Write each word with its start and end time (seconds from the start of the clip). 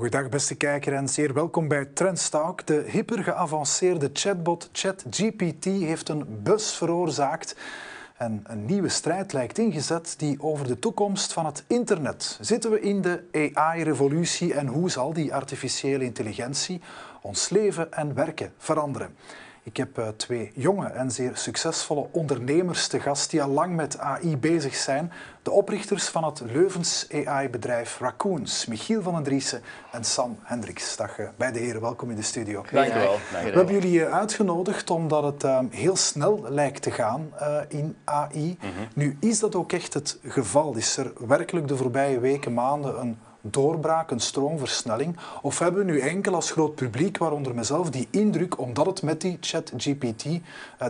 Goedendag 0.00 0.30
beste 0.30 0.54
kijker 0.54 0.92
en 0.92 1.08
zeer 1.08 1.34
welkom 1.34 1.68
bij 1.68 1.84
Trendstalk. 1.84 2.66
De 2.66 2.84
hyper 2.86 3.24
geavanceerde 3.24 4.10
chatbot 4.12 4.68
ChatGPT 4.72 5.64
heeft 5.64 6.08
een 6.08 6.42
bus 6.42 6.74
veroorzaakt 6.74 7.56
en 8.16 8.44
een 8.46 8.64
nieuwe 8.64 8.88
strijd 8.88 9.32
lijkt 9.32 9.58
ingezet 9.58 10.14
die 10.18 10.42
over 10.42 10.66
de 10.66 10.78
toekomst 10.78 11.32
van 11.32 11.46
het 11.46 11.64
internet. 11.66 12.38
Zitten 12.40 12.70
we 12.70 12.80
in 12.80 13.00
de 13.02 13.50
AI-revolutie 13.54 14.54
en 14.54 14.66
hoe 14.66 14.90
zal 14.90 15.12
die 15.12 15.34
artificiële 15.34 16.04
intelligentie 16.04 16.80
ons 17.22 17.48
leven 17.48 17.92
en 17.92 18.14
werken 18.14 18.52
veranderen? 18.58 19.14
Ik 19.62 19.76
heb 19.76 19.98
uh, 19.98 20.08
twee 20.08 20.50
jonge 20.54 20.86
en 20.86 21.10
zeer 21.10 21.30
succesvolle 21.36 22.06
ondernemers 22.10 22.86
te 22.86 23.00
gast 23.00 23.30
die 23.30 23.42
al 23.42 23.48
lang 23.48 23.76
met 23.76 23.98
AI 23.98 24.36
bezig 24.36 24.74
zijn. 24.74 25.12
De 25.42 25.50
oprichters 25.50 26.08
van 26.08 26.24
het 26.24 26.40
Leuvens 26.40 27.06
AI-bedrijf 27.24 27.98
Raccoons, 27.98 28.66
Michiel 28.66 29.02
van 29.02 29.14
den 29.14 29.22
Driessen 29.22 29.62
en 29.92 30.04
Sam 30.04 30.38
Hendricks. 30.42 30.96
Dag 30.96 31.18
uh, 31.18 31.28
beide 31.36 31.58
heren, 31.58 31.80
welkom 31.80 32.10
in 32.10 32.16
de 32.16 32.22
studio. 32.22 32.64
Dank 32.72 32.88
u 32.88 32.94
wel. 32.94 33.18
We 33.30 33.36
hebben 33.36 33.74
jullie 33.74 33.98
uh, 33.98 34.12
uitgenodigd 34.12 34.90
omdat 34.90 35.22
het 35.22 35.44
uh, 35.44 35.58
heel 35.70 35.96
snel 35.96 36.46
lijkt 36.48 36.82
te 36.82 36.90
gaan 36.90 37.32
in 37.68 37.96
AI. 38.04 38.56
Mm 38.60 38.70
-hmm. 38.76 38.88
Nu, 38.94 39.16
is 39.20 39.38
dat 39.38 39.54
ook 39.54 39.72
echt 39.72 39.94
het 39.94 40.18
geval? 40.22 40.76
Is 40.76 40.96
er 40.96 41.12
werkelijk 41.26 41.68
de 41.68 41.76
voorbije 41.76 42.20
weken, 42.20 42.54
maanden 42.54 43.00
een 43.00 43.18
doorbraak, 43.40 44.10
een 44.10 44.20
stroomversnelling? 44.20 45.16
Of 45.42 45.58
hebben 45.58 45.86
we 45.86 45.92
nu 45.92 46.00
enkel 46.00 46.34
als 46.34 46.50
groot 46.50 46.74
publiek, 46.74 47.18
waaronder 47.18 47.54
mezelf, 47.54 47.90
die 47.90 48.08
indruk, 48.10 48.58
omdat 48.58 48.86
het 48.86 49.02
met 49.02 49.20
die 49.20 49.38
ChatGPT, 49.40 50.24
uh, 50.24 50.40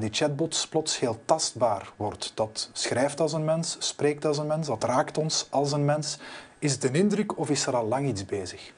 die 0.01 0.09
chatbots, 0.13 0.69
plots 0.69 0.99
heel 0.99 1.19
tastbaar 1.25 1.93
wordt? 1.97 2.33
Dat 2.35 2.71
schrijft 2.73 3.21
als 3.21 3.33
een 3.33 3.45
mens, 3.45 3.77
spreekt 3.79 4.25
als 4.25 4.39
een 4.39 4.47
mens, 4.47 4.67
dat 4.67 4.85
raakt 4.85 5.19
ons 5.19 5.47
als 5.51 5.73
een 5.73 5.85
mens. 5.85 6.19
Is 6.59 6.73
het 6.73 6.85
een 6.85 6.95
indruk 6.95 7.39
of 7.39 7.51
is 7.51 7.67
er 7.67 7.77
al 7.77 7.87
lang 7.87 8.09
iets 8.09 8.25
bezig? 8.25 8.73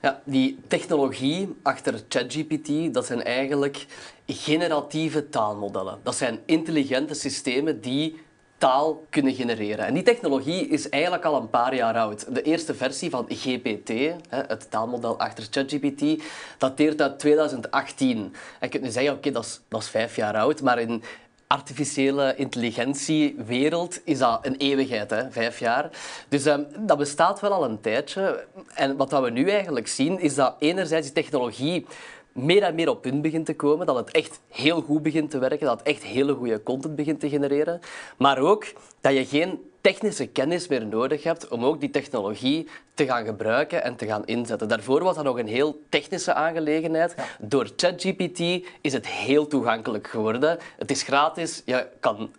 Ja, 0.00 0.20
die 0.24 0.58
technologie 0.68 1.56
achter 1.62 2.04
ChatGPT, 2.08 2.94
dat 2.94 3.06
zijn 3.06 3.22
eigenlijk 3.22 3.86
generatieve 4.26 5.28
taalmodellen. 5.28 5.98
Dat 6.02 6.16
zijn 6.16 6.38
intelligente 6.44 7.14
systemen 7.14 7.80
die 7.80 8.24
taal 8.58 9.04
kunnen 9.10 9.34
genereren. 9.34 9.86
En 9.86 9.94
die 9.94 10.02
technologie 10.02 10.68
is 10.68 10.88
eigenlijk 10.88 11.24
al 11.24 11.40
een 11.40 11.50
paar 11.50 11.74
jaar 11.74 11.96
oud. 11.96 12.34
De 12.34 12.42
eerste 12.42 12.74
versie 12.74 13.10
van 13.10 13.26
GPT, 13.28 13.90
het 14.28 14.70
taalmodel 14.70 15.18
achter 15.18 15.46
ChatGPT, 15.50 16.22
dateert 16.58 17.02
uit 17.02 17.18
2018. 17.18 18.18
En 18.18 18.32
je 18.60 18.68
kunt 18.68 18.82
nu 18.82 18.90
zeggen, 18.90 19.12
oké, 19.12 19.30
dat, 19.30 19.44
is, 19.44 19.60
dat 19.68 19.82
is 19.82 19.88
vijf 19.88 20.16
jaar 20.16 20.36
oud, 20.36 20.62
maar 20.62 20.78
in 20.78 21.02
artificiële 21.46 22.34
intelligentiewereld 22.36 24.00
is 24.04 24.18
dat 24.18 24.46
een 24.46 24.56
eeuwigheid, 24.56 25.10
hè? 25.10 25.30
vijf 25.30 25.58
jaar. 25.58 25.90
Dus 26.28 26.46
um, 26.46 26.66
dat 26.78 26.98
bestaat 26.98 27.40
wel 27.40 27.52
al 27.52 27.64
een 27.64 27.80
tijdje. 27.80 28.44
En 28.74 28.96
wat 28.96 29.10
we 29.10 29.30
nu 29.30 29.50
eigenlijk 29.50 29.88
zien, 29.88 30.20
is 30.20 30.34
dat 30.34 30.56
enerzijds 30.58 31.06
die 31.06 31.22
technologie 31.22 31.86
meer 32.36 32.62
en 32.62 32.74
meer 32.74 32.88
op 32.88 33.02
punt 33.02 33.22
begint 33.22 33.46
te 33.46 33.54
komen, 33.56 33.86
dat 33.86 33.96
het 33.96 34.10
echt 34.10 34.40
heel 34.48 34.80
goed 34.80 35.02
begint 35.02 35.30
te 35.30 35.38
werken, 35.38 35.66
dat 35.66 35.78
het 35.78 35.86
echt 35.88 36.02
hele 36.02 36.34
goede 36.34 36.62
content 36.62 36.96
begint 36.96 37.20
te 37.20 37.28
genereren, 37.28 37.80
maar 38.16 38.38
ook 38.38 38.66
dat 39.00 39.12
je 39.12 39.24
geen 39.24 39.60
technische 39.80 40.26
kennis 40.26 40.68
meer 40.68 40.86
nodig 40.86 41.22
hebt 41.22 41.48
om 41.48 41.64
ook 41.64 41.80
die 41.80 41.90
technologie 41.90 42.68
te 42.94 43.04
gaan 43.06 43.24
gebruiken 43.24 43.82
en 43.82 43.96
te 43.96 44.06
gaan 44.06 44.24
inzetten. 44.24 44.68
Daarvoor 44.68 45.02
was 45.02 45.14
dat 45.14 45.24
nog 45.24 45.38
een 45.38 45.46
heel 45.46 45.80
technische 45.88 46.34
aangelegenheid. 46.34 47.14
Ja. 47.16 47.24
Door 47.40 47.70
ChatGPT 47.76 48.40
is 48.80 48.92
het 48.92 49.06
heel 49.06 49.46
toegankelijk 49.46 50.06
geworden. 50.06 50.58
Het 50.78 50.90
is 50.90 51.02
gratis, 51.02 51.62
je 51.64 51.86
kan 52.00 52.30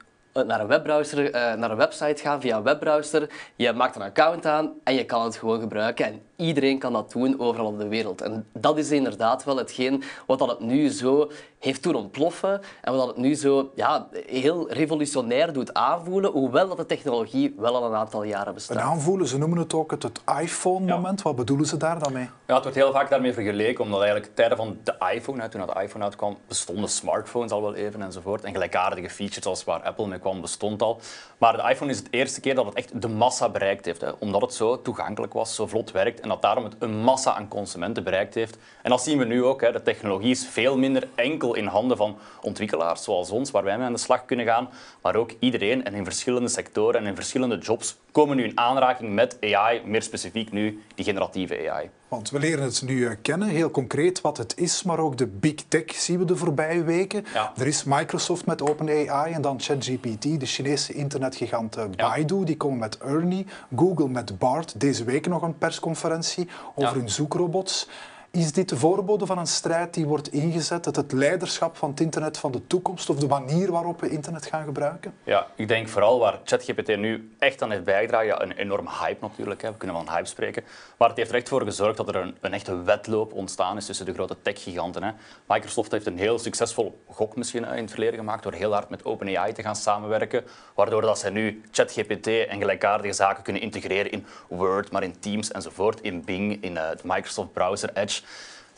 naar 0.45 0.59
een 0.59 0.67
webbrowser, 0.67 1.31
naar 1.57 1.71
een 1.71 1.77
website 1.77 2.21
gaan 2.21 2.41
via 2.41 2.57
een 2.57 2.63
webbrowser. 2.63 3.29
Je 3.55 3.73
maakt 3.73 3.95
een 3.95 4.01
account 4.01 4.45
aan 4.45 4.73
en 4.83 4.93
je 4.93 5.05
kan 5.05 5.23
het 5.23 5.35
gewoon 5.35 5.59
gebruiken. 5.59 6.05
En 6.05 6.21
iedereen 6.35 6.79
kan 6.79 6.93
dat 6.93 7.11
doen 7.11 7.39
overal 7.39 7.65
op 7.65 7.79
de 7.79 7.87
wereld. 7.87 8.21
En 8.21 8.47
dat 8.53 8.77
is 8.77 8.91
inderdaad 8.91 9.43
wel 9.43 9.57
hetgeen 9.57 10.03
wat 10.25 10.39
dat 10.39 10.49
het 10.49 10.59
nu 10.59 10.89
zo 10.89 11.31
heeft 11.59 11.83
doen 11.83 11.95
ontploffen 11.95 12.61
en 12.81 12.91
wat 12.91 12.99
dat 12.99 13.07
het 13.07 13.17
nu 13.17 13.35
zo 13.35 13.71
ja, 13.75 14.07
heel 14.25 14.71
revolutionair 14.71 15.53
doet 15.53 15.73
aanvoelen, 15.73 16.31
hoewel 16.31 16.67
dat 16.67 16.77
de 16.77 16.85
technologie 16.85 17.55
wel 17.57 17.75
al 17.75 17.85
een 17.85 17.95
aantal 17.95 18.23
jaren 18.23 18.53
bestaat. 18.53 18.77
En 18.77 18.83
aanvoelen, 18.83 19.27
ze 19.27 19.37
noemen 19.37 19.57
het 19.57 19.73
ook 19.73 19.91
het, 19.91 20.03
het 20.03 20.21
iPhone-moment. 20.41 21.17
Ja. 21.17 21.23
Wat 21.23 21.35
bedoelen 21.35 21.65
ze 21.65 21.77
daar 21.77 21.99
dan 21.99 22.13
mee? 22.13 22.29
Ja, 22.47 22.53
het 22.53 22.63
wordt 22.63 22.77
heel 22.77 22.91
vaak 22.91 23.09
daarmee 23.09 23.33
vergeleken, 23.33 23.83
omdat 23.83 24.01
eigenlijk 24.01 24.35
tijden 24.35 24.57
van 24.57 24.77
de 24.83 24.95
iPhone, 25.13 25.41
hè, 25.41 25.49
toen 25.49 25.65
dat 25.65 25.81
iPhone 25.81 26.03
uitkwam, 26.03 26.37
bestonden 26.47 26.89
smartphones 26.89 27.51
al 27.51 27.61
wel 27.61 27.75
even 27.75 28.01
enzovoort. 28.01 28.43
En 28.43 28.51
gelijkaardige 28.51 29.09
features 29.09 29.45
als 29.45 29.63
waar 29.63 29.81
Apple 29.81 30.07
mee 30.07 30.19
kwam, 30.19 30.26
bestond 30.35 30.81
al. 30.81 30.99
Maar 31.37 31.57
de 31.57 31.69
iPhone 31.69 31.91
is 31.91 31.97
het 31.97 32.07
eerste 32.11 32.39
keer 32.39 32.55
dat 32.55 32.65
het 32.65 32.73
echt 32.73 33.01
de 33.01 33.07
massa 33.07 33.49
bereikt 33.49 33.85
heeft, 33.85 34.01
hè, 34.01 34.09
omdat 34.19 34.41
het 34.41 34.53
zo 34.53 34.81
toegankelijk 34.81 35.33
was, 35.33 35.55
zo 35.55 35.67
vlot 35.67 35.91
werkt 35.91 36.19
en 36.19 36.29
dat 36.29 36.41
daarom 36.41 36.63
het 36.63 36.75
een 36.79 36.97
massa 36.97 37.35
aan 37.35 37.47
consumenten 37.47 38.03
bereikt 38.03 38.33
heeft. 38.33 38.57
En 38.81 38.89
dat 38.89 39.03
zien 39.03 39.17
we 39.17 39.25
nu 39.25 39.43
ook. 39.43 39.61
Hè. 39.61 39.71
De 39.71 39.81
technologie 39.81 40.31
is 40.31 40.47
veel 40.47 40.77
minder 40.77 41.07
enkel 41.15 41.55
in 41.55 41.65
handen 41.65 41.97
van 41.97 42.17
ontwikkelaars 42.41 43.03
zoals 43.03 43.29
ons, 43.29 43.51
waar 43.51 43.63
wij 43.63 43.77
mee 43.77 43.85
aan 43.85 43.93
de 43.93 43.99
slag 43.99 44.25
kunnen 44.25 44.45
gaan, 44.45 44.69
maar 45.01 45.15
ook 45.15 45.31
iedereen 45.39 45.85
en 45.85 45.93
in 45.93 46.03
verschillende 46.03 46.49
sectoren 46.49 47.01
en 47.01 47.07
in 47.07 47.15
verschillende 47.15 47.57
jobs 47.57 47.97
komen 48.11 48.35
nu 48.35 48.43
in 48.43 48.57
aanraking 48.57 49.13
met 49.13 49.37
AI, 49.41 49.81
meer 49.85 50.01
specifiek 50.01 50.51
nu 50.51 50.83
die 50.95 51.05
generatieve 51.05 51.69
AI. 51.71 51.89
Want 52.07 52.29
we 52.29 52.39
leren 52.39 52.63
het 52.63 52.81
nu 52.81 53.15
kennen, 53.15 53.47
heel 53.47 53.71
concreet 53.71 54.21
wat 54.21 54.37
het 54.37 54.57
is, 54.57 54.83
maar 54.83 54.99
ook 54.99 55.17
de 55.17 55.27
big 55.27 55.55
tech 55.67 55.95
zien 55.95 56.19
we 56.19 56.25
de 56.25 56.35
voorbije 56.35 56.83
weken. 56.83 57.25
Ja. 57.33 57.53
Er 57.57 57.67
is 57.67 57.83
Microsoft 57.83 58.45
met 58.45 58.61
OpenAI 58.61 59.33
en 59.33 59.41
dan 59.41 59.61
ChatGPT, 59.61 60.39
de 60.39 60.45
Chinese 60.45 60.93
internetgigant 60.93 61.77
Baidu, 61.95 62.39
ja. 62.39 62.45
die 62.45 62.57
komen 62.57 62.77
met 62.77 62.97
Ernie, 62.97 63.45
Google 63.75 64.07
met 64.07 64.37
Bart, 64.37 64.79
deze 64.79 65.03
week 65.03 65.27
nog 65.27 65.41
een 65.41 65.57
persconferentie 65.57 66.47
over 66.75 66.93
ja. 66.93 66.99
hun 66.99 67.09
zoekrobots. 67.09 67.87
Is 68.31 68.51
dit 68.51 68.69
de 68.69 68.77
voorbode 68.77 69.25
van 69.25 69.37
een 69.37 69.47
strijd 69.47 69.93
die 69.93 70.05
wordt 70.05 70.31
ingezet, 70.31 70.85
het, 70.85 70.95
het 70.95 71.11
leiderschap 71.11 71.77
van 71.77 71.89
het 71.89 71.99
internet 71.99 72.37
van 72.37 72.51
de 72.51 72.67
toekomst 72.67 73.09
of 73.09 73.17
de 73.17 73.27
manier 73.27 73.71
waarop 73.71 74.01
we 74.01 74.09
internet 74.09 74.45
gaan 74.45 74.63
gebruiken? 74.63 75.13
Ja, 75.23 75.47
ik 75.55 75.67
denk 75.67 75.87
vooral 75.87 76.19
waar 76.19 76.39
ChatGPT 76.43 76.97
nu 76.97 77.31
echt 77.39 77.61
aan 77.61 77.71
heeft 77.71 77.83
bijgedragen, 77.83 78.27
ja, 78.27 78.41
een 78.41 78.51
enorme 78.51 78.89
hype 78.99 79.17
natuurlijk, 79.21 79.61
hè. 79.61 79.71
we 79.71 79.77
kunnen 79.77 79.95
van 79.95 80.09
hype 80.09 80.27
spreken, 80.27 80.63
maar 80.97 81.07
het 81.07 81.17
heeft 81.17 81.29
er 81.29 81.35
echt 81.35 81.49
voor 81.49 81.61
gezorgd 81.61 81.97
dat 81.97 82.07
er 82.07 82.15
een, 82.15 82.37
een 82.41 82.53
echte 82.53 82.81
wedloop 82.81 83.33
ontstaan 83.33 83.77
is 83.77 83.85
tussen 83.85 84.05
de 84.05 84.13
grote 84.13 84.35
tech-giganten. 84.41 85.15
Microsoft 85.47 85.91
heeft 85.91 86.05
een 86.05 86.17
heel 86.17 86.39
succesvol 86.39 87.01
gok 87.09 87.35
misschien 87.35 87.65
in 87.65 87.81
het 87.81 87.91
verleden 87.91 88.19
gemaakt 88.19 88.43
door 88.43 88.53
heel 88.53 88.73
hard 88.73 88.89
met 88.89 89.05
OpenAI 89.05 89.53
te 89.53 89.61
gaan 89.61 89.75
samenwerken, 89.75 90.43
waardoor 90.75 91.01
dat 91.01 91.19
zij 91.19 91.29
nu 91.29 91.61
ChatGPT 91.71 92.27
en 92.27 92.59
gelijkaardige 92.59 93.13
zaken 93.13 93.43
kunnen 93.43 93.61
integreren 93.61 94.11
in 94.11 94.25
Word, 94.47 94.91
maar 94.91 95.03
in 95.03 95.19
Teams 95.19 95.51
enzovoort, 95.51 96.01
in 96.01 96.23
Bing, 96.23 96.63
in 96.63 96.71
uh, 96.71 96.89
de 96.89 97.03
Microsoft 97.03 97.53
browser, 97.53 97.89
Edge. 97.93 98.16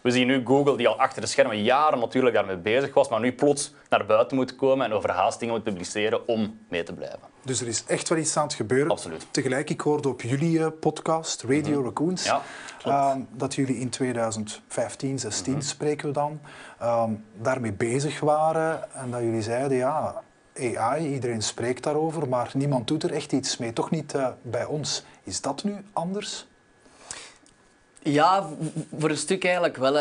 We 0.01 0.11
zien 0.11 0.27
nu 0.27 0.41
Google, 0.45 0.77
die 0.77 0.87
al 0.87 0.99
achter 0.99 1.21
de 1.21 1.27
schermen 1.27 1.63
jaren 1.63 1.99
natuurlijk 1.99 2.35
daarmee 2.35 2.57
bezig 2.57 2.93
was, 2.93 3.09
maar 3.09 3.19
nu 3.19 3.33
plots 3.33 3.73
naar 3.89 4.05
buiten 4.05 4.37
moet 4.37 4.55
komen 4.55 4.85
en 4.85 4.93
overhaast 4.93 5.39
dingen 5.39 5.55
moet 5.55 5.63
publiceren 5.63 6.27
om 6.27 6.59
mee 6.69 6.83
te 6.83 6.93
blijven. 6.93 7.19
Dus 7.43 7.61
er 7.61 7.67
is 7.67 7.83
echt 7.85 8.09
wel 8.09 8.17
iets 8.17 8.37
aan 8.37 8.43
het 8.43 8.53
gebeuren. 8.53 8.91
Absoluut. 8.91 9.27
Tegelijk, 9.31 9.69
ik 9.69 9.81
hoorde 9.81 10.09
op 10.09 10.21
jullie 10.21 10.71
podcast, 10.71 11.41
Radio 11.41 11.69
mm 11.69 11.73
-hmm. 11.73 11.83
Raccoons, 11.83 12.23
ja, 12.23 12.41
uh, 12.87 13.15
dat 13.31 13.55
jullie 13.55 13.79
in 13.79 13.89
2015, 13.89 15.19
16 15.19 15.51
mm 15.53 15.59
-hmm. 15.59 15.67
spreken 15.67 16.07
we 16.07 16.13
dan, 16.13 16.39
uh, 16.81 17.03
daarmee 17.41 17.73
bezig 17.73 18.19
waren 18.19 18.93
en 18.93 19.11
dat 19.11 19.21
jullie 19.21 19.41
zeiden, 19.41 19.77
ja, 19.77 20.21
AI, 20.59 21.13
iedereen 21.13 21.41
spreekt 21.41 21.83
daarover, 21.83 22.29
maar 22.29 22.51
niemand 22.53 22.87
doet 22.87 23.03
er 23.03 23.13
echt 23.13 23.31
iets 23.31 23.57
mee. 23.57 23.73
Toch 23.73 23.89
niet 23.89 24.13
uh, 24.13 24.27
bij 24.41 24.65
ons. 24.65 25.03
Is 25.23 25.41
dat 25.41 25.63
nu 25.63 25.75
anders? 25.93 26.47
Ja, 28.03 28.49
voor 28.97 29.09
een 29.09 29.17
stuk 29.17 29.43
eigenlijk 29.43 29.77
wel. 29.77 29.97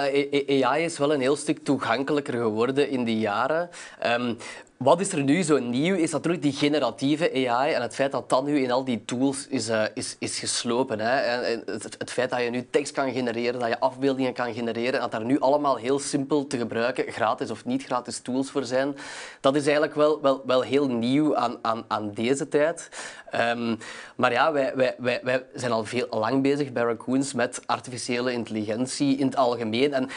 AI 0.62 0.84
is 0.84 0.98
wel 0.98 1.12
een 1.12 1.20
heel 1.20 1.36
stuk 1.36 1.64
toegankelijker 1.64 2.34
geworden 2.34 2.91
in 2.91 3.04
die 3.04 3.19
jaren. 3.19 3.70
Um, 4.06 4.36
wat 4.78 5.01
is 5.01 5.13
er 5.13 5.22
nu 5.22 5.42
zo 5.42 5.59
nieuw, 5.59 5.95
is 5.95 6.10
natuurlijk 6.10 6.42
die 6.42 6.53
generatieve 6.53 7.48
AI 7.48 7.72
en 7.72 7.83
het 7.83 7.95
feit 7.95 8.13
dat 8.13 8.28
dat 8.28 8.45
nu 8.45 8.63
in 8.63 8.71
al 8.71 8.84
die 8.84 9.04
tools 9.04 9.47
is, 9.47 9.69
uh, 9.69 9.83
is, 9.95 10.16
is 10.19 10.39
geslopen. 10.39 11.01
Hè. 11.01 11.16
En 11.19 11.63
het, 11.98 12.10
feit 12.10 12.30
dat 12.30 12.42
je 12.42 12.51
nu 12.51 12.66
tekst 12.71 12.92
kan 12.92 13.13
genereren, 13.13 13.60
dat 13.60 13.69
je 13.69 13.80
afbeeldingen 13.80 14.33
kan 14.33 14.54
genereren, 14.54 15.01
dat 15.01 15.10
daar 15.10 15.25
nu 15.25 15.41
allemaal 15.41 15.77
heel 15.77 15.98
simpel 15.98 16.47
te 16.47 16.59
gebruiken, 16.59 17.13
gratis 17.13 17.51
of 17.51 17.65
niet 17.65 17.84
gratis 17.84 18.19
tools 18.21 18.51
voor 18.51 18.65
zijn, 18.65 18.97
dat 19.41 19.57
is 19.57 19.63
eigenlijk 19.63 19.95
wel, 19.95 20.21
wel, 20.21 20.42
wel 20.47 20.60
heel 20.60 20.89
nieuw 20.89 21.36
aan, 21.36 21.59
aan, 21.63 21.84
aan 21.89 22.13
deze 22.13 22.48
tijd. 22.48 22.89
Um, 23.34 23.78
maar 24.16 24.33
ja, 24.33 24.53
wij, 24.53 24.72
wij, 24.74 24.95
wij, 24.98 25.21
wij 25.22 25.45
zijn 25.54 25.72
al 25.72 25.84
veel 25.84 26.07
lang 26.10 26.42
bezig 26.42 26.72
bij 26.72 26.83
Raccoons 26.83 27.33
met 27.33 27.63
artificiële 27.66 28.33
intelligentie 28.33 29.16
in 29.16 29.27
het 29.27 29.36
algemeen. 29.36 29.95
En 29.95 30.09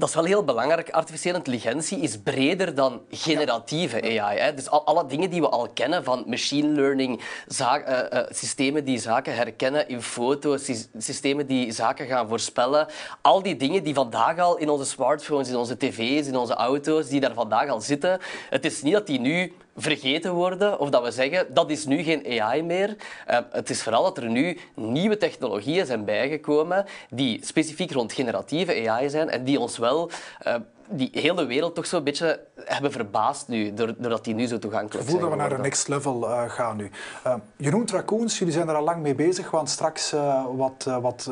dat 0.00 0.08
is 0.08 0.14
wel 0.14 0.24
heel 0.24 0.44
belangrijk. 0.44 0.90
Artificiële 0.90 1.36
intelligentie 1.36 1.98
is 2.00 2.18
breder 2.18 2.74
dan 2.74 3.00
generatieve 3.10 4.20
AI. 4.20 4.38
Hè. 4.38 4.54
Dus 4.54 4.70
al, 4.70 4.86
alle 4.86 5.06
dingen 5.06 5.30
die 5.30 5.40
we 5.40 5.48
al 5.48 5.68
kennen 5.74 6.04
van 6.04 6.24
machine 6.26 6.68
learning, 6.68 7.20
zaak, 7.46 7.88
uh, 7.88 8.18
uh, 8.20 8.26
systemen 8.30 8.84
die 8.84 8.98
zaken 8.98 9.34
herkennen 9.34 9.88
in 9.88 10.02
foto's, 10.02 10.70
systemen 10.98 11.46
die 11.46 11.72
zaken 11.72 12.06
gaan 12.06 12.28
voorspellen. 12.28 12.86
Al 13.20 13.42
die 13.42 13.56
dingen 13.56 13.82
die 13.84 13.94
vandaag 13.94 14.38
al 14.38 14.56
in 14.56 14.68
onze 14.68 14.84
smartphones, 14.84 15.48
in 15.48 15.56
onze 15.56 15.76
tv's, 15.76 16.26
in 16.26 16.36
onze 16.36 16.54
auto's, 16.54 17.08
die 17.08 17.20
daar 17.20 17.34
vandaag 17.34 17.68
al 17.68 17.80
zitten. 17.80 18.18
Het 18.50 18.64
is 18.64 18.82
niet 18.82 18.92
dat 18.92 19.06
die 19.06 19.20
nu 19.20 19.52
vergeten 19.80 20.32
worden 20.32 20.78
of 20.78 20.90
dat 20.90 21.02
we 21.02 21.10
zeggen 21.10 21.54
dat 21.54 21.70
is 21.70 21.84
nu 21.84 22.02
geen 22.02 22.40
AI 22.40 22.62
meer. 22.62 22.96
Uh, 23.30 23.38
het 23.50 23.70
is 23.70 23.82
vooral 23.82 24.02
dat 24.02 24.16
er 24.16 24.28
nu 24.28 24.58
nieuwe 24.74 25.16
technologieën 25.16 25.86
zijn 25.86 26.04
bijgekomen 26.04 26.84
die 27.10 27.40
specifiek 27.44 27.92
rond 27.92 28.12
generatieve 28.12 28.88
AI 28.88 29.10
zijn 29.10 29.30
en 29.30 29.44
die 29.44 29.60
ons 29.60 29.78
wel 29.78 30.10
uh, 30.46 30.54
die 30.90 31.08
hele 31.12 31.46
wereld 31.46 31.74
toch 31.74 31.86
zo'n 31.86 32.04
beetje 32.04 32.40
hebben 32.64 32.92
verbaasd 32.92 33.48
nu, 33.48 33.74
doordat 33.74 34.24
die 34.24 34.34
nu 34.34 34.46
zo 34.46 34.58
toegankelijk 34.58 34.92
zijn. 34.92 35.04
Ik 35.04 35.10
voel 35.10 35.20
dat 35.20 35.30
we 35.30 35.36
naar 35.36 35.52
een 35.52 35.60
next 35.60 35.88
level 35.88 36.28
uh, 36.28 36.50
gaan 36.50 36.76
nu. 36.76 36.90
Uh, 37.26 37.34
je 37.56 37.70
noemt 37.70 37.90
raccoons, 37.90 38.38
jullie 38.38 38.54
zijn 38.54 38.68
er 38.68 38.74
al 38.74 38.84
lang 38.84 39.02
mee 39.02 39.14
bezig. 39.14 39.50
We 39.50 39.56
gaan 39.56 39.66
straks 39.66 40.14
uh, 40.14 40.44
wat, 40.56 40.90
wat 41.00 41.30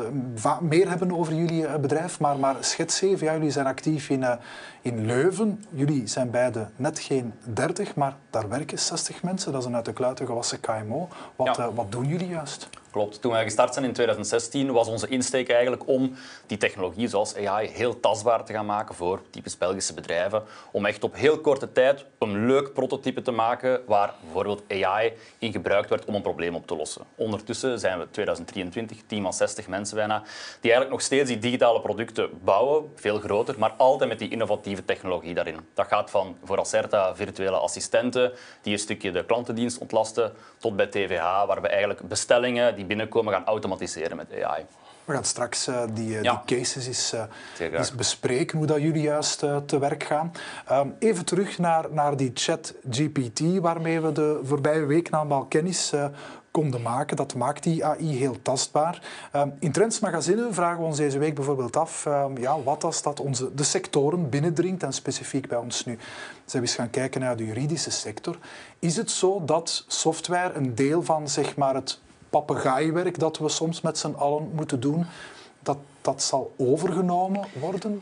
meer 0.61 0.89
hebben 0.89 1.17
over 1.17 1.33
jullie 1.33 1.79
bedrijf. 1.79 2.19
Maar, 2.19 2.37
maar 2.37 2.55
schets 2.59 3.01
even, 3.01 3.25
ja, 3.25 3.33
jullie 3.33 3.51
zijn 3.51 3.65
actief 3.65 4.09
in, 4.09 4.25
in 4.81 5.05
Leuven. 5.05 5.63
Jullie 5.69 6.07
zijn 6.07 6.31
beide 6.31 6.67
net 6.75 6.99
geen 6.99 7.33
30, 7.43 7.95
maar 7.95 8.15
daar 8.29 8.49
werken 8.49 8.79
60 8.79 9.23
mensen. 9.23 9.51
Dat 9.51 9.61
is 9.61 9.67
een 9.67 9.75
uit 9.75 9.85
de 9.85 9.93
kluiten 9.93 10.25
gewassen 10.25 10.59
KMO. 10.59 11.07
Wat, 11.35 11.55
ja. 11.55 11.73
wat 11.73 11.91
doen 11.91 12.05
jullie 12.05 12.27
juist? 12.27 12.69
Klopt. 12.91 13.21
Toen 13.21 13.31
wij 13.31 13.43
gestart 13.43 13.73
zijn 13.73 13.85
in 13.85 13.93
2016 13.93 14.71
was 14.71 14.87
onze 14.87 15.07
insteek 15.07 15.49
eigenlijk 15.49 15.87
om 15.87 16.15
die 16.45 16.57
technologie 16.57 17.07
zoals 17.07 17.35
AI 17.35 17.67
heel 17.67 17.99
tastbaar 17.99 18.43
te 18.43 18.53
gaan 18.53 18.65
maken 18.65 18.95
voor 18.95 19.21
typisch 19.29 19.57
Belgische 19.57 19.93
bedrijven. 19.93 20.43
Om 20.71 20.85
echt 20.85 21.03
op 21.03 21.15
heel 21.15 21.39
korte 21.39 21.71
tijd 21.71 22.05
een 22.19 22.45
leuk 22.45 22.73
prototype 22.73 23.21
te 23.21 23.31
maken 23.31 23.81
waar 23.85 24.13
bijvoorbeeld 24.23 24.63
AI 24.69 25.13
in 25.37 25.51
gebruikt 25.51 25.89
werd 25.89 26.05
om 26.05 26.15
een 26.15 26.21
probleem 26.21 26.55
op 26.55 26.67
te 26.67 26.75
lossen. 26.75 27.01
Ondertussen 27.15 27.79
zijn 27.79 27.99
we 27.99 28.07
2023, 28.11 28.97
team 29.07 29.23
van 29.23 29.33
60 29.33 29.67
mensen 29.67 29.95
bijna, 29.95 30.19
die 30.61 30.71
eigenlijk 30.71 30.91
nog 30.91 31.01
steeds 31.01 31.29
die 31.29 31.39
digitale 31.39 31.81
producten 31.81 32.29
bouwen, 32.43 32.91
veel 32.95 33.19
groter, 33.19 33.55
maar 33.59 33.73
altijd 33.77 34.09
met 34.09 34.19
die 34.19 34.29
innovatieve 34.29 34.85
technologie 34.85 35.33
daarin. 35.33 35.59
Dat 35.73 35.87
gaat 35.87 36.09
van 36.09 36.37
voor 36.43 36.59
Acerta 36.59 37.15
virtuele 37.15 37.57
assistenten 37.57 38.18
die 38.61 38.73
een 38.73 38.79
stukje 38.79 39.11
de 39.11 39.25
klantendienst 39.25 39.77
ontlasten, 39.77 40.31
tot 40.57 40.75
bij 40.75 40.87
TVH 40.87 41.21
waar 41.21 41.61
we 41.61 41.67
eigenlijk 41.67 42.01
bestellingen 42.01 42.75
die 42.75 42.85
binnenkomen 42.85 43.33
gaan 43.33 43.45
automatiseren 43.45 44.17
met 44.17 44.43
AI. 44.43 44.65
We 45.05 45.15
gaan 45.15 45.23
straks 45.23 45.67
uh, 45.67 45.81
die, 45.93 46.09
uh, 46.09 46.21
ja. 46.21 46.41
die, 46.45 46.57
cases 46.57 46.87
eens, 46.87 47.13
uh, 47.13 47.23
eens, 47.73 47.95
bespreken, 47.95 48.57
hoe 48.57 48.67
dat 48.67 48.81
jullie 48.81 49.01
juist 49.01 49.39
te 49.39 49.79
werk 49.79 50.03
gaan. 50.03 50.31
Um, 50.71 50.95
even 50.99 51.25
terug 51.25 51.57
naar, 51.57 51.85
naar 51.91 52.17
die 52.17 52.31
chat 52.33 52.73
GPT, 52.89 53.39
waarmee 53.59 53.99
we 53.99 54.11
de 54.11 54.39
voorbije 54.43 54.85
week 54.85 55.09
allemaal 55.09 55.45
kennis 55.45 55.93
konden 56.51 56.81
maken. 56.81 57.17
Dat 57.17 57.35
maakt 57.35 57.63
die 57.63 57.85
AI 57.85 58.17
heel 58.17 58.41
tastbaar. 58.41 59.01
Um, 59.35 59.53
in 59.59 59.71
Trends 59.71 59.99
Magazine 59.99 60.47
vragen 60.51 60.79
we 60.79 60.85
ons 60.85 60.97
deze 60.97 61.17
week 61.17 61.35
bijvoorbeeld 61.35 61.75
af 61.75 62.05
um, 62.05 62.37
ja, 62.37 62.61
wat 62.61 62.83
als 62.83 63.01
dat 63.01 63.19
onze, 63.19 63.53
de 63.53 63.63
sectoren 63.63 64.29
binnendringt 64.29 64.83
en 64.83 64.93
specifiek 64.93 65.47
bij 65.47 65.57
ons 65.57 65.85
nu. 65.85 65.97
Zijn 66.45 66.63
we 66.63 66.69
eens 66.69 66.77
gaan 66.77 66.89
kijken 66.89 67.21
naar 67.21 67.37
de 67.37 67.45
juridische 67.45 67.91
sector. 67.91 68.37
Is 68.79 68.95
het 68.95 69.11
zo 69.11 69.45
dat 69.45 69.85
software 69.87 70.53
een 70.53 70.75
deel 70.75 71.03
van 71.03 71.29
zeg 71.29 71.55
maar, 71.55 71.75
het 71.75 71.99
papegaaiwerk 72.29 73.19
dat 73.19 73.37
we 73.37 73.49
soms 73.49 73.81
met 73.81 73.97
z'n 73.97 74.13
allen 74.17 74.51
moeten 74.53 74.79
doen, 74.79 75.05
dat 75.63 75.77
dat 76.01 76.23
zal 76.23 76.53
overgenomen 76.57 77.47
worden? 77.59 78.01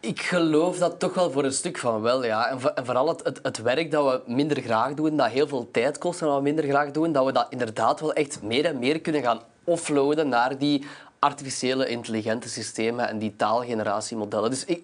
Ik 0.00 0.20
geloof 0.20 0.78
dat 0.78 0.98
toch 0.98 1.14
wel 1.14 1.30
voor 1.30 1.44
een 1.44 1.52
stuk 1.52 1.78
van 1.78 2.00
wel, 2.00 2.24
ja. 2.24 2.48
En, 2.48 2.60
vooral 2.84 3.08
het, 3.08 3.40
het, 3.42 3.62
werk 3.62 3.90
dat 3.90 4.04
we 4.04 4.32
minder 4.32 4.62
graag 4.62 4.94
doen, 4.94 5.16
dat 5.16 5.28
heel 5.28 5.48
veel 5.48 5.68
tijd 5.70 5.98
kost 5.98 6.20
en 6.20 6.26
wat 6.26 6.36
we 6.36 6.42
minder 6.42 6.64
graag 6.64 6.90
doen, 6.90 7.12
dat 7.12 7.24
we 7.24 7.32
dat 7.32 7.46
inderdaad 7.50 8.00
wel 8.00 8.12
echt 8.12 8.42
meer 8.42 8.64
en 8.64 8.78
meer 8.78 9.00
kunnen 9.00 9.22
gaan 9.22 9.40
offloaden 9.64 10.28
naar 10.28 10.58
die 10.58 10.86
artificiële 11.18 11.88
intelligente 11.88 12.48
systemen 12.48 13.08
en 13.08 13.18
die 13.18 13.36
taalgeneratiemodellen. 13.36 14.50
Dus 14.50 14.64
ik, 14.64 14.80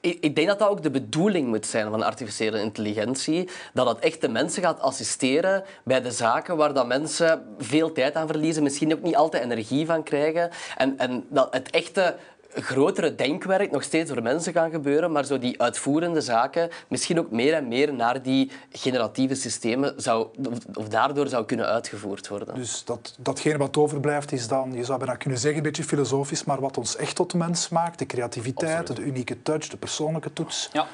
ik, 0.00 0.18
ik 0.20 0.36
denk 0.36 0.48
dat 0.48 0.58
dat 0.58 0.68
ook 0.68 0.82
de 0.82 0.90
bedoeling 0.90 1.48
moet 1.48 1.66
zijn 1.66 1.90
van 1.90 2.02
artificiële 2.02 2.60
intelligentie. 2.60 3.48
Dat 3.72 3.88
het 3.88 3.98
echt 3.98 4.20
de 4.20 4.28
mensen 4.28 4.62
gaat 4.62 4.80
assisteren 4.80 5.64
bij 5.84 6.02
de 6.02 6.10
zaken 6.10 6.56
waar 6.56 6.74
dat 6.74 6.86
mensen 6.86 7.56
veel 7.58 7.92
tijd 7.92 8.14
aan 8.14 8.26
verliezen, 8.26 8.62
misschien 8.62 8.92
ook 8.92 9.02
niet 9.02 9.16
altijd 9.16 9.42
energie 9.42 9.86
van 9.86 10.02
krijgen. 10.02 10.50
En, 10.76 10.98
en 10.98 11.26
dat 11.28 11.48
het 11.54 11.70
echte 11.70 12.16
grotere 12.54 13.14
denkwerk 13.14 13.70
nog 13.70 13.82
steeds 13.82 14.10
door 14.10 14.22
mensen 14.22 14.52
gaan 14.52 14.70
gebeuren, 14.70 15.12
maar 15.12 15.24
zo 15.24 15.38
die 15.38 15.62
uitvoerende 15.62 16.20
zaken 16.20 16.70
misschien 16.88 17.18
ook 17.18 17.30
meer 17.30 17.54
en 17.54 17.68
meer 17.68 17.94
naar 17.94 18.22
die 18.22 18.50
generatieve 18.70 19.34
systemen 19.34 19.92
zou, 19.96 20.28
of 20.74 20.88
daardoor 20.88 21.28
zou 21.28 21.44
kunnen 21.44 21.66
uitgevoerd 21.66 22.28
worden. 22.28 22.54
Dus 22.54 22.84
dat, 22.84 23.14
datgene 23.18 23.58
wat 23.58 23.76
overblijft 23.76 24.32
is 24.32 24.48
dan, 24.48 24.72
je 24.72 24.84
zou 24.84 24.98
bijna 24.98 25.14
kunnen 25.14 25.38
zeggen, 25.38 25.58
een 25.58 25.66
beetje 25.66 25.84
filosofisch, 25.84 26.44
maar 26.44 26.60
wat 26.60 26.78
ons 26.78 26.96
echt 26.96 27.16
tot 27.16 27.34
mens 27.34 27.68
maakt, 27.68 27.98
de 27.98 28.06
creativiteit, 28.06 28.96
de 28.96 29.02
unieke 29.02 29.42
touch, 29.42 29.68
de 29.68 29.76
persoonlijke 29.76 30.32
toets. 30.32 30.68
Ja. 30.72 30.86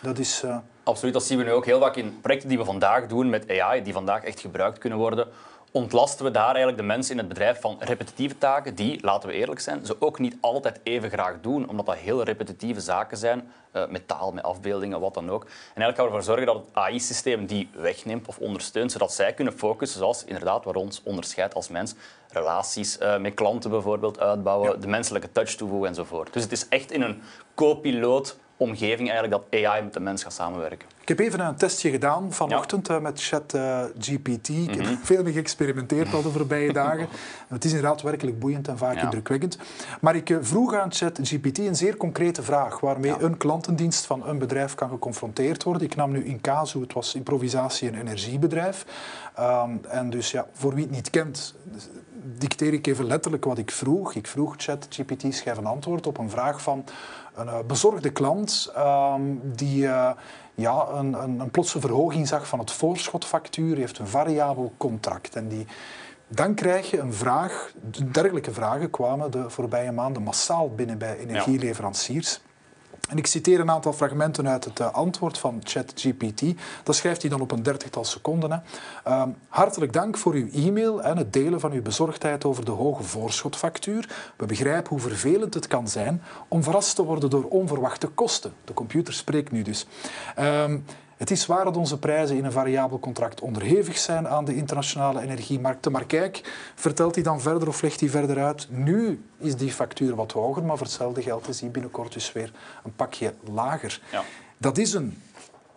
Dat 0.00 0.18
is... 0.18 0.42
Uh... 0.44 0.56
Absoluut, 0.82 1.14
dat 1.14 1.24
zien 1.24 1.38
we 1.38 1.44
nu 1.44 1.52
ook 1.52 1.66
heel 1.66 1.80
vaak 1.80 1.96
in 1.96 2.18
projecten 2.20 2.48
die 2.48 2.58
we 2.58 2.64
vandaag 2.64 3.06
doen 3.06 3.30
met 3.30 3.60
AI, 3.60 3.82
die 3.82 3.92
vandaag 3.92 4.24
echt 4.24 4.40
gebruikt 4.40 4.78
kunnen 4.78 4.98
worden 4.98 5.28
ontlasten 5.72 6.24
we 6.24 6.30
daar 6.30 6.44
eigenlijk 6.44 6.76
de 6.76 6.82
mensen 6.82 7.12
in 7.12 7.18
het 7.18 7.28
bedrijf 7.28 7.60
van 7.60 7.76
repetitieve 7.80 8.38
taken 8.38 8.74
die, 8.74 8.98
laten 9.02 9.28
we 9.28 9.34
eerlijk 9.34 9.60
zijn, 9.60 9.86
ze 9.86 9.96
ook 10.00 10.18
niet 10.18 10.36
altijd 10.40 10.80
even 10.82 11.10
graag 11.10 11.40
doen, 11.40 11.68
omdat 11.68 11.86
dat 11.86 11.96
heel 11.96 12.22
repetitieve 12.22 12.80
zaken 12.80 13.16
zijn, 13.16 13.52
uh, 13.72 13.86
met 13.88 14.08
taal, 14.08 14.32
met 14.32 14.44
afbeeldingen, 14.44 15.00
wat 15.00 15.14
dan 15.14 15.30
ook. 15.30 15.42
En 15.44 15.50
eigenlijk 15.82 15.96
gaan 15.96 16.04
we 16.04 16.10
ervoor 16.10 16.34
zorgen 16.34 16.46
dat 16.46 16.54
het 16.54 16.74
AI-systeem 16.74 17.46
die 17.46 17.68
wegneemt 17.72 18.28
of 18.28 18.38
ondersteunt, 18.38 18.92
zodat 18.92 19.12
zij 19.12 19.34
kunnen 19.34 19.58
focussen, 19.58 19.98
zoals 19.98 20.24
inderdaad 20.24 20.64
waar 20.64 20.74
ons 20.74 21.02
onderscheidt 21.04 21.54
als 21.54 21.68
mens, 21.68 21.94
relaties 22.28 22.98
uh, 22.98 23.18
met 23.18 23.34
klanten 23.34 23.70
bijvoorbeeld 23.70 24.20
uitbouwen, 24.20 24.80
de 24.80 24.88
menselijke 24.88 25.32
touch 25.32 25.54
toevoegen 25.54 25.88
enzovoort. 25.88 26.32
Dus 26.32 26.42
het 26.42 26.52
is 26.52 26.68
echt 26.68 26.92
in 26.92 27.02
een 27.02 27.22
co-piloot 27.54 28.36
omgeving 28.56 29.10
eigenlijk 29.10 29.42
dat 29.50 29.64
AI 29.64 29.82
met 29.82 29.92
de 29.92 30.00
mens 30.00 30.22
gaat 30.22 30.32
samenwerken. 30.32 30.88
Ik 31.10 31.18
heb 31.18 31.26
even 31.26 31.40
een 31.40 31.56
testje 31.56 31.90
gedaan 31.90 32.32
vanochtend 32.32 32.86
ja. 32.86 32.94
Eh, 32.94 33.00
met 33.00 33.22
ChatGPT. 33.22 34.48
Uh, 34.48 34.62
ik 34.62 34.74
heb 34.74 34.84
mhm. 34.84 34.94
veel 35.02 35.22
mee 35.22 35.32
geëxperimenteerd 35.32 36.14
al 36.14 36.22
de 36.22 36.30
voorbije 36.30 36.72
dagen. 36.82 37.08
Het 37.48 37.64
is 37.64 37.72
inderdaad 37.72 38.02
werkelijk 38.02 38.38
boeiend 38.38 38.68
en 38.68 38.78
vaak 38.78 39.02
indrukwekkend. 39.02 39.58
Maar 40.00 40.16
ik 40.16 40.30
uh, 40.30 40.38
vroeg 40.40 40.74
aan 40.74 40.92
ChatGPT 40.92 41.58
een 41.58 41.76
zeer 41.76 41.96
concrete 41.96 42.42
vraag 42.42 42.80
waarmee 42.80 43.14
een 43.18 43.36
klantendienst 43.36 44.06
van 44.06 44.28
een 44.28 44.38
bedrijf 44.38 44.74
kan 44.74 44.88
geconfronteerd 44.88 45.62
worden. 45.62 45.82
Ik 45.82 45.96
nam 45.96 46.12
nu 46.12 46.24
in 46.24 46.40
casu, 46.40 46.80
het 46.80 46.92
was 46.92 47.14
improvisatie 47.14 47.88
een 47.88 47.98
energiebedrijf. 47.98 48.86
Um, 49.38 49.80
en 49.88 50.10
dus 50.10 50.30
ja, 50.30 50.46
voor 50.52 50.74
wie 50.74 50.84
het 50.84 50.94
niet 50.94 51.10
kent, 51.10 51.54
dicteer 52.38 52.72
ik 52.72 52.86
even 52.86 53.06
letterlijk 53.06 53.44
wat 53.44 53.58
ik 53.58 53.70
vroeg. 53.70 54.14
Ik 54.14 54.26
vroeg 54.26 54.54
ChatGPT 54.56 55.34
schrijf 55.34 55.56
een 55.56 55.66
antwoord 55.66 56.06
op 56.06 56.18
een 56.18 56.30
vraag 56.30 56.62
van 56.62 56.84
een 57.34 57.46
uh, 57.46 57.58
bezorgde 57.66 58.10
klant 58.10 58.72
um, 58.78 59.40
die 59.54 59.82
uh, 59.82 60.10
ja, 60.60 60.86
een, 60.88 61.22
een, 61.22 61.40
een, 61.40 61.50
plotse 61.50 61.80
verhoging 61.80 62.28
zag 62.28 62.48
van 62.48 62.58
het 62.58 62.70
voorschotfactuur, 62.70 63.76
heeft 63.76 63.98
een 63.98 64.06
variabel 64.06 64.72
contract. 64.76 65.36
En 65.36 65.48
die, 65.48 65.66
dan 66.28 66.54
krijg 66.54 66.90
je 66.90 66.98
een 66.98 67.14
vraag, 67.14 67.72
dergelijke 68.12 68.52
vragen 68.52 68.90
kwamen 68.90 69.30
de 69.30 69.50
voorbije 69.50 69.92
maanden 69.92 70.22
massaal 70.22 70.74
binnen 70.74 70.98
bij 70.98 71.18
energieleveranciers. 71.18 72.40
En 73.08 73.18
ik 73.18 73.26
citeer 73.26 73.60
een 73.60 73.70
aantal 73.70 73.92
fragmenten 73.92 74.48
uit 74.48 74.64
het 74.64 74.80
uh, 74.80 74.92
antwoord 74.92 75.38
van 75.38 75.60
ChatGPT. 75.64 76.42
Dat 76.82 76.96
schrijft 76.96 77.20
hij 77.20 77.30
dan 77.30 77.40
op 77.40 77.50
een 77.50 77.62
dertigtal 77.62 78.04
seconden. 78.04 78.50
Hè. 78.52 78.58
Uh, 79.10 79.22
hartelijk 79.48 79.92
dank 79.92 80.16
voor 80.16 80.32
uw 80.32 80.50
e-mail 80.52 81.02
en 81.02 81.16
het 81.16 81.32
delen 81.32 81.60
van 81.60 81.72
uw 81.72 81.82
bezorgdheid 81.82 82.44
over 82.44 82.64
de 82.64 82.70
hoge 82.70 83.02
voorschotfactuur. 83.02 84.32
We 84.36 84.46
begrijpen 84.46 84.90
hoe 84.90 85.00
vervelend 85.00 85.54
het 85.54 85.66
kan 85.66 85.88
zijn 85.88 86.22
om 86.48 86.62
verrast 86.62 86.96
te 86.96 87.04
worden 87.04 87.30
door 87.30 87.44
onverwachte 87.44 88.06
kosten. 88.06 88.52
De 88.64 88.74
computer 88.74 89.14
spreekt 89.14 89.52
nu 89.52 89.62
dus. 89.62 89.86
Uh, 90.38 90.64
het 91.20 91.30
is 91.30 91.46
waar 91.46 91.64
dat 91.64 91.76
onze 91.76 91.98
prijzen 91.98 92.36
in 92.36 92.44
een 92.44 92.52
variabel 92.52 92.98
contract 92.98 93.40
onderhevig 93.40 93.98
zijn 93.98 94.28
aan 94.28 94.44
de 94.44 94.54
internationale 94.54 95.20
energiemarkten. 95.20 95.92
Maar 95.92 96.04
kijk, 96.04 96.52
vertelt 96.74 97.14
hij 97.14 97.24
dan 97.24 97.40
verder 97.40 97.68
of 97.68 97.82
legt 97.82 98.00
hij 98.00 98.08
verder 98.08 98.38
uit? 98.44 98.66
Nu 98.70 99.24
is 99.38 99.56
die 99.56 99.72
factuur 99.72 100.14
wat 100.14 100.32
hoger, 100.32 100.62
maar 100.62 100.76
voor 100.76 100.86
hetzelfde 100.86 101.22
geld 101.22 101.48
is 101.48 101.58
die 101.58 101.68
binnenkort 101.68 102.12
dus 102.12 102.32
weer 102.32 102.52
een 102.84 102.94
pakje 102.94 103.34
lager. 103.52 104.00
Ja. 104.12 104.22
Dat 104.56 104.78
is 104.78 104.92
een... 104.92 105.22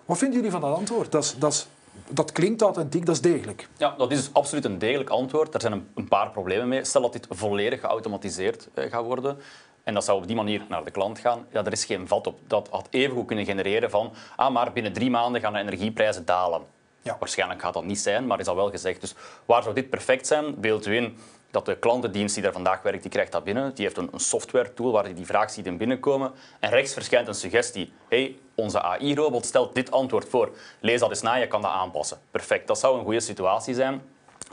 Wat 0.05 0.17
vinden 0.17 0.35
jullie 0.35 0.51
van 0.51 0.62
dat 0.62 0.77
antwoord? 0.77 1.12
Dat, 1.12 1.23
is, 1.23 1.35
dat, 1.38 1.51
is, 1.51 1.67
dat 2.09 2.31
klinkt 2.31 2.62
authentiek, 2.62 3.05
dat 3.05 3.15
is 3.15 3.21
degelijk. 3.21 3.67
Ja, 3.77 3.95
dat 3.97 4.12
is 4.12 4.17
dus 4.17 4.33
absoluut 4.33 4.65
een 4.65 4.79
degelijk 4.79 5.09
antwoord. 5.09 5.53
Er 5.53 5.62
zijn 5.62 5.73
een, 5.73 5.88
een 5.95 6.07
paar 6.07 6.31
problemen 6.31 6.67
mee. 6.67 6.85
Stel 6.85 7.01
dat 7.01 7.13
dit 7.13 7.27
volledig 7.29 7.79
geautomatiseerd 7.79 8.69
eh, 8.73 8.91
gaat 8.91 9.05
worden, 9.05 9.38
en 9.84 9.94
dat 9.94 10.04
zou 10.04 10.18
op 10.18 10.28
die 10.28 10.36
manier 10.36 10.66
naar 10.70 10.84
de 10.84 10.92
klant 10.92 11.20
gaan. 11.20 11.46
Ja, 11.52 11.66
er 11.66 11.72
is 11.72 11.86
geen 11.86 12.08
vat 12.08 12.28
op. 12.28 12.40
Dat 12.48 12.68
had 12.72 12.88
evengoed 12.90 13.25
kunnen 13.25 13.46
genereren 13.46 13.90
van 13.90 14.13
ah, 14.36 14.54
maar 14.54 14.74
binnen 14.74 14.94
drie 14.94 15.10
maanden 15.10 15.42
gaan 15.42 15.54
de 15.54 15.60
energieprijzen 15.60 16.25
dalen. 16.25 16.62
Ja. 17.02 17.18
Waarschijnlijk 17.20 17.62
gaat 17.62 17.74
dat 17.74 17.86
niet 17.86 18.00
zijn, 18.00 18.28
maar 18.28 18.40
is 18.40 18.48
al 18.48 18.56
wel 18.56 18.70
gezegd. 18.70 19.02
Dus 19.02 19.16
waar 19.46 19.63
zou 19.63 19.75
dit 19.75 19.90
perfect 19.90 20.28
zijn? 20.28 20.60
Beeld 20.60 20.86
u 20.86 20.96
in 20.96 21.18
dat 21.52 21.66
de 21.66 21.78
klantendienst 21.78 22.34
die 22.34 22.44
daar 22.44 22.54
vandaag 22.54 22.82
werkt, 22.82 23.02
die 23.02 23.12
krijgt 23.12 23.32
dat 23.32 23.44
binnen. 23.44 23.75
Die 23.75 23.86
heeft 23.86 23.98
een, 23.98 24.10
een 24.12 24.20
software 24.20 24.74
tool 24.74 24.92
waar 24.92 25.04
hij 25.04 25.13
die 25.13 25.25
vraag 25.25 25.52
ziet 25.52 25.66
in 25.66 25.78
binnenkomen. 25.78 26.32
En 26.60 26.70
rechts 26.70 26.94
verschijnt 26.94 27.28
een 27.28 27.36
suggestie. 27.36 27.94
hey, 28.08 28.38
onze 28.56 28.82
AI-robot 28.82 29.46
stelt 29.46 29.75
dit 29.75 29.92
antwoord 29.92 30.30
voor. 30.30 30.52
Lees 30.80 31.00
dat 31.00 31.10
eens 31.10 31.22
na, 31.22 31.36
je 31.36 31.48
kan 31.48 31.62
dat 31.62 31.72
aanpassen. 31.72 32.18
Perfect, 32.32 32.68
dat 32.68 32.80
zou 32.80 32.98
een 32.98 33.04
goede 33.04 33.20
situatie 33.20 33.74
zijn. 33.74 34.02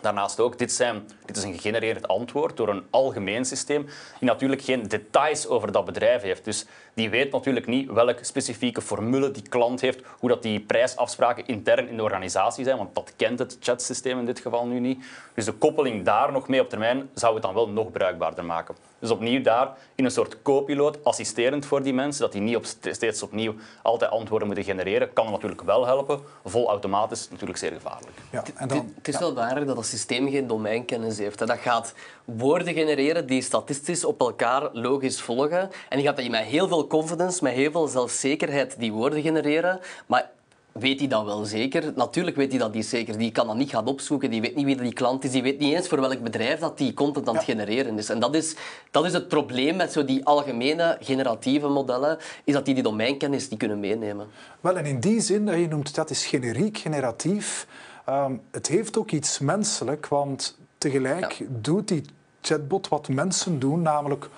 Daarnaast 0.00 0.40
ook, 0.40 0.58
dit, 0.58 0.78
dit 1.26 1.36
is 1.36 1.42
een 1.42 1.54
gegenereerd 1.54 2.08
antwoord 2.08 2.56
door 2.56 2.68
een 2.68 2.86
algemeen 2.90 3.44
systeem 3.44 3.86
die 4.18 4.28
natuurlijk 4.28 4.62
geen 4.62 4.88
details 4.88 5.46
over 5.46 5.72
dat 5.72 5.84
bedrijf 5.84 6.22
heeft. 6.22 6.44
Dus 6.44 6.66
die 7.00 7.10
weet 7.10 7.32
natuurlijk 7.32 7.66
niet 7.66 7.90
welke 7.90 8.24
specifieke 8.24 8.80
formule 8.80 9.30
die 9.30 9.42
klant 9.48 9.80
heeft, 9.80 10.00
hoe 10.18 10.28
dat 10.28 10.42
die 10.42 10.60
prijsafspraken 10.60 11.46
intern 11.46 11.88
in 11.88 11.96
de 11.96 12.02
organisatie 12.02 12.64
zijn, 12.64 12.76
want 12.76 12.94
dat 12.94 13.12
kent 13.16 13.38
het 13.38 13.56
chatsysteem 13.60 14.18
in 14.18 14.26
dit 14.26 14.40
geval 14.40 14.66
nu 14.66 14.80
niet. 14.80 15.04
Dus 15.34 15.44
de 15.44 15.52
koppeling 15.52 16.04
daar 16.04 16.32
nog 16.32 16.48
mee 16.48 16.60
op 16.60 16.68
termijn 16.68 17.08
zou 17.14 17.34
het 17.34 17.42
dan 17.42 17.54
wel 17.54 17.68
nog 17.68 17.90
bruikbaarder 17.90 18.44
maken. 18.44 18.74
Dus 18.98 19.10
opnieuw 19.10 19.42
daar 19.42 19.76
in 19.94 20.04
een 20.04 20.10
soort 20.10 20.42
co-piloot, 20.42 21.04
assisterend 21.04 21.66
voor 21.66 21.82
die 21.82 21.94
mensen, 21.94 22.22
dat 22.22 22.32
die 22.32 22.40
niet 22.40 22.56
op, 22.56 22.64
steeds 22.80 23.22
opnieuw 23.22 23.54
altijd 23.82 24.10
antwoorden 24.10 24.46
moeten 24.46 24.64
genereren, 24.64 25.12
kan 25.12 25.30
natuurlijk 25.30 25.62
wel 25.62 25.86
helpen. 25.86 26.20
Vol 26.44 26.68
automatisch 26.68 27.28
natuurlijk 27.30 27.58
zeer 27.58 27.72
gevaarlijk. 27.72 28.16
Ja, 28.30 28.44
en 28.54 28.68
dan, 28.68 28.92
het, 28.96 29.08
is 29.08 29.18
wel 29.18 29.32
belangrijk 29.32 29.66
dat 29.66 29.76
het 29.76 29.86
systeem 29.86 30.30
geen 30.30 30.46
domeinkennis 30.46 31.18
heeft. 31.18 31.38
Dat 31.38 31.58
gaat 31.58 31.94
woorden 32.36 32.74
genereren 32.74 33.26
die 33.26 33.42
statistisch 33.42 34.04
op 34.04 34.20
elkaar 34.20 34.68
logisch 34.72 35.20
volgen. 35.20 35.70
En 35.88 35.96
die 35.96 36.06
gaat 36.06 36.16
dat 36.16 36.24
je 36.24 36.30
met 36.30 36.44
heel 36.44 36.68
veel 36.68 36.86
confidence, 36.86 37.44
met 37.44 37.52
heel 37.52 37.70
veel 37.70 37.86
zelfzekerheid 37.86 38.74
die 38.78 38.92
woorden 38.92 39.22
genereren. 39.22 39.80
Maar 40.06 40.30
weet 40.72 40.98
hij 40.98 41.08
dat 41.08 41.24
wel 41.24 41.44
zeker? 41.44 41.92
Natuurlijk 41.94 42.36
weet 42.36 42.50
hij 42.50 42.58
dat 42.58 42.74
niet 42.74 42.86
zeker. 42.86 43.18
Die 43.18 43.32
kan 43.32 43.46
dat 43.46 43.56
niet 43.56 43.70
gaan 43.70 43.86
opzoeken. 43.86 44.30
Die 44.30 44.40
weet 44.40 44.56
niet 44.56 44.64
wie 44.64 44.76
die 44.76 44.92
klant 44.92 45.24
is. 45.24 45.30
Die 45.30 45.42
weet 45.42 45.58
niet 45.58 45.74
eens 45.74 45.88
voor 45.88 46.00
welk 46.00 46.22
bedrijf 46.22 46.58
dat 46.58 46.78
die 46.78 46.94
content 46.94 47.28
aan 47.28 47.34
het 47.34 47.44
genereren 47.44 47.98
is. 47.98 48.08
En 48.08 48.20
dat 48.20 48.34
is, 48.34 48.56
dat 48.90 49.04
is 49.04 49.12
het 49.12 49.28
probleem 49.28 49.76
met 49.76 49.92
zo 49.92 50.04
die 50.04 50.24
algemene 50.24 50.96
generatieve 51.00 51.68
modellen, 51.68 52.18
is 52.44 52.54
dat 52.54 52.64
die 52.64 52.74
die 52.74 52.82
domeinkennis 52.82 53.48
niet 53.48 53.58
kunnen 53.58 53.80
meenemen. 53.80 54.26
Wel, 54.60 54.76
en 54.76 54.86
in 54.86 55.00
die 55.00 55.20
zin, 55.20 55.46
dat 55.46 55.54
je 55.54 55.68
noemt 55.68 55.94
dat 55.94 56.10
is 56.10 56.26
generiek, 56.26 56.78
generatief. 56.78 57.66
Um, 58.08 58.40
het 58.50 58.66
heeft 58.66 58.98
ook 58.98 59.10
iets 59.10 59.38
menselijk, 59.38 60.06
want 60.06 60.58
tegelijk 60.78 61.46
doet 61.48 61.88
die 61.88 62.04
chatbot 62.40 62.88
wat 62.88 63.08
mensen 63.08 63.58
doen, 63.58 63.82
namelijk 63.82 64.28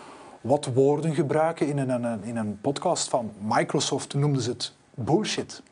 wat 0.40 0.68
woorden 0.74 1.14
gebruiken. 1.14 1.66
In 1.66 1.78
een, 1.78 2.24
in 2.24 2.36
een 2.36 2.58
podcast 2.60 3.08
van 3.08 3.32
Microsoft 3.38 4.14
noemden 4.14 4.42
ze 4.42 4.50
het 4.50 4.72
bullshit. 4.94 5.62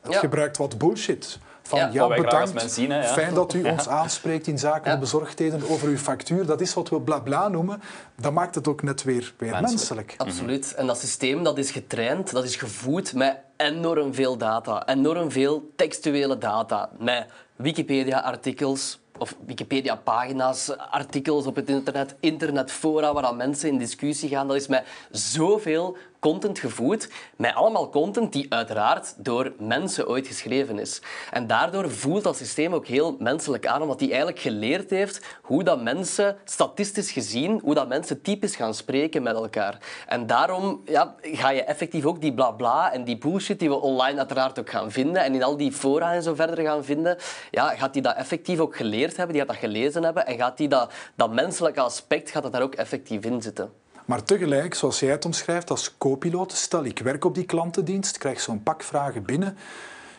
Het 0.00 0.16
gebruikt 0.16 0.56
wat 0.56 0.78
bullshit. 0.78 1.38
Van 1.62 1.78
ja, 1.78 1.90
ja 1.92 2.08
bedankt, 2.08 2.72
zien, 2.72 2.88
ja. 2.90 3.02
fijn 3.02 3.34
dat 3.34 3.54
u 3.54 3.64
ons 3.70 3.88
aanspreekt 3.88 4.46
in 4.46 4.58
zaken 4.58 5.00
bezorgdheden 5.00 5.68
over 5.68 5.88
uw 5.88 5.96
factuur. 5.96 6.46
Dat 6.46 6.60
is 6.60 6.74
wat 6.74 6.88
we 6.88 7.00
blabla 7.00 7.38
bla 7.38 7.48
noemen. 7.48 7.82
Dat 8.16 8.32
maakt 8.32 8.54
het 8.54 8.68
ook 8.68 8.82
net 8.82 9.02
weer, 9.02 9.34
weer 9.36 9.60
menselijk. 9.60 10.14
Absoluut. 10.16 10.74
En 10.74 10.86
dat 10.86 10.98
systeem 10.98 11.42
dat 11.42 11.58
is 11.58 11.70
getraind, 11.70 12.32
dat 12.32 12.44
is 12.44 12.56
gevoed 12.56 13.14
met 13.14 13.36
enorm 13.56 14.14
veel 14.14 14.36
data. 14.36 14.86
Enorm 14.86 15.30
veel 15.30 15.72
textuele 15.76 16.38
data. 16.38 16.90
Met 16.98 17.26
Wikipedia-artikels, 17.56 18.99
of 19.20 19.36
Wikipedia-pagina's, 19.46 20.76
artikels 20.76 21.46
op 21.46 21.56
het 21.56 21.68
internet, 21.68 22.14
internetfora 22.20 23.12
waar 23.12 23.34
mensen 23.34 23.68
in 23.68 23.78
discussie 23.78 24.28
gaan. 24.28 24.48
Dat 24.48 24.56
is 24.56 24.66
met 24.66 24.86
zoveel 25.10 25.96
content 26.20 26.58
gevoed 26.58 27.10
met 27.36 27.54
allemaal 27.54 27.88
content 27.88 28.32
die 28.32 28.46
uiteraard 28.48 29.14
door 29.16 29.52
mensen 29.58 30.08
ooit 30.08 30.26
geschreven 30.26 30.78
is. 30.78 31.02
En 31.30 31.46
daardoor 31.46 31.90
voelt 31.90 32.22
dat 32.22 32.36
systeem 32.36 32.74
ook 32.74 32.86
heel 32.86 33.16
menselijk 33.18 33.66
aan, 33.66 33.82
omdat 33.82 34.00
hij 34.00 34.08
eigenlijk 34.08 34.38
geleerd 34.38 34.90
heeft 34.90 35.38
hoe 35.42 35.64
dat 35.64 35.82
mensen, 35.82 36.36
statistisch 36.44 37.10
gezien, 37.10 37.60
hoe 37.62 37.74
dat 37.74 37.88
mensen 37.88 38.22
typisch 38.22 38.56
gaan 38.56 38.74
spreken 38.74 39.22
met 39.22 39.34
elkaar. 39.34 39.78
En 40.06 40.26
daarom 40.26 40.82
ja, 40.84 41.14
ga 41.22 41.50
je 41.50 41.62
effectief 41.62 42.04
ook 42.04 42.20
die 42.20 42.34
blabla 42.34 42.56
bla 42.56 42.92
en 42.92 43.04
die 43.04 43.18
bullshit 43.18 43.58
die 43.58 43.68
we 43.68 43.80
online 43.80 44.18
uiteraard 44.18 44.58
ook 44.58 44.70
gaan 44.70 44.90
vinden 44.90 45.22
en 45.22 45.34
in 45.34 45.42
al 45.42 45.56
die 45.56 45.72
fora 45.72 46.12
en 46.12 46.22
zo 46.22 46.34
verder 46.34 46.64
gaan 46.64 46.84
vinden, 46.84 47.16
ja, 47.50 47.68
gaat 47.68 47.94
hij 47.94 48.02
dat 48.02 48.16
effectief 48.16 48.58
ook 48.58 48.76
geleerd 48.76 49.16
hebben, 49.16 49.36
die 49.36 49.44
gaat 49.44 49.54
dat 49.54 49.70
gelezen 49.70 50.02
hebben 50.02 50.26
en 50.26 50.36
gaat 50.36 50.58
hij 50.58 50.68
dat, 50.68 50.92
dat 51.14 51.32
menselijke 51.32 51.80
aspect 51.80 52.30
gaat 52.30 52.42
het 52.42 52.52
daar 52.52 52.62
ook 52.62 52.74
effectief 52.74 53.24
in 53.24 53.42
zitten. 53.42 53.72
Maar 54.10 54.24
tegelijk, 54.24 54.74
zoals 54.74 55.00
jij 55.00 55.10
het 55.10 55.24
omschrijft, 55.24 55.70
als 55.70 55.96
co-piloot, 55.98 56.52
stel 56.52 56.84
ik 56.84 56.98
werk 56.98 57.24
op 57.24 57.34
die 57.34 57.44
klantendienst, 57.44 58.18
krijg 58.18 58.40
zo'n 58.40 58.62
pak 58.62 58.82
vragen 58.82 59.22
binnen. 59.22 59.56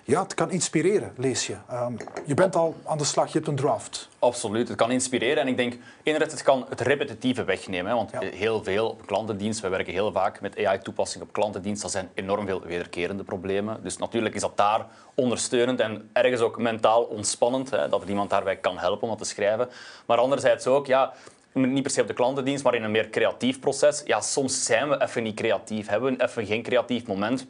Ja, 0.03 0.21
het 0.21 0.33
kan 0.33 0.51
inspireren, 0.51 1.13
lees 1.17 1.47
je. 1.47 1.55
Um, 1.71 1.97
je 2.25 2.33
bent 2.33 2.55
al 2.55 2.75
aan 2.85 2.97
de 2.97 3.03
slag, 3.03 3.27
je 3.27 3.33
hebt 3.33 3.47
een 3.47 3.55
draft. 3.55 4.09
Absoluut, 4.19 4.67
het 4.67 4.77
kan 4.77 4.91
inspireren. 4.91 5.37
En 5.37 5.47
ik 5.47 5.57
denk, 5.57 5.77
inderdaad, 6.03 6.31
het 6.31 6.41
kan 6.41 6.65
het 6.69 6.81
repetitieve 6.81 7.43
wegnemen. 7.43 7.91
Hè, 7.91 7.95
want 7.97 8.11
heel 8.19 8.63
veel 8.63 8.89
op 8.89 9.05
klantendienst, 9.05 9.59
we 9.59 9.69
werken 9.69 9.93
heel 9.93 10.11
vaak 10.11 10.41
met 10.41 10.65
AI-toepassingen 10.65 11.27
op 11.27 11.33
klantendienst, 11.33 11.81
dat 11.81 11.91
zijn 11.91 12.09
enorm 12.13 12.45
veel 12.45 12.61
wederkerende 12.61 13.23
problemen. 13.23 13.83
Dus 13.83 13.97
natuurlijk 13.97 14.35
is 14.35 14.41
dat 14.41 14.57
daar 14.57 14.85
ondersteunend 15.15 15.79
en 15.79 16.09
ergens 16.13 16.41
ook 16.41 16.57
mentaal 16.57 17.03
ontspannend, 17.03 17.69
hè, 17.69 17.89
dat 17.89 18.01
er 18.01 18.09
iemand 18.09 18.29
daarbij 18.29 18.57
kan 18.57 18.77
helpen 18.77 19.03
om 19.03 19.09
dat 19.09 19.17
te 19.17 19.25
schrijven. 19.25 19.69
Maar 20.05 20.17
anderzijds 20.17 20.67
ook, 20.67 20.87
ja, 20.87 21.13
niet 21.53 21.81
per 21.81 21.91
se 21.91 22.01
op 22.01 22.07
de 22.07 22.13
klantendienst, 22.13 22.63
maar 22.63 22.75
in 22.75 22.83
een 22.83 22.91
meer 22.91 23.09
creatief 23.09 23.59
proces. 23.59 24.01
Ja, 24.05 24.21
soms 24.21 24.63
zijn 24.65 24.89
we 24.89 25.01
even 25.01 25.23
niet 25.23 25.35
creatief, 25.35 25.87
hebben 25.87 26.17
we 26.17 26.23
even 26.23 26.45
geen 26.45 26.61
creatief 26.61 27.07
moment. 27.07 27.47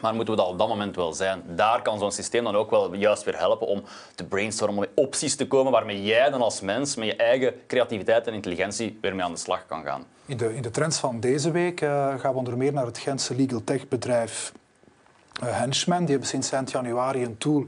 Maar 0.00 0.14
moeten 0.14 0.34
we 0.34 0.40
dat 0.40 0.50
op 0.50 0.58
dat 0.58 0.68
moment 0.68 0.96
wel 0.96 1.12
zijn? 1.12 1.42
Daar 1.46 1.82
kan 1.82 1.98
zo'n 1.98 2.12
systeem 2.12 2.44
dan 2.44 2.56
ook 2.56 2.70
wel 2.70 2.94
juist 2.94 3.24
weer 3.24 3.38
helpen 3.38 3.66
om 3.66 3.82
te 4.14 4.24
brainstormen, 4.24 4.80
met 4.80 4.90
opties 4.94 5.36
te 5.36 5.46
komen 5.46 5.72
waarmee 5.72 6.02
jij 6.02 6.30
dan 6.30 6.42
als 6.42 6.60
mens 6.60 6.96
met 6.96 7.06
je 7.06 7.16
eigen 7.16 7.54
creativiteit 7.66 8.26
en 8.26 8.34
intelligentie 8.34 8.98
weer 9.00 9.14
mee 9.14 9.24
aan 9.24 9.32
de 9.32 9.38
slag 9.38 9.66
kan 9.66 9.84
gaan. 9.84 10.04
In 10.26 10.36
de, 10.36 10.54
in 10.54 10.62
de 10.62 10.70
trends 10.70 10.98
van 10.98 11.20
deze 11.20 11.50
week 11.50 11.80
uh, 11.80 12.18
gaan 12.18 12.32
we 12.32 12.38
onder 12.38 12.56
meer 12.56 12.72
naar 12.72 12.86
het 12.86 12.98
Gentse 12.98 13.34
legal 13.34 13.64
tech 13.64 13.88
bedrijf 13.88 14.52
uh, 15.42 15.58
Henchman. 15.58 15.98
Die 15.98 16.10
hebben 16.10 16.28
sinds 16.28 16.52
eind 16.52 16.70
januari 16.70 17.24
een 17.24 17.38
tool 17.38 17.66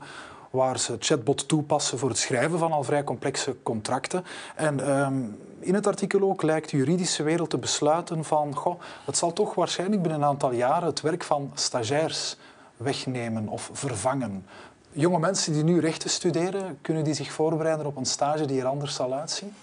waar 0.51 0.79
ze 0.79 0.97
chatbot 0.99 1.49
toepassen 1.49 1.99
voor 1.99 2.09
het 2.09 2.19
schrijven 2.19 2.59
van 2.59 2.73
al 2.73 2.83
vrij 2.83 3.05
complexe 3.05 3.57
contracten. 3.63 4.25
En 4.55 4.91
um, 4.91 5.39
in 5.65 5.75
het 5.75 5.87
artikel 5.87 6.21
ook 6.21 6.43
lijkt 6.43 6.71
de 6.71 6.77
juridische 6.77 7.23
wereld 7.23 7.51
te 7.51 7.59
besluiten 7.59 8.25
van 8.25 8.55
goh, 8.55 8.81
het 9.05 9.17
zal 9.17 9.33
toch 9.33 9.55
waarschijnlijk 9.55 10.03
binnen 10.03 10.21
een 10.21 10.27
aantal 10.27 10.53
jaren 10.53 10.89
het 10.89 11.01
werk 11.01 11.25
van 11.25 11.51
stagiairs 11.55 12.37
wegnemen 12.77 13.49
of 13.49 13.71
vervangen. 13.73 14.47
Jonge 14.93 15.19
mensen 15.19 15.53
die 15.53 15.65
nu 15.65 15.81
rechten 15.81 16.11
studeren, 16.11 16.79
kunnen 16.81 17.05
die 17.05 17.15
zich 17.15 17.33
voorbereiden 17.33 17.87
op 17.87 17.97
een 17.97 18.07
stage 18.07 18.45
die 18.45 18.61
er 18.61 18.67
anders 18.67 18.95
zal 18.95 19.15
uitzien? 19.15 19.55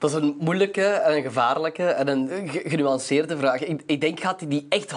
Dat 0.00 0.10
is 0.10 0.16
een 0.16 0.36
moeilijke 0.38 0.86
en 0.86 1.22
gevaarlijke 1.22 1.84
en 1.84 2.08
een 2.08 2.48
genuanceerde 2.48 3.36
vraag. 3.36 3.60
Ik, 3.60 3.82
ik 3.86 4.00
denk, 4.00 4.20
gaat 4.20 4.40
hij 4.40 4.48
die 4.48 4.66
echt 4.68 4.92
100% 4.92 4.96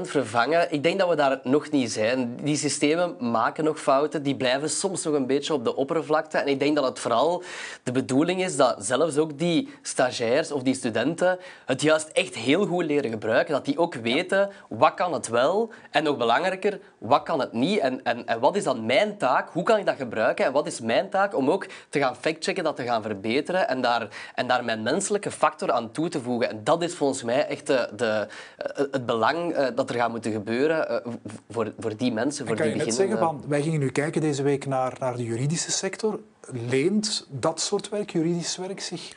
vervangen? 0.00 0.72
Ik 0.72 0.82
denk 0.82 0.98
dat 0.98 1.08
we 1.08 1.16
daar 1.16 1.40
nog 1.42 1.70
niet 1.70 1.92
zijn. 1.92 2.36
Die 2.42 2.56
systemen 2.56 3.16
maken 3.18 3.64
nog 3.64 3.80
fouten. 3.80 4.22
Die 4.22 4.36
blijven 4.36 4.70
soms 4.70 5.04
nog 5.04 5.14
een 5.14 5.26
beetje 5.26 5.54
op 5.54 5.64
de 5.64 5.76
oppervlakte. 5.76 6.38
En 6.38 6.48
ik 6.48 6.58
denk 6.58 6.76
dat 6.76 6.84
het 6.84 6.98
vooral 6.98 7.42
de 7.82 7.92
bedoeling 7.92 8.44
is 8.44 8.56
dat 8.56 8.84
zelfs 8.84 9.16
ook 9.16 9.38
die 9.38 9.68
stagiairs 9.82 10.52
of 10.52 10.62
die 10.62 10.74
studenten 10.74 11.38
het 11.66 11.82
juist 11.82 12.08
echt 12.08 12.34
heel 12.34 12.66
goed 12.66 12.84
leren 12.84 13.10
gebruiken. 13.10 13.54
Dat 13.54 13.64
die 13.64 13.78
ook 13.78 13.94
weten 13.94 14.50
wat 14.68 14.94
kan 14.94 15.12
het 15.12 15.28
wel 15.28 15.70
en 15.90 16.02
nog 16.02 16.16
belangrijker, 16.16 16.80
wat 16.98 17.22
kan 17.22 17.40
het 17.40 17.52
niet 17.52 17.78
en, 17.78 18.04
en, 18.04 18.26
en 18.26 18.40
wat 18.40 18.56
is 18.56 18.64
dan 18.64 18.86
mijn 18.86 19.18
taak? 19.18 19.48
Hoe 19.50 19.62
kan 19.62 19.78
ik 19.78 19.86
dat 19.86 19.96
gebruiken? 19.96 20.44
En 20.44 20.52
wat 20.52 20.66
is 20.66 20.80
mijn 20.80 21.10
taak 21.10 21.36
om 21.36 21.50
ook 21.50 21.66
te 21.88 21.98
gaan 21.98 22.16
factchecken, 22.16 22.64
dat 22.64 22.76
te 22.76 22.84
gaan 22.84 23.02
verbeteren 23.02 23.68
en 23.68 23.80
daar 23.80 24.08
en 24.34 24.46
daar 24.46 24.64
mijn 24.64 24.82
menselijke 24.82 25.30
factor 25.30 25.72
aan 25.72 25.90
toe 25.90 26.08
te 26.08 26.20
voegen. 26.20 26.50
En 26.50 26.64
dat 26.64 26.82
is 26.82 26.94
volgens 26.94 27.22
mij 27.22 27.46
echt 27.46 27.66
de, 27.66 27.88
de 27.96 28.28
eh, 28.56 28.84
het 28.90 29.06
belang 29.06 29.58
uh, 29.58 29.66
dat 29.74 29.90
er 29.90 29.96
gaat 29.96 30.10
moeten 30.10 30.32
gebeuren 30.32 31.02
voor, 31.50 31.72
voor 31.78 31.96
die 31.96 32.12
mensen, 32.12 32.46
voor 32.46 32.56
kan 32.56 32.66
die 32.66 32.76
je 32.76 32.84
net 32.84 32.94
zeggen, 32.94 33.18
van, 33.18 33.42
wij 33.46 33.62
gingen 33.62 33.80
nu 33.80 33.90
kijken 33.90 34.20
deze 34.20 34.42
week 34.42 34.66
naar, 34.66 34.96
naar 34.98 35.16
de 35.16 35.24
juridische 35.24 35.70
sector. 35.70 36.20
Leent 36.68 37.26
dat 37.30 37.60
soort 37.60 37.88
werk, 37.88 38.10
juridisch 38.10 38.56
werk, 38.56 38.80
zich 38.80 39.12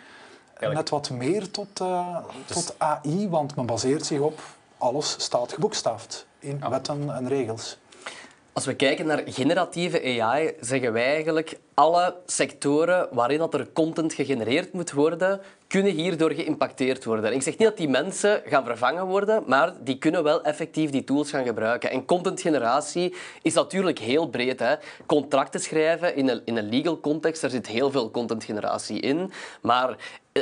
net 0.59 0.89
wat 0.89 1.09
meer 1.09 1.51
tot, 1.51 1.77
dus... 1.77 2.55
tot 2.55 2.75
AI? 2.77 3.29
Want 3.29 3.55
men 3.55 3.65
baseert 3.65 4.05
zich 4.05 4.19
op 4.19 4.39
alles 4.77 5.15
staat 5.17 5.53
geboekstaafd 5.53 6.27
in 6.39 6.63
wetten 6.69 7.15
en 7.15 7.27
regels. 7.27 7.77
Als 8.53 8.65
we 8.65 8.75
kijken 8.75 9.05
naar 9.05 9.21
generatieve 9.25 10.21
AI, 10.21 10.53
zeggen 10.59 10.93
wij 10.93 11.05
eigenlijk 11.05 11.59
alle 11.75 12.15
sectoren 12.25 13.07
waarin 13.11 13.37
dat 13.37 13.53
er 13.53 13.67
content 13.73 14.13
gegenereerd 14.13 14.73
moet 14.73 14.91
worden, 14.91 15.41
kunnen 15.67 15.91
hierdoor 15.91 16.31
geïmpacteerd 16.31 17.05
worden. 17.05 17.33
ik 17.33 17.41
zeg 17.41 17.57
niet 17.57 17.67
dat 17.67 17.77
die 17.77 17.89
mensen 17.89 18.41
gaan 18.45 18.65
vervangen 18.65 19.05
worden, 19.05 19.43
maar 19.47 19.73
die 19.83 19.97
kunnen 19.97 20.23
wel 20.23 20.43
effectief 20.43 20.89
die 20.89 21.03
tools 21.03 21.29
gaan 21.29 21.45
gebruiken. 21.45 21.91
En 21.91 22.05
contentgeneratie 22.05 23.15
is 23.41 23.53
natuurlijk 23.53 23.99
heel 23.99 24.27
breed. 24.27 24.59
Hè. 24.59 24.75
Contracten 25.05 25.59
schrijven 25.59 26.15
in 26.15 26.29
een, 26.29 26.41
in 26.45 26.57
een 26.57 26.69
legal 26.69 26.99
context, 26.99 27.41
daar 27.41 27.49
zit 27.49 27.67
heel 27.67 27.91
veel 27.91 28.11
contentgeneratie 28.11 28.99
in. 28.99 29.31
Maar 29.61 29.97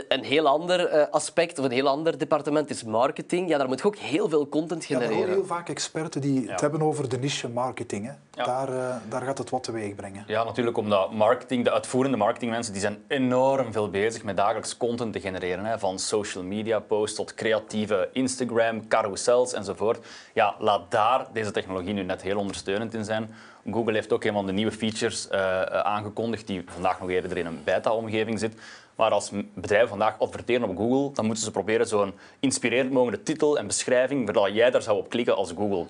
een 0.07 0.23
heel 0.23 0.47
ander 0.47 0.87
eh, 0.87 1.07
aspect 1.11 1.59
of 1.59 1.65
een 1.65 1.71
heel 1.71 1.87
ander 1.87 2.17
departement 2.17 2.69
is 2.69 2.83
marketing. 2.83 3.49
Ja, 3.49 3.57
daar 3.57 3.67
moet 3.67 3.79
je 3.79 3.87
ook 3.87 3.95
heel 3.95 4.29
veel 4.29 4.49
content 4.49 4.85
genereren. 4.85 5.17
Ja, 5.17 5.23
er 5.23 5.29
heel 5.29 5.45
vaak 5.45 5.69
experten 5.69 6.21
die 6.21 6.49
het 6.51 6.61
hebben 6.61 6.81
over 6.81 7.09
de 7.09 7.17
niche 7.17 7.49
marketing. 7.49 8.05
Hè. 8.05 8.43
Daar, 8.43 8.69
uh, 8.69 8.95
daar 9.09 9.21
gaat 9.21 9.37
het 9.37 9.49
wat 9.49 9.63
teweeg 9.63 9.95
brengen. 9.95 10.23
Ja, 10.27 10.43
natuurlijk 10.43 10.77
omdat 10.77 11.11
marketing, 11.23 11.63
de 11.63 11.71
uitvoerende 11.71 12.17
marketingmensen, 12.17 12.73
die 12.73 12.81
zijn 12.81 13.03
enorm 13.07 13.71
veel 13.71 13.89
bezig 13.89 14.23
met 14.23 14.37
dagelijks 14.37 14.77
content 14.77 15.13
te 15.13 15.19
genereren. 15.19 15.65
Hè. 15.65 15.79
Van 15.79 15.99
social 15.99 16.43
media 16.43 16.79
posts 16.79 17.15
tot 17.15 17.33
creatieve 17.33 18.09
Instagram, 18.13 18.87
carousels 18.87 19.53
enzovoort. 19.53 20.05
Ja, 20.33 20.55
laat 20.59 20.91
daar 20.91 21.27
deze 21.33 21.51
technologie 21.51 21.93
nu 21.93 22.03
net 22.03 22.21
heel 22.21 22.37
ondersteunend 22.37 22.93
in 22.93 23.03
zijn. 23.03 23.35
Google 23.71 23.93
heeft 23.93 24.13
ook 24.13 24.23
een 24.23 24.33
van 24.33 24.45
de 24.45 24.51
nieuwe 24.51 24.71
features 24.71 25.27
uh, 25.31 25.61
aangekondigd 25.63 26.47
die 26.47 26.63
vandaag 26.65 26.99
nog 26.99 27.09
eerder 27.09 27.37
in 27.37 27.45
een 27.45 27.61
beta-omgeving 27.63 28.39
zit 28.39 28.53
Maar 28.95 29.11
als 29.11 29.31
bedrijven 29.53 29.89
vandaag 29.89 30.19
adverteren 30.19 30.69
op 30.69 30.77
Google, 30.77 31.13
dan 31.13 31.25
moeten 31.25 31.43
ze 31.43 31.51
proberen 31.51 31.87
zo'n 31.87 32.13
inspirerend 32.39 32.91
mogelijke 32.91 33.25
titel 33.25 33.57
en 33.57 33.67
beschrijving, 33.67 34.33
waar 34.33 34.51
jij 34.51 34.71
daar 34.71 34.81
zou 34.81 34.97
op 34.97 35.09
klikken 35.09 35.35
als 35.35 35.51
Google. 35.57 35.85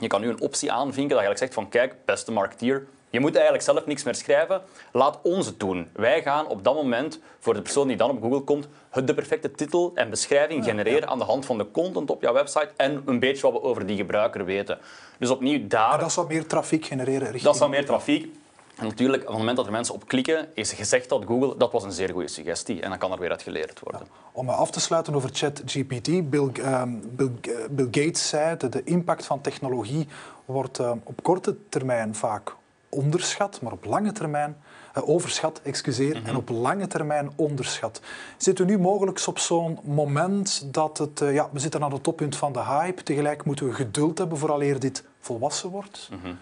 Je 0.00 0.06
kan 0.06 0.20
nu 0.20 0.28
een 0.28 0.40
optie 0.40 0.72
aanvinken 0.72 1.16
dat 1.16 1.28
je 1.28 1.36
zegt 1.36 1.54
van 1.54 1.68
kijk, 1.68 1.94
beste 2.04 2.32
marketeer, 2.32 2.86
je 3.12 3.20
moet 3.20 3.34
eigenlijk 3.34 3.64
zelf 3.64 3.86
niks 3.86 4.02
meer 4.02 4.14
schrijven. 4.14 4.62
Laat 4.92 5.18
ons 5.22 5.46
het 5.46 5.60
doen. 5.60 5.88
Wij 5.92 6.22
gaan 6.22 6.46
op 6.46 6.64
dat 6.64 6.74
moment, 6.74 7.20
voor 7.38 7.54
de 7.54 7.62
persoon 7.62 7.88
die 7.88 7.96
dan 7.96 8.10
op 8.10 8.22
Google 8.22 8.40
komt, 8.40 8.68
de 9.04 9.14
perfecte 9.14 9.50
titel 9.50 9.92
en 9.94 10.10
beschrijving 10.10 10.64
genereren 10.64 11.08
aan 11.08 11.18
de 11.18 11.24
hand 11.24 11.46
van 11.46 11.58
de 11.58 11.70
content 11.70 12.10
op 12.10 12.22
jouw 12.22 12.32
website 12.32 12.70
en 12.76 13.02
een 13.06 13.18
beetje 13.18 13.42
wat 13.42 13.52
we 13.52 13.62
over 13.62 13.86
die 13.86 13.96
gebruiker 13.96 14.44
weten. 14.44 14.78
Dus 15.18 15.30
opnieuw 15.30 15.66
daar... 15.66 15.88
Maar 15.88 15.98
dat 15.98 16.12
zal 16.12 16.26
meer 16.26 16.46
trafiek 16.46 16.84
genereren. 16.84 17.20
Richting... 17.20 17.42
Dat 17.42 17.56
zal 17.56 17.68
meer 17.68 17.86
trafiek. 17.86 18.34
En 18.76 18.86
natuurlijk, 18.86 19.22
op 19.22 19.28
het 19.28 19.38
moment 19.38 19.56
dat 19.56 19.66
er 19.66 19.72
mensen 19.72 19.94
op 19.94 20.08
klikken, 20.08 20.48
is 20.54 20.72
gezegd 20.72 21.08
dat 21.08 21.24
Google, 21.26 21.56
dat 21.56 21.72
was 21.72 21.82
een 21.82 21.92
zeer 21.92 22.10
goede 22.10 22.28
suggestie. 22.28 22.80
En 22.80 22.88
dan 22.88 22.98
kan 22.98 23.12
er 23.12 23.18
weer 23.18 23.30
uit 23.30 23.42
geleerd 23.42 23.80
worden. 23.80 24.06
Om 24.32 24.48
af 24.48 24.70
te 24.70 24.80
sluiten 24.80 25.14
over 25.14 25.30
ChatGPT, 25.32 26.30
Bill, 26.30 26.50
uh, 26.58 26.82
Bill, 26.86 27.30
Bill, 27.70 27.88
Gates 27.90 28.28
zei 28.28 28.56
dat 28.56 28.72
de 28.72 28.84
impact 28.84 29.26
van 29.26 29.40
technologie 29.40 30.08
wordt 30.44 30.80
uh, 30.80 30.92
op 31.04 31.22
korte 31.22 31.56
termijn 31.68 32.14
vaak 32.14 32.54
onderschat, 32.94 33.60
maar 33.60 33.72
op 33.72 33.84
lange 33.84 34.12
termijn 34.12 34.56
uh, 34.96 35.08
overschat, 35.08 35.60
excuseer, 35.62 36.22
en 36.24 36.36
op 36.36 36.48
lange 36.48 36.86
termijn 36.86 37.32
onderschat. 37.36 38.00
Zitten 38.36 38.66
we 38.66 38.72
nu 38.72 38.78
mogelijk 38.78 39.26
op 39.26 39.38
zo'n 39.38 39.78
moment 39.82 40.72
dat 40.72 40.98
het, 40.98 41.20
uh, 41.20 41.34
ja, 41.34 41.48
we 41.52 41.58
zitten 41.58 41.82
aan 41.82 41.92
het 41.92 42.02
toppunt 42.02 42.36
van 42.36 42.52
de 42.52 42.62
hype, 42.64 43.02
tegelijk 43.02 43.44
moeten 43.44 43.66
we 43.66 43.72
geduld 43.72 44.18
hebben 44.18 44.38
vooraleer 44.38 44.80
dit 44.80 45.04
volwassen 45.20 45.70
wordt? 45.70 46.08
Mm 46.12 46.18
-hmm. 46.22 46.38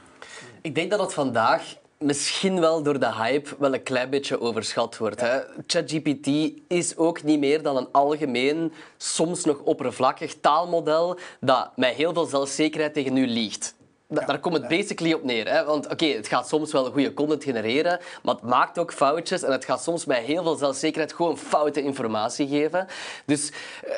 Ik 0.60 0.74
denk 0.74 0.90
dat 0.90 1.00
het 1.00 1.12
vandaag 1.12 1.76
misschien 1.98 2.60
wel 2.60 2.82
door 2.82 2.98
de 2.98 3.14
hype 3.14 3.50
wel 3.58 3.74
een 3.74 3.82
klein 3.82 4.10
beetje 4.10 4.40
overschat 4.40 4.96
wordt. 4.96 5.20
Ja. 5.20 5.44
ChatGPT 5.66 6.28
is 6.68 6.96
ook 6.96 7.22
niet 7.22 7.38
meer 7.38 7.62
dan 7.62 7.76
een 7.76 7.88
algemeen, 7.92 8.72
soms 8.96 9.44
nog 9.44 9.58
oppervlakkig 9.58 10.34
taalmodel 10.40 11.18
dat 11.40 11.70
met 11.76 11.94
heel 11.94 12.12
veel 12.12 12.26
zelfzekerheid 12.26 12.94
tegen 12.94 13.16
u 13.16 13.26
liegt. 13.26 13.74
Daar 14.10 14.38
komt 14.40 14.54
het 14.56 14.68
basically 14.68 15.12
op 15.12 15.24
neer. 15.24 15.48
Hè? 15.48 15.64
Want 15.64 15.88
oké, 15.88 16.06
het 16.06 16.28
gaat 16.28 16.48
soms 16.48 16.72
wel 16.72 16.90
goede 16.90 17.14
content 17.14 17.44
genereren, 17.44 18.00
maar 18.22 18.34
het 18.34 18.44
maakt 18.44 18.78
ook 18.78 18.92
foutjes 18.92 19.42
en 19.42 19.52
het 19.52 19.64
gaat 19.64 19.82
soms 19.82 20.04
met 20.04 20.18
heel 20.18 20.42
veel 20.42 20.54
zelfzekerheid 20.54 21.12
gewoon 21.12 21.38
foute 21.38 21.82
informatie 21.82 22.48
geven. 22.48 22.86
Dus, 23.24 23.52
eh, 23.84 23.94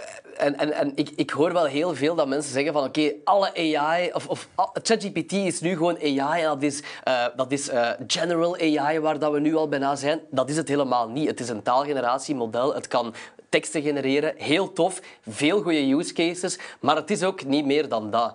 en 0.46 0.58
en, 0.58 0.72
en 0.72 0.92
ik, 0.94 1.10
ik 1.16 1.30
hoor 1.30 1.52
wel 1.52 1.64
heel 1.64 1.94
veel 1.94 2.14
dat 2.14 2.28
mensen 2.28 2.52
zeggen 2.52 2.72
van 2.72 2.84
oké, 2.84 3.12
alle 3.24 3.76
AI, 3.76 4.10
of, 4.12 4.28
of 4.28 4.48
ChatGPT 4.82 5.32
is 5.32 5.60
nu 5.60 5.76
gewoon 5.76 5.98
AI 5.98 6.42
en 6.42 6.48
dat 6.48 6.62
is, 6.62 6.82
uh, 7.08 7.24
dat 7.36 7.52
is 7.52 7.70
uh, 7.70 7.90
general 8.06 8.56
AI 8.56 9.00
waar 9.00 9.18
dat 9.18 9.32
we 9.32 9.40
nu 9.40 9.54
al 9.54 9.68
bijna 9.68 9.96
zijn. 9.96 10.20
Dat 10.30 10.50
is 10.50 10.56
het 10.56 10.68
helemaal 10.68 11.08
niet. 11.08 11.28
Het 11.28 11.40
is 11.40 11.48
een 11.48 11.62
taalgeneratiemodel. 11.62 12.74
Het 12.74 12.88
kan 12.88 13.14
teksten 13.48 13.82
genereren, 13.82 14.34
heel 14.36 14.72
tof, 14.72 15.00
veel 15.28 15.62
goede 15.62 15.94
use 15.94 16.12
cases, 16.12 16.58
maar 16.80 16.96
het 16.96 17.10
is 17.10 17.22
ook 17.22 17.44
niet 17.44 17.64
meer 17.64 17.88
dan 17.88 18.10
dat. 18.10 18.34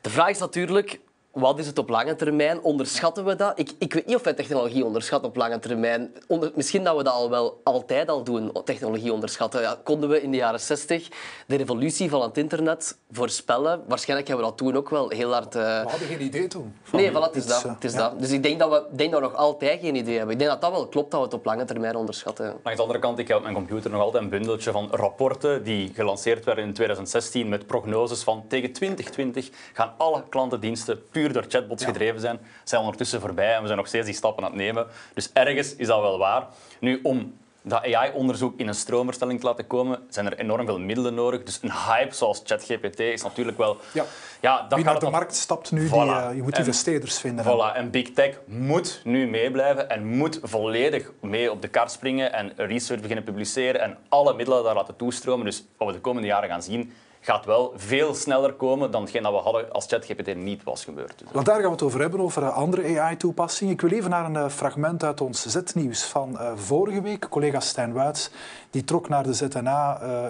De 0.00 0.10
vraag 0.10 0.28
is 0.28 0.38
natuurlijk, 0.38 1.00
wat 1.40 1.58
is 1.58 1.66
het 1.66 1.78
op 1.78 1.88
lange 1.88 2.16
termijn? 2.16 2.62
Onderschatten 2.62 3.24
we 3.24 3.36
dat? 3.36 3.58
Ik, 3.58 3.72
ik 3.78 3.94
weet 3.94 4.06
niet 4.06 4.16
of 4.16 4.22
wij 4.22 4.32
technologie 4.32 4.84
onderschatten 4.84 5.28
op 5.28 5.36
lange 5.36 5.58
termijn. 5.58 6.14
Onder, 6.26 6.52
misschien 6.54 6.84
dat 6.84 6.96
we 6.96 7.02
dat 7.02 7.12
al 7.12 7.30
wel 7.30 7.60
altijd 7.64 8.08
al 8.08 8.24
doen, 8.24 8.52
technologie 8.64 9.12
onderschatten. 9.12 9.60
Ja, 9.60 9.78
konden 9.84 10.08
we 10.08 10.22
in 10.22 10.30
de 10.30 10.36
jaren 10.36 10.60
60 10.60 11.08
de 11.46 11.56
revolutie 11.56 12.10
van 12.10 12.22
het 12.22 12.38
internet 12.38 12.98
voorspellen? 13.10 13.82
Waarschijnlijk 13.88 14.28
hebben 14.28 14.46
we 14.46 14.52
dat 14.52 14.60
toen 14.60 14.76
ook 14.76 14.90
wel 14.90 15.10
heel 15.10 15.32
hard... 15.32 15.54
Uh... 15.54 15.62
We 15.62 15.88
hadden 15.88 16.08
geen 16.08 16.22
idee 16.22 16.46
toen. 16.46 16.74
Nee, 16.92 17.10
voilà, 17.10 17.14
het 17.14 17.36
is, 17.36 17.46
dat, 17.46 17.62
het 17.62 17.84
is 17.84 17.94
dat. 17.94 18.20
Dus 18.20 18.30
ik 18.30 18.42
denk 18.42 18.58
dat, 18.58 18.70
we, 18.70 18.96
denk 18.96 19.10
dat 19.10 19.20
we 19.20 19.26
nog 19.26 19.36
altijd 19.36 19.80
geen 19.80 19.94
idee 19.94 20.16
hebben. 20.16 20.32
Ik 20.32 20.38
denk 20.38 20.50
dat 20.50 20.60
dat 20.60 20.70
wel 20.70 20.86
klopt, 20.86 21.10
dat 21.10 21.20
we 21.20 21.26
het 21.26 21.34
op 21.34 21.44
lange 21.44 21.64
termijn 21.64 21.96
onderschatten. 21.96 22.46
Aan 22.62 22.76
de 22.76 22.82
andere 22.82 22.98
kant, 22.98 23.18
ik 23.18 23.28
heb 23.28 23.36
op 23.36 23.42
mijn 23.42 23.54
computer 23.54 23.90
nog 23.90 24.00
altijd 24.00 24.22
een 24.22 24.28
bundeltje 24.28 24.72
van 24.72 24.88
rapporten 24.90 25.62
die 25.62 25.92
gelanceerd 25.94 26.44
werden 26.44 26.64
in 26.64 26.72
2016 26.72 27.48
met 27.48 27.66
prognoses 27.66 28.22
van 28.22 28.44
tegen 28.48 28.72
2020 28.72 29.50
gaan 29.72 29.92
alle 29.96 30.22
klantendiensten 30.28 31.02
puur 31.10 31.29
door 31.32 31.44
chatbots 31.48 31.84
gedreven 31.84 32.20
zijn, 32.20 32.38
zijn 32.64 32.80
ondertussen 32.80 33.20
voorbij 33.20 33.54
en 33.54 33.60
we 33.60 33.66
zijn 33.66 33.78
nog 33.78 33.88
steeds 33.88 34.06
die 34.06 34.14
stappen 34.14 34.44
aan 34.44 34.50
het 34.50 34.60
nemen. 34.60 34.86
Dus 35.14 35.30
ergens 35.32 35.76
is 35.76 35.86
dat 35.86 36.00
wel 36.00 36.18
waar. 36.18 36.46
Nu, 36.80 37.00
om 37.02 37.32
dat 37.62 37.94
AI-onderzoek 37.94 38.58
in 38.58 38.68
een 38.68 38.74
stroomverstelling 38.74 39.40
te 39.40 39.46
laten 39.46 39.66
komen, 39.66 39.98
zijn 40.08 40.26
er 40.26 40.38
enorm 40.38 40.66
veel 40.66 40.78
middelen 40.78 41.14
nodig. 41.14 41.42
Dus 41.42 41.58
een 41.62 41.72
hype 41.72 42.14
zoals 42.14 42.42
ChatGPT 42.44 42.98
is 42.98 43.22
natuurlijk 43.22 43.58
wel... 43.58 43.76
Ja, 43.92 44.04
ja 44.40 44.62
dat 44.62 44.74
Wie 44.74 44.84
naar 44.84 44.98
de 44.98 45.10
markt 45.10 45.34
stapt 45.34 45.72
nu, 45.72 45.88
die, 45.88 46.04
uh, 46.04 46.28
je 46.34 46.42
moet 46.42 46.58
investeerders 46.58 47.18
vinden. 47.18 47.44
Voilà. 47.44 47.76
En 47.76 47.90
Big 47.90 48.12
Tech 48.12 48.40
moet 48.44 49.00
nu 49.04 49.26
meeblijven 49.26 49.90
en 49.90 50.06
moet 50.06 50.38
volledig 50.42 51.10
mee 51.20 51.50
op 51.50 51.62
de 51.62 51.68
kar 51.68 51.90
springen 51.90 52.32
en 52.32 52.52
research 52.56 53.00
beginnen 53.00 53.24
publiceren 53.24 53.80
en 53.80 53.98
alle 54.08 54.34
middelen 54.34 54.64
daar 54.64 54.74
laten 54.74 54.96
toestromen. 54.96 55.44
Dus 55.44 55.64
wat 55.76 55.88
we 55.88 55.94
de 55.94 56.00
komende 56.00 56.28
jaren 56.28 56.48
gaan 56.48 56.62
zien, 56.62 56.92
gaat 57.20 57.44
wel 57.44 57.72
veel 57.76 58.14
sneller 58.14 58.52
komen 58.52 58.90
dan 58.90 59.02
hetgeen 59.02 59.22
dat 59.22 59.32
we 59.32 59.38
hadden 59.38 59.72
als 59.72 59.86
ChatGPT 59.86 60.36
niet 60.36 60.64
was 60.64 60.84
gebeurd. 60.84 61.24
Want 61.32 61.46
daar 61.46 61.54
gaan 61.54 61.64
we 61.64 61.70
het 61.70 61.82
over 61.82 62.00
hebben, 62.00 62.20
over 62.20 62.42
eh, 62.42 62.56
andere 62.56 63.00
AI-toepassingen. 63.00 63.72
Ik 63.72 63.80
wil 63.80 63.90
even 63.90 64.10
naar 64.10 64.24
een 64.24 64.36
eh, 64.36 64.48
fragment 64.48 65.04
uit 65.04 65.20
ons 65.20 65.46
Z-nieuws 65.46 66.04
van 66.04 66.32
uh, 66.32 66.52
vorige 66.54 67.02
week. 67.02 67.28
Collega 67.28 67.60
Stijn 67.60 67.92
Wuits 67.92 68.30
die 68.70 68.84
trok 68.84 69.08
naar 69.08 69.22
de 69.22 69.32
ZNA, 69.32 70.02
uh, 70.02 70.26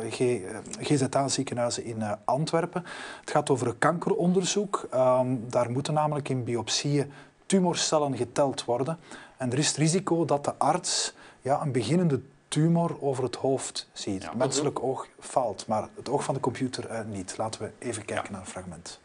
GZA-ziekenhuizen 0.80 1.84
in 1.84 2.02
Antwerpen. 2.24 2.84
Het 3.20 3.30
gaat 3.30 3.50
over 3.50 3.66
een 3.66 3.78
kankeronderzoek. 3.78 4.88
Um, 4.94 5.44
daar 5.48 5.70
moeten 5.70 5.94
namelijk 5.94 6.28
in 6.28 6.44
biopsieën 6.44 7.12
tumorcellen 7.46 8.16
geteld 8.16 8.64
worden. 8.64 8.98
En 9.36 9.52
er 9.52 9.58
is 9.58 9.68
het 9.68 9.76
risico 9.76 10.24
dat 10.24 10.44
de 10.44 10.54
arts 10.58 11.14
ja, 11.40 11.62
een 11.62 11.72
beginnende 11.72 12.20
tumor 12.50 13.02
over 13.02 13.24
het 13.24 13.36
hoofd 13.36 13.88
ziet. 13.92 14.22
Ja. 14.22 14.34
Menselijk 14.34 14.82
oog 14.82 15.08
faalt, 15.18 15.66
maar 15.66 15.88
het 15.96 16.08
oog 16.08 16.24
van 16.24 16.34
de 16.34 16.40
computer 16.40 16.90
uh, 16.90 17.00
niet. 17.12 17.34
Laten 17.36 17.62
we 17.62 17.70
even 17.78 18.04
kijken 18.04 18.24
ja. 18.24 18.30
naar 18.30 18.40
een 18.40 18.46
fragment. 18.46 19.00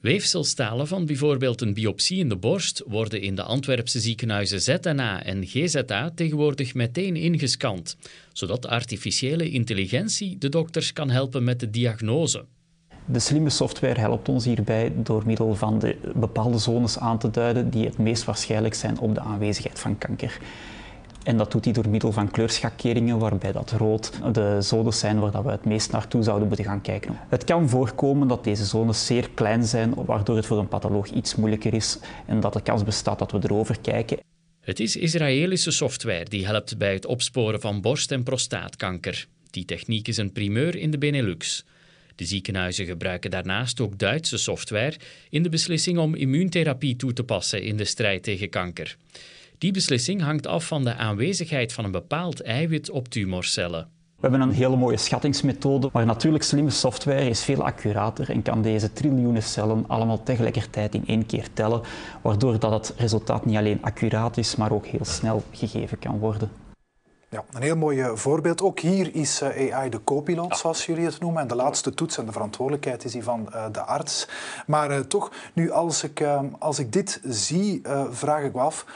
Weefselstalen 0.00 0.86
van 0.86 1.06
bijvoorbeeld 1.06 1.60
een 1.60 1.74
biopsie 1.74 2.18
in 2.18 2.28
de 2.28 2.36
borst 2.36 2.82
worden 2.86 3.20
in 3.20 3.34
de 3.34 3.42
Antwerpse 3.42 4.00
ziekenhuizen 4.00 4.60
ZNA 4.60 5.22
en 5.22 5.46
GZA 5.46 6.10
tegenwoordig 6.14 6.74
meteen 6.74 7.16
ingescand, 7.16 7.96
zodat 8.32 8.66
artificiële 8.66 9.50
intelligentie 9.50 10.38
de 10.38 10.48
dokters 10.48 10.92
kan 10.92 11.10
helpen 11.10 11.44
met 11.44 11.60
de 11.60 11.70
diagnose. 11.70 12.44
De 13.04 13.18
slimme 13.18 13.50
software 13.50 14.00
helpt 14.00 14.28
ons 14.28 14.44
hierbij 14.44 14.92
door 14.96 15.22
middel 15.26 15.54
van 15.54 15.78
de 15.78 15.96
bepaalde 16.14 16.58
zones 16.58 16.98
aan 16.98 17.18
te 17.18 17.30
duiden 17.30 17.70
die 17.70 17.84
het 17.84 17.98
meest 17.98 18.24
waarschijnlijk 18.24 18.74
zijn 18.74 18.98
op 18.98 19.14
de 19.14 19.20
aanwezigheid 19.20 19.78
van 19.78 19.98
kanker. 19.98 20.38
En 21.28 21.36
dat 21.36 21.52
doet 21.52 21.64
hij 21.64 21.74
door 21.74 21.88
middel 21.88 22.12
van 22.12 22.30
kleurschakeringen, 22.30 23.18
waarbij 23.18 23.52
dat 23.52 23.70
rood 23.70 24.34
de 24.34 24.56
zones 24.60 24.98
zijn 24.98 25.18
waar 25.18 25.44
we 25.44 25.50
het 25.50 25.64
meest 25.64 25.92
naartoe 25.92 26.22
zouden 26.22 26.48
moeten 26.48 26.66
gaan 26.66 26.80
kijken. 26.80 27.18
Het 27.28 27.44
kan 27.44 27.68
voorkomen 27.68 28.28
dat 28.28 28.44
deze 28.44 28.64
zones 28.64 29.06
zeer 29.06 29.30
klein 29.30 29.64
zijn, 29.64 29.94
waardoor 29.94 30.36
het 30.36 30.46
voor 30.46 30.58
een 30.58 30.68
patholoog 30.68 31.10
iets 31.10 31.34
moeilijker 31.34 31.74
is 31.74 31.98
en 32.26 32.40
dat 32.40 32.52
de 32.52 32.62
kans 32.62 32.84
bestaat 32.84 33.18
dat 33.18 33.32
we 33.32 33.38
erover 33.42 33.80
kijken. 33.80 34.18
Het 34.60 34.80
is 34.80 34.96
Israëlische 34.96 35.70
software 35.70 36.24
die 36.24 36.46
helpt 36.46 36.78
bij 36.78 36.92
het 36.92 37.06
opsporen 37.06 37.60
van 37.60 37.80
borst- 37.80 38.12
en 38.12 38.22
prostaatkanker. 38.22 39.26
Die 39.50 39.64
techniek 39.64 40.08
is 40.08 40.16
een 40.16 40.32
primeur 40.32 40.76
in 40.76 40.90
de 40.90 40.98
Benelux. 40.98 41.64
De 42.14 42.24
ziekenhuizen 42.24 42.86
gebruiken 42.86 43.30
daarnaast 43.30 43.80
ook 43.80 43.98
Duitse 43.98 44.38
software 44.38 44.96
in 45.30 45.42
de 45.42 45.48
beslissing 45.48 45.98
om 45.98 46.14
immuuntherapie 46.14 46.96
toe 46.96 47.12
te 47.12 47.24
passen 47.24 47.62
in 47.62 47.76
de 47.76 47.84
strijd 47.84 48.22
tegen 48.22 48.48
kanker. 48.48 48.96
Die 49.58 49.72
beslissing 49.72 50.22
hangt 50.22 50.46
af 50.46 50.66
van 50.66 50.84
de 50.84 50.94
aanwezigheid 50.94 51.72
van 51.72 51.84
een 51.84 51.90
bepaald 51.90 52.42
eiwit 52.42 52.90
op 52.90 53.08
tumorcellen. 53.08 53.88
We 54.16 54.28
hebben 54.28 54.40
een 54.40 54.54
hele 54.54 54.76
mooie 54.76 54.96
schattingsmethode, 54.96 55.90
maar 55.92 56.06
natuurlijk 56.06 56.44
slimme 56.44 56.70
software 56.70 57.28
is 57.28 57.44
veel 57.44 57.64
accurater 57.64 58.30
en 58.30 58.42
kan 58.42 58.62
deze 58.62 58.92
triljoenen 58.92 59.42
cellen 59.42 59.84
allemaal 59.88 60.22
tegelijkertijd 60.22 60.94
in 60.94 61.06
één 61.06 61.26
keer 61.26 61.52
tellen, 61.52 61.80
waardoor 62.22 62.58
dat 62.58 62.72
het 62.72 62.94
resultaat 62.98 63.44
niet 63.44 63.56
alleen 63.56 63.82
accuraat 63.82 64.36
is, 64.36 64.56
maar 64.56 64.72
ook 64.72 64.86
heel 64.86 65.04
snel 65.04 65.42
gegeven 65.50 65.98
kan 65.98 66.18
worden. 66.18 66.50
Ja, 67.30 67.44
een 67.50 67.62
heel 67.62 67.76
mooi 67.76 68.00
eh, 68.00 68.14
voorbeeld. 68.14 68.62
Ook 68.62 68.80
hier 68.80 69.14
is 69.14 69.40
eh, 69.40 69.74
AI 69.74 69.90
de 69.90 70.04
co-pilot, 70.04 70.56
zoals 70.56 70.86
jullie 70.86 71.04
het 71.04 71.20
noemen. 71.20 71.42
En 71.42 71.48
de 71.48 71.54
laatste 71.54 71.94
toets 71.94 72.18
en 72.18 72.26
de 72.26 72.32
verantwoordelijkheid 72.32 73.04
is 73.04 73.12
die 73.12 73.22
van 73.22 73.48
uh, 73.54 73.64
de 73.72 73.80
arts. 73.80 74.28
Maar 74.66 75.06
toch, 75.06 75.32
nu 75.52 75.70
als 75.70 76.04
ik, 76.04 76.20
uh, 76.20 76.40
als 76.58 76.78
ik 76.78 76.92
dit 76.92 77.20
zie, 77.24 77.82
vraag 78.10 78.42
ik 78.42 78.54
me 78.54 78.60
af... 78.60 78.86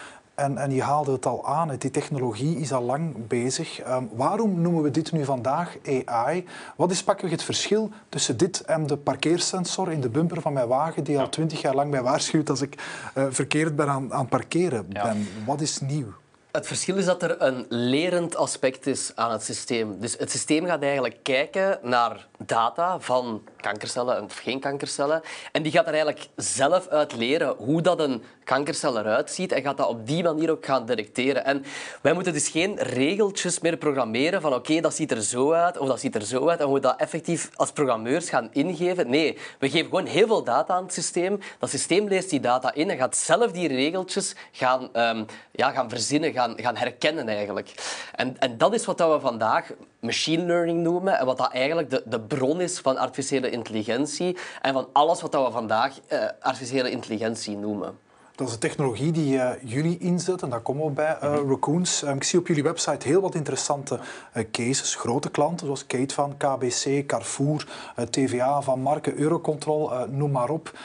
En, 0.42 0.59
en, 0.59 0.72
je 0.72 0.83
haalde 0.83 1.12
het 1.12 1.26
al 1.26 1.46
aan, 1.46 1.76
die 1.78 1.90
technologie 1.90 2.59
is 2.59 2.72
al 2.72 2.83
lang 2.83 3.26
bezig. 3.26 3.87
Um, 3.87 4.11
waarom 4.12 4.61
noemen 4.61 4.83
we 4.83 4.90
dit 4.90 5.12
nu 5.12 5.24
vandaag 5.24 5.76
AI? 6.07 6.44
Wat 6.76 6.90
is 6.90 7.02
pakweg 7.02 7.31
het 7.31 7.42
verschil 7.42 7.90
tussen 8.09 8.37
dit 8.37 8.61
en 8.61 8.87
de 8.87 8.96
parkeersensor 8.96 9.92
in 9.92 10.00
de 10.00 10.09
bumper 10.09 10.40
van 10.40 10.52
mijn 10.52 10.68
wagen, 10.68 11.05
die 11.05 11.18
al 11.18 11.28
twintig 11.28 11.61
jaar 11.61 11.74
lang 11.74 11.90
mij 11.90 12.02
waarschuwt 12.02 12.50
als 12.50 12.61
ik 12.61 12.74
uh, 13.14 13.24
verkeerd 13.31 13.76
ben 13.76 13.88
aan, 13.88 14.12
aan 14.12 14.28
parkeren 14.28 14.87
ja. 14.88 15.02
ben? 15.02 15.28
Wat 15.46 15.61
is 15.61 15.81
nieuw? 15.81 16.12
Het 16.52 16.66
verschil 16.66 16.96
is 16.96 17.05
dat 17.05 17.22
er 17.22 17.42
een 17.42 17.66
lerend 17.68 18.37
aspect 18.37 18.87
is 18.87 19.12
aan 19.14 19.33
het 19.33 19.42
systeem. 19.42 20.00
Dus 20.00 20.16
het 20.18 20.31
systeem 20.31 20.66
gaat 20.66 20.83
eigenlijk 20.83 21.18
kijken 21.22 21.78
naar 21.83 22.26
data 22.38 23.00
van 23.00 23.42
kankercellen 23.62 24.25
of 24.25 24.38
geen 24.38 24.61
kankercellen. 24.61 25.22
En 25.53 25.62
die 25.62 25.72
gaat 25.72 25.87
er 25.87 25.94
eigenlijk 25.94 26.29
zelf 26.37 26.88
uit 26.88 27.16
leren 27.16 27.55
hoe 27.57 27.83
dat 27.83 28.01
een 28.01 28.22
kankercel 28.44 28.98
eruit 28.98 29.31
ziet 29.31 29.53
en 29.53 29.62
gaat 29.62 29.77
dat 29.77 29.88
op 29.88 30.07
die 30.07 30.22
manier 30.22 30.51
ook 30.51 30.66
gaan 30.66 30.87
detecteren. 30.87 31.44
En 31.44 31.64
wij 32.03 32.12
moeten 32.12 32.33
dus 32.33 32.48
geen 32.48 32.77
regeltjes 32.79 33.61
meer 33.61 33.77
programmeren 33.77 34.40
van 34.40 34.55
oké, 34.55 34.81
dat 34.81 34.94
ziet 34.94 35.11
er 35.11 35.22
zo 35.22 35.53
uit 35.53 35.79
of 35.79 35.88
dat 35.88 36.01
ziet 36.01 36.14
er 36.14 36.25
zo 36.25 36.48
uit 36.48 36.61
en 36.61 36.72
we 36.72 36.81
dat 36.81 37.01
effectief 37.01 37.51
als 37.55 37.72
programmeurs 37.72 38.29
gaan 38.29 38.48
ingeven. 38.53 39.11
Nee, 39.11 39.38
we 39.59 39.70
geven 39.70 39.88
gewoon 39.88 40.07
heel 40.07 40.27
veel 40.27 40.44
data 40.44 40.75
aan 40.75 40.83
het 40.83 40.92
systeem. 40.92 41.38
Dat 41.59 41.70
systeem 41.70 42.09
leest 42.09 42.31
die 42.31 42.40
data 42.40 42.75
in 42.75 42.90
en 42.90 42.96
gaat 42.96 43.16
zelf 43.16 43.53
die 43.53 43.68
regeltjes 43.68 44.35
gaan, 44.53 44.88
um, 44.92 45.27
ja, 45.53 45.70
gaan 45.70 45.88
verzinnen, 45.88 46.33
gaan, 46.33 46.55
gaan 46.57 46.77
herkennen 46.77 47.29
eigenlijk. 47.29 47.75
En, 48.14 48.38
en 48.38 48.59
dat 48.59 48.75
is 48.75 48.85
wat 48.85 48.98
we 48.98 49.18
vandaag 49.20 49.70
machine 50.02 50.44
learning 50.44 50.82
noemen 50.82 51.18
en 51.18 51.26
wat 51.26 51.38
dat 51.38 51.52
eigenlijk 51.52 51.90
de, 51.90 52.02
de 52.06 52.20
bron 52.20 52.60
is 52.60 52.78
van 52.78 52.96
artificiële 52.96 53.50
intelligentie 53.50 54.36
en 54.62 54.72
van 54.72 54.88
alles 54.92 55.20
wat 55.20 55.34
we 55.34 55.48
vandaag 55.50 55.98
uh, 56.12 56.24
artificiële 56.40 56.90
intelligentie 56.90 57.56
noemen. 57.56 57.98
Dat 58.34 58.46
is 58.46 58.52
de 58.52 58.58
technologie 58.58 59.12
die 59.12 59.34
uh, 59.34 59.50
jullie 59.64 59.98
inzetten, 59.98 60.50
daar 60.50 60.60
komen 60.60 60.84
we 60.86 60.90
bij, 60.90 61.16
uh, 61.22 61.34
Raccoons. 61.48 62.02
Um, 62.02 62.16
ik 62.16 62.24
zie 62.24 62.38
op 62.38 62.46
jullie 62.46 62.62
website 62.62 63.08
heel 63.08 63.20
wat 63.20 63.34
interessante 63.34 63.98
uh, 64.36 64.44
cases, 64.52 64.94
grote 64.94 65.30
klanten 65.30 65.66
zoals 65.66 65.86
Kate 65.86 66.14
van 66.14 66.36
KBC, 66.36 67.06
Carrefour, 67.06 67.66
TVA 68.10 68.62
van 68.62 68.80
Marken, 68.80 69.18
Eurocontrol, 69.18 69.90
noem 70.10 70.30
maar 70.30 70.50
op. 70.50 70.78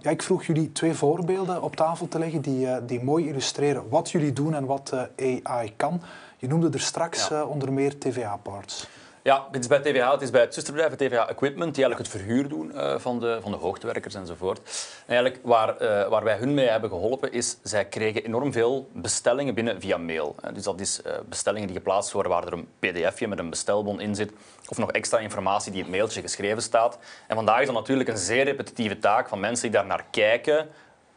Ja, 0.00 0.10
ik 0.10 0.22
vroeg 0.22 0.44
jullie 0.44 0.72
twee 0.72 0.94
voorbeelden 0.94 1.62
op 1.62 1.76
tafel 1.76 2.08
te 2.08 2.18
leggen 2.18 2.40
die, 2.40 2.84
die 2.84 3.02
mooi 3.02 3.28
illustreren 3.28 3.88
wat 3.88 4.10
jullie 4.10 4.32
doen 4.32 4.54
en 4.54 4.66
wat 4.66 4.92
AI 5.16 5.72
kan. 5.76 6.00
Je 6.40 6.48
noemde 6.48 6.70
er 6.72 6.80
straks 6.80 7.28
ja. 7.28 7.44
onder 7.44 7.72
meer 7.72 7.98
TVA-parts. 7.98 8.86
Ja, 9.22 9.48
het 9.50 9.60
is 9.60 9.66
bij 9.66 9.78
TVA, 9.78 10.12
het 10.12 10.22
is 10.22 10.30
bij 10.30 10.40
het 10.40 10.54
zusterbedrijf 10.54 10.94
TVA 10.94 11.28
Equipment, 11.28 11.74
die 11.74 11.84
eigenlijk 11.84 12.12
het 12.12 12.22
verhuur 12.22 12.48
doen 12.48 12.70
uh, 12.74 12.98
van, 12.98 13.20
de, 13.20 13.38
van 13.42 13.50
de 13.50 13.56
hoogtewerkers 13.56 14.14
enzovoort. 14.14 14.58
En 15.06 15.14
eigenlijk 15.14 15.40
waar, 15.44 15.82
uh, 15.82 16.08
waar 16.08 16.24
wij 16.24 16.36
hun 16.36 16.54
mee 16.54 16.68
hebben 16.68 16.90
geholpen, 16.90 17.32
is 17.32 17.56
zij 17.62 17.84
kregen 17.84 18.24
enorm 18.24 18.52
veel 18.52 18.88
bestellingen 18.92 19.54
binnen 19.54 19.80
via 19.80 19.96
mail. 19.96 20.34
Uh, 20.44 20.54
dus 20.54 20.62
dat 20.62 20.80
is 20.80 21.00
bestellingen 21.28 21.66
die 21.66 21.76
geplaatst 21.76 22.12
worden 22.12 22.32
waar 22.32 22.46
er 22.46 22.52
een 22.52 22.68
pdfje 22.78 23.28
met 23.28 23.38
een 23.38 23.50
bestelbon 23.50 24.00
in 24.00 24.14
zit, 24.14 24.32
of 24.68 24.78
nog 24.78 24.92
extra 24.92 25.18
informatie 25.18 25.72
die 25.72 25.80
in 25.80 25.86
het 25.86 25.96
mailtje 25.96 26.20
geschreven 26.20 26.62
staat. 26.62 26.98
En 27.26 27.36
vandaag 27.36 27.60
is 27.60 27.66
dat 27.66 27.74
natuurlijk 27.74 28.08
een 28.08 28.18
zeer 28.18 28.44
repetitieve 28.44 28.98
taak 28.98 29.28
van 29.28 29.40
mensen 29.40 29.70
die 29.70 29.78
daar 29.78 29.86
naar 29.86 30.04
kijken, 30.10 30.68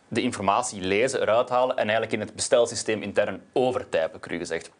de 0.07 0.21
informatie 0.21 0.81
lezen, 0.81 1.21
eruit 1.21 1.49
halen 1.49 1.77
en 1.77 1.83
eigenlijk 1.83 2.13
in 2.13 2.19
het 2.19 2.35
bestelsysteem 2.35 3.01
intern 3.01 3.41
overtypen, 3.53 4.19
cru 4.19 4.37
gezegd. 4.37 4.71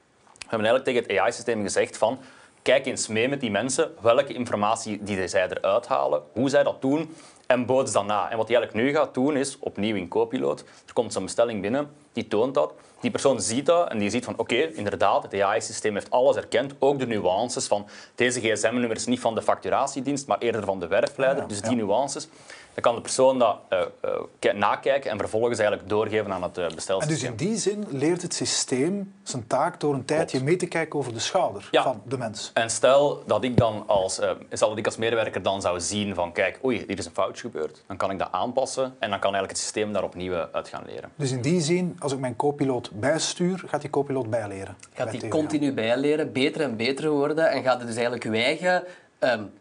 We 0.52 0.58
hebben 0.58 0.76
eigenlijk 0.76 1.06
tegen 1.06 1.16
het 1.16 1.26
AI-systeem 1.26 1.62
gezegd 1.64 1.98
van 1.98 2.20
kijk 2.62 2.86
eens 2.86 3.08
mee 3.08 3.30
met 3.30 3.40
die 3.40 3.52
mensen 3.52 3.92
welke 4.02 4.34
informatie 4.34 5.04
die 5.04 5.28
zij 5.28 5.48
eruit 5.50 5.88
halen, 5.88 6.22
hoe 6.32 6.50
zij 6.50 6.64
dat 6.64 6.82
doen 6.82 7.16
en 7.48 7.66
boods 7.66 7.92
dan 7.92 8.06
na. 8.06 8.30
En 8.30 8.38
wat 8.38 8.48
hij 8.48 8.58
eigenlijk 8.58 8.88
nu 8.88 8.94
gaat 8.94 9.14
doen 9.14 9.38
is, 9.38 9.60
opnieuw 9.60 9.96
in 9.96 10.08
Copilot, 10.08 10.60
er 10.60 10.94
komt 10.94 11.14
zo'n 11.14 11.24
bestelling 11.24 11.62
binnen, 11.62 11.90
die 12.14 12.28
toont 12.28 12.54
dat. 12.54 12.74
Die 13.02 13.12
persoon 13.12 13.42
ziet 13.42 13.66
dat 13.66 13.90
en 13.90 13.98
die 13.98 14.10
ziet 14.10 14.26
van 14.26 14.38
oké, 14.38 14.56
inderdaad, 14.56 15.24
het 15.24 15.42
AI-systeem 15.42 15.94
heeft 15.94 16.12
alles 16.12 16.36
erkend, 16.36 16.74
ook 16.80 17.00
de 17.00 17.08
nuances 17.08 17.68
van 17.68 17.88
deze 18.16 18.40
gsm-nummer 18.40 18.96
is 18.96 19.06
niet 19.06 19.20
van 19.20 19.36
de 19.36 19.42
facturatiedienst, 19.42 20.28
maar 20.28 20.38
eerder 20.38 20.64
van 20.64 20.80
de 20.80 20.88
werfleider, 20.88 21.48
dus 21.48 21.62
die 21.62 21.76
nuances. 21.76 22.28
Dan 22.74 22.84
kan 22.84 22.96
de 22.96 23.02
persoon 23.02 23.40
dat 23.40 23.58
uh, 24.42 24.54
nakijken 24.54 25.12
en 25.12 25.18
vervolgens 25.18 25.60
eigenlijk 25.60 25.90
doorgeven 25.90 26.34
aan 26.34 26.44
het 26.44 26.58
uh, 26.58 26.68
bestelsysteem. 26.76 27.30
En 27.30 27.36
dus 27.38 27.46
in 27.46 27.48
die 27.48 27.58
zin 27.58 27.86
leert 27.90 28.22
het 28.22 28.34
systeem 28.34 29.14
zijn 29.24 29.48
taak 29.48 29.80
door 29.80 29.94
een 29.94 30.06
tijdje 30.06 30.44
mee 30.44 30.56
te 30.56 30.66
kijken 30.66 31.00
over 31.00 31.14
de 31.14 31.20
schouder 31.20 31.70
van 31.72 32.02
de 32.06 32.18
mens. 32.18 32.52
En 32.54 32.70
stel 32.70 33.24
dat 33.26 33.44
ik 33.44 33.58
dan 33.58 33.84
als, 33.88 34.20
uh, 34.20 34.32
stel 34.52 34.70
dat 34.70 34.78
ik 34.78 34.86
als 34.86 34.98
medewerker 34.98 35.42
dan 35.42 35.62
zou 35.62 35.80
zien 35.80 36.16
van 36.16 36.32
kijk, 36.32 36.60
oei, 36.64 36.84
hier 36.88 36.98
is 36.98 37.06
een 37.06 37.12
foutje 37.12 37.42
gebeurd. 37.42 37.84
Dan 37.88 37.98
kan 37.98 38.12
ik 38.12 38.20
dat 38.20 38.32
aanpassen 38.32 38.84
en 38.84 39.10
dan 39.10 39.20
kan 39.20 39.34
eigenlijk 39.34 39.52
het 39.52 39.58
systeem 39.58 39.94
daar 39.94 40.04
opnieuw 40.04 40.48
uit 40.52 40.68
gaan 40.68 40.84
leren. 40.86 41.12
Dus 41.16 41.32
in 41.32 41.42
die 41.42 41.62
zin, 41.62 41.96
als 42.00 42.12
ik 42.14 42.20
mijn 42.20 42.36
co-piloot 42.36 42.92
bijstuur, 42.94 43.64
gaat 43.66 43.82
die 43.82 43.90
co-piloot 43.90 44.30
bijleren? 44.30 44.76
Gaat 44.94 45.12
die 45.12 45.28
continu 45.28 45.74
bijleren, 45.74 46.32
beter 46.32 46.62
en 46.62 46.76
beter 46.76 47.10
worden 47.10 47.50
en 47.50 47.64
gaat 47.64 47.78
het 47.78 47.88
dus 47.88 47.96
eigenlijk 47.96 48.26
uw 48.26 48.34
eigen 48.34 48.84
um, 49.20 49.52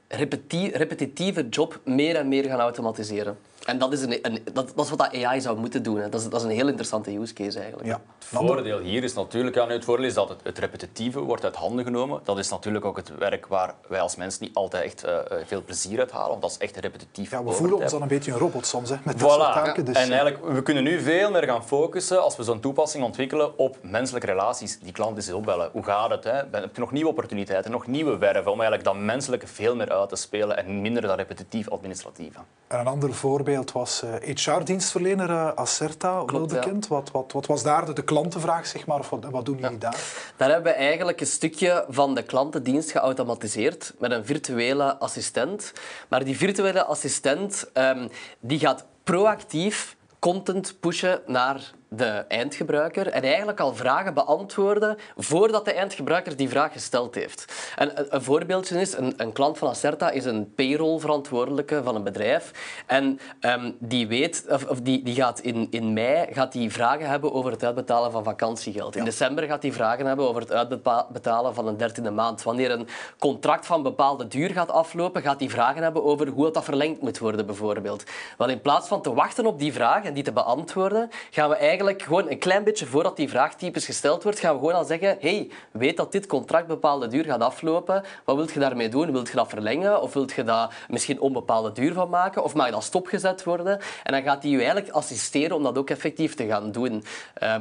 repetitieve 0.72 1.48
job 1.48 1.80
meer 1.84 2.16
en 2.16 2.28
meer 2.28 2.44
gaan 2.44 2.60
automatiseren. 2.60 3.38
En 3.64 3.78
dat 3.78 3.92
is, 3.92 4.02
een, 4.02 4.18
een, 4.22 4.38
dat, 4.52 4.72
dat 4.74 4.84
is 4.84 4.90
wat 4.90 4.98
dat 4.98 5.24
AI 5.24 5.40
zou 5.40 5.58
moeten 5.58 5.82
doen. 5.82 5.96
Hè. 5.96 6.08
Dat, 6.08 6.20
is, 6.20 6.28
dat 6.28 6.40
is 6.40 6.46
een 6.46 6.54
heel 6.54 6.68
interessante 6.68 7.18
use 7.18 7.34
case 7.34 7.58
eigenlijk. 7.58 7.88
Ja. 7.88 8.00
Het 8.18 8.38
voordeel 8.38 8.78
hier 8.78 9.04
is 9.04 9.14
natuurlijk 9.14 9.58
aan 9.58 9.70
het 9.70 9.84
voordeel 9.84 10.06
is 10.06 10.14
dat 10.14 10.28
het, 10.28 10.40
het, 10.42 10.58
repetitieve 10.58 11.20
wordt 11.20 11.44
uit 11.44 11.56
handen 11.56 11.84
genomen. 11.84 12.20
Dat 12.24 12.38
is 12.38 12.48
natuurlijk 12.48 12.84
ook 12.84 12.96
het 12.96 13.18
werk 13.18 13.46
waar 13.46 13.74
wij 13.88 14.00
als 14.00 14.16
mensen 14.16 14.44
niet 14.44 14.54
altijd 14.54 14.84
echt 14.84 15.06
uh, 15.06 15.18
veel 15.44 15.62
plezier 15.64 15.98
uit 15.98 16.10
halen. 16.10 16.28
Want 16.28 16.42
dat 16.42 16.50
is 16.50 16.58
echt 16.58 16.76
repetitief. 16.76 17.30
Ja, 17.30 17.44
we 17.44 17.50
voelen 17.50 17.78
ons 17.78 17.90
dan 17.90 18.02
een 18.02 18.08
beetje 18.08 18.32
een 18.32 18.38
robot 18.38 18.66
soms 18.66 18.90
hè, 18.90 18.96
met 19.02 19.18
dat 19.18 19.30
soort 19.30 19.52
taken. 19.52 19.84
Dus, 19.84 19.96
en 19.96 20.10
eigenlijk, 20.10 20.44
we 20.44 20.62
kunnen 20.62 20.82
nu 20.82 21.00
veel 21.00 21.30
meer 21.30 21.44
gaan 21.44 21.64
focussen 21.64 22.22
als 22.22 22.36
we 22.36 22.42
zo'n 22.42 22.60
toepassing 22.60 23.04
ontwikkelen 23.04 23.58
op 23.58 23.76
menselijke 23.82 24.26
relaties. 24.26 24.78
Die 24.78 24.92
klant 24.92 25.16
is 25.16 25.32
opbellen. 25.32 25.70
Hoe 25.72 25.84
gaat 25.84 26.10
het? 26.10 26.24
Hè? 26.24 26.32
Heb 26.50 26.74
je 26.74 26.80
nog 26.80 26.92
nieuwe 26.92 27.08
opportuniteiten, 27.08 27.70
nog 27.70 27.86
nieuwe 27.86 28.18
werven 28.18 28.52
om 28.52 28.60
eigenlijk 28.60 28.84
dat 28.84 28.96
menselijke 28.96 29.46
veel 29.46 29.76
meer 29.76 29.90
uit 29.90 29.99
te 30.06 30.16
spelen 30.16 30.56
en 30.56 30.80
minder 30.80 31.02
dat 31.02 31.16
repetitief 31.16 31.70
administratieve. 31.70 32.38
En 32.66 32.78
een 32.78 32.86
ander 32.86 33.14
voorbeeld 33.14 33.72
was 33.72 34.02
HR-dienstverlener 34.24 35.30
uh, 35.30 35.48
eh, 35.48 35.54
Acerta, 35.54 36.24
wel 36.24 36.46
bekend. 36.46 36.88
Wat, 36.88 37.10
wat, 37.10 37.32
wat, 37.32 37.46
was 37.46 37.62
daar 37.62 37.94
de, 37.94 38.02
klantenvraag, 38.02 38.66
zeg 38.66 38.86
maar? 38.86 38.98
Of 38.98 39.10
wat, 39.10 39.24
wat 39.30 39.46
doen 39.46 39.58
jullie 39.58 39.78
daar? 39.78 39.96
Daar 40.36 40.50
hebben 40.50 40.72
we 40.72 40.78
eigenlijk 40.78 41.20
een 41.20 41.26
stukje 41.26 41.84
van 41.88 42.14
de 42.14 42.22
klantendienst 42.22 42.90
geautomatiseerd 42.90 43.94
met 43.98 44.10
een 44.10 44.26
virtuele 44.26 44.98
assistent. 44.98 45.72
Maar 46.08 46.24
die 46.24 46.36
virtuele 46.36 46.84
assistent 46.84 47.70
um, 47.74 48.08
die 48.40 48.58
gaat 48.58 48.86
proactief 49.04 49.96
content 50.18 50.76
pushen 50.80 51.20
naar 51.26 51.72
de 51.92 52.24
eindgebruiker 52.28 53.06
en 53.06 53.22
eigenlijk 53.22 53.60
al 53.60 53.74
vragen 53.74 54.14
beantwoorden 54.14 54.96
voordat 55.16 55.64
de 55.64 55.72
eindgebruiker 55.72 56.36
die 56.36 56.48
vraag 56.48 56.72
gesteld 56.72 57.14
heeft. 57.14 57.72
En 57.76 58.14
een, 58.14 58.22
voorbeeldje 58.22 58.80
is, 58.80 58.96
een, 58.96 59.14
een, 59.16 59.32
klant 59.32 59.58
van 59.58 59.68
Acerta 59.68 60.10
is 60.10 60.24
een 60.24 60.54
payroll-verantwoordelijke 60.54 61.82
van 61.82 61.94
een 61.94 62.02
bedrijf 62.02 62.50
en 62.86 63.20
um, 63.40 63.76
die 63.78 64.06
weet, 64.06 64.44
of, 64.48 64.64
of, 64.64 64.80
die, 64.80 65.02
die 65.02 65.14
gaat 65.14 65.40
in, 65.40 65.66
in 65.70 65.92
mei 65.92 66.26
gaat 66.32 66.52
die 66.52 66.70
vragen 66.70 67.08
hebben 67.08 67.32
over 67.32 67.50
het 67.50 67.64
uitbetalen 67.64 68.12
van 68.12 68.24
vakantiegeld. 68.24 68.96
In 68.96 69.04
december 69.04 69.44
gaat 69.44 69.62
hij 69.62 69.72
vragen 69.72 70.06
hebben 70.06 70.28
over 70.28 70.40
het 70.40 70.52
uitbetalen 70.52 71.54
van 71.54 71.66
een 71.66 71.76
dertiende 71.76 72.10
maand. 72.10 72.42
Wanneer 72.42 72.70
een 72.70 72.88
contract 73.18 73.66
van 73.66 73.82
bepaalde 73.82 74.28
duur 74.28 74.50
gaat 74.50 74.70
aflopen, 74.70 75.22
gaat 75.22 75.40
hij 75.40 75.50
vragen 75.50 75.82
hebben 75.82 76.04
over 76.04 76.28
hoe 76.28 76.50
dat 76.50 76.64
verlengd 76.64 77.00
moet 77.00 77.18
worden 77.18 77.46
bijvoorbeeld. 77.46 78.04
Wel, 78.38 78.48
in 78.48 78.60
plaats 78.60 78.88
van 78.88 79.02
te 79.02 79.14
wachten 79.14 79.46
op 79.46 79.58
die 79.58 79.72
vraag 79.72 80.04
en 80.04 80.14
die 80.14 80.24
te 80.24 80.32
beantwoorden, 80.32 81.10
gaan 81.30 81.48
we 81.48 81.54
eigenlijk 81.54 81.78
eigenlijk 81.80 82.02
gewoon 82.02 82.30
een 82.30 82.38
klein 82.38 82.64
beetje 82.64 82.86
voordat 82.86 83.16
die 83.16 83.28
vraagtypes 83.28 83.84
gesteld 83.84 84.22
wordt, 84.22 84.38
gaan 84.38 84.52
we 84.52 84.58
gewoon 84.58 84.74
al 84.74 84.84
zeggen 84.84 85.16
hey, 85.20 85.50
weet 85.72 85.96
dat 85.96 86.12
dit 86.12 86.26
contract 86.26 86.66
bepaalde 86.66 87.06
duur 87.06 87.24
gaat 87.24 87.40
aflopen. 87.40 88.04
Wat 88.24 88.36
wilt 88.36 88.52
je 88.52 88.60
daarmee 88.60 88.88
doen? 88.88 89.12
Wilt 89.12 89.28
je 89.28 89.36
dat 89.36 89.48
verlengen? 89.48 90.02
Of 90.02 90.12
wilt 90.12 90.32
je 90.32 90.44
dat 90.44 90.72
misschien 90.88 91.20
onbepaalde 91.20 91.72
duur 91.72 91.92
van 91.92 92.08
maken? 92.08 92.44
Of 92.44 92.54
mag 92.54 92.70
dat 92.70 92.82
stopgezet 92.82 93.44
worden? 93.44 93.78
En 94.02 94.12
dan 94.12 94.22
gaat 94.22 94.42
hij 94.42 94.50
je 94.50 94.56
eigenlijk 94.56 94.90
assisteren 94.90 95.56
om 95.56 95.62
dat 95.62 95.78
ook 95.78 95.90
effectief 95.90 96.34
te 96.34 96.46
gaan 96.46 96.72
doen. 96.72 96.92
Um, 96.92 97.02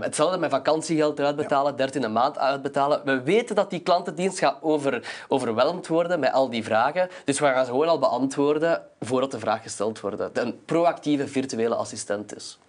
hetzelfde 0.02 0.38
met 0.38 0.50
vakantiegeld 0.50 1.20
uitbetalen, 1.20 1.76
13e 1.78 2.12
maand 2.12 2.38
uitbetalen. 2.38 3.02
We 3.06 3.22
weten 3.22 3.56
dat 3.56 3.70
die 3.70 3.80
klantendienst 3.80 4.40
gaat 4.40 4.58
over, 4.62 5.26
overweldigd 5.28 5.88
worden 5.88 6.20
met 6.20 6.32
al 6.32 6.50
die 6.50 6.64
vragen. 6.64 7.10
Dus 7.26 7.40
we 7.40 7.46
gaan 7.46 7.66
ze 7.66 7.72
gewoon 7.72 7.88
al 7.88 8.00
beantwoorden 8.00 8.82
voordat 9.00 9.32
de 9.32 9.40
vraag 9.40 9.62
gesteld 9.62 10.00
wordt. 10.00 10.38
Een 10.38 10.60
proactieve 10.66 11.28
virtuele 11.28 11.76
assistent 11.76 12.36
is. 12.36 12.60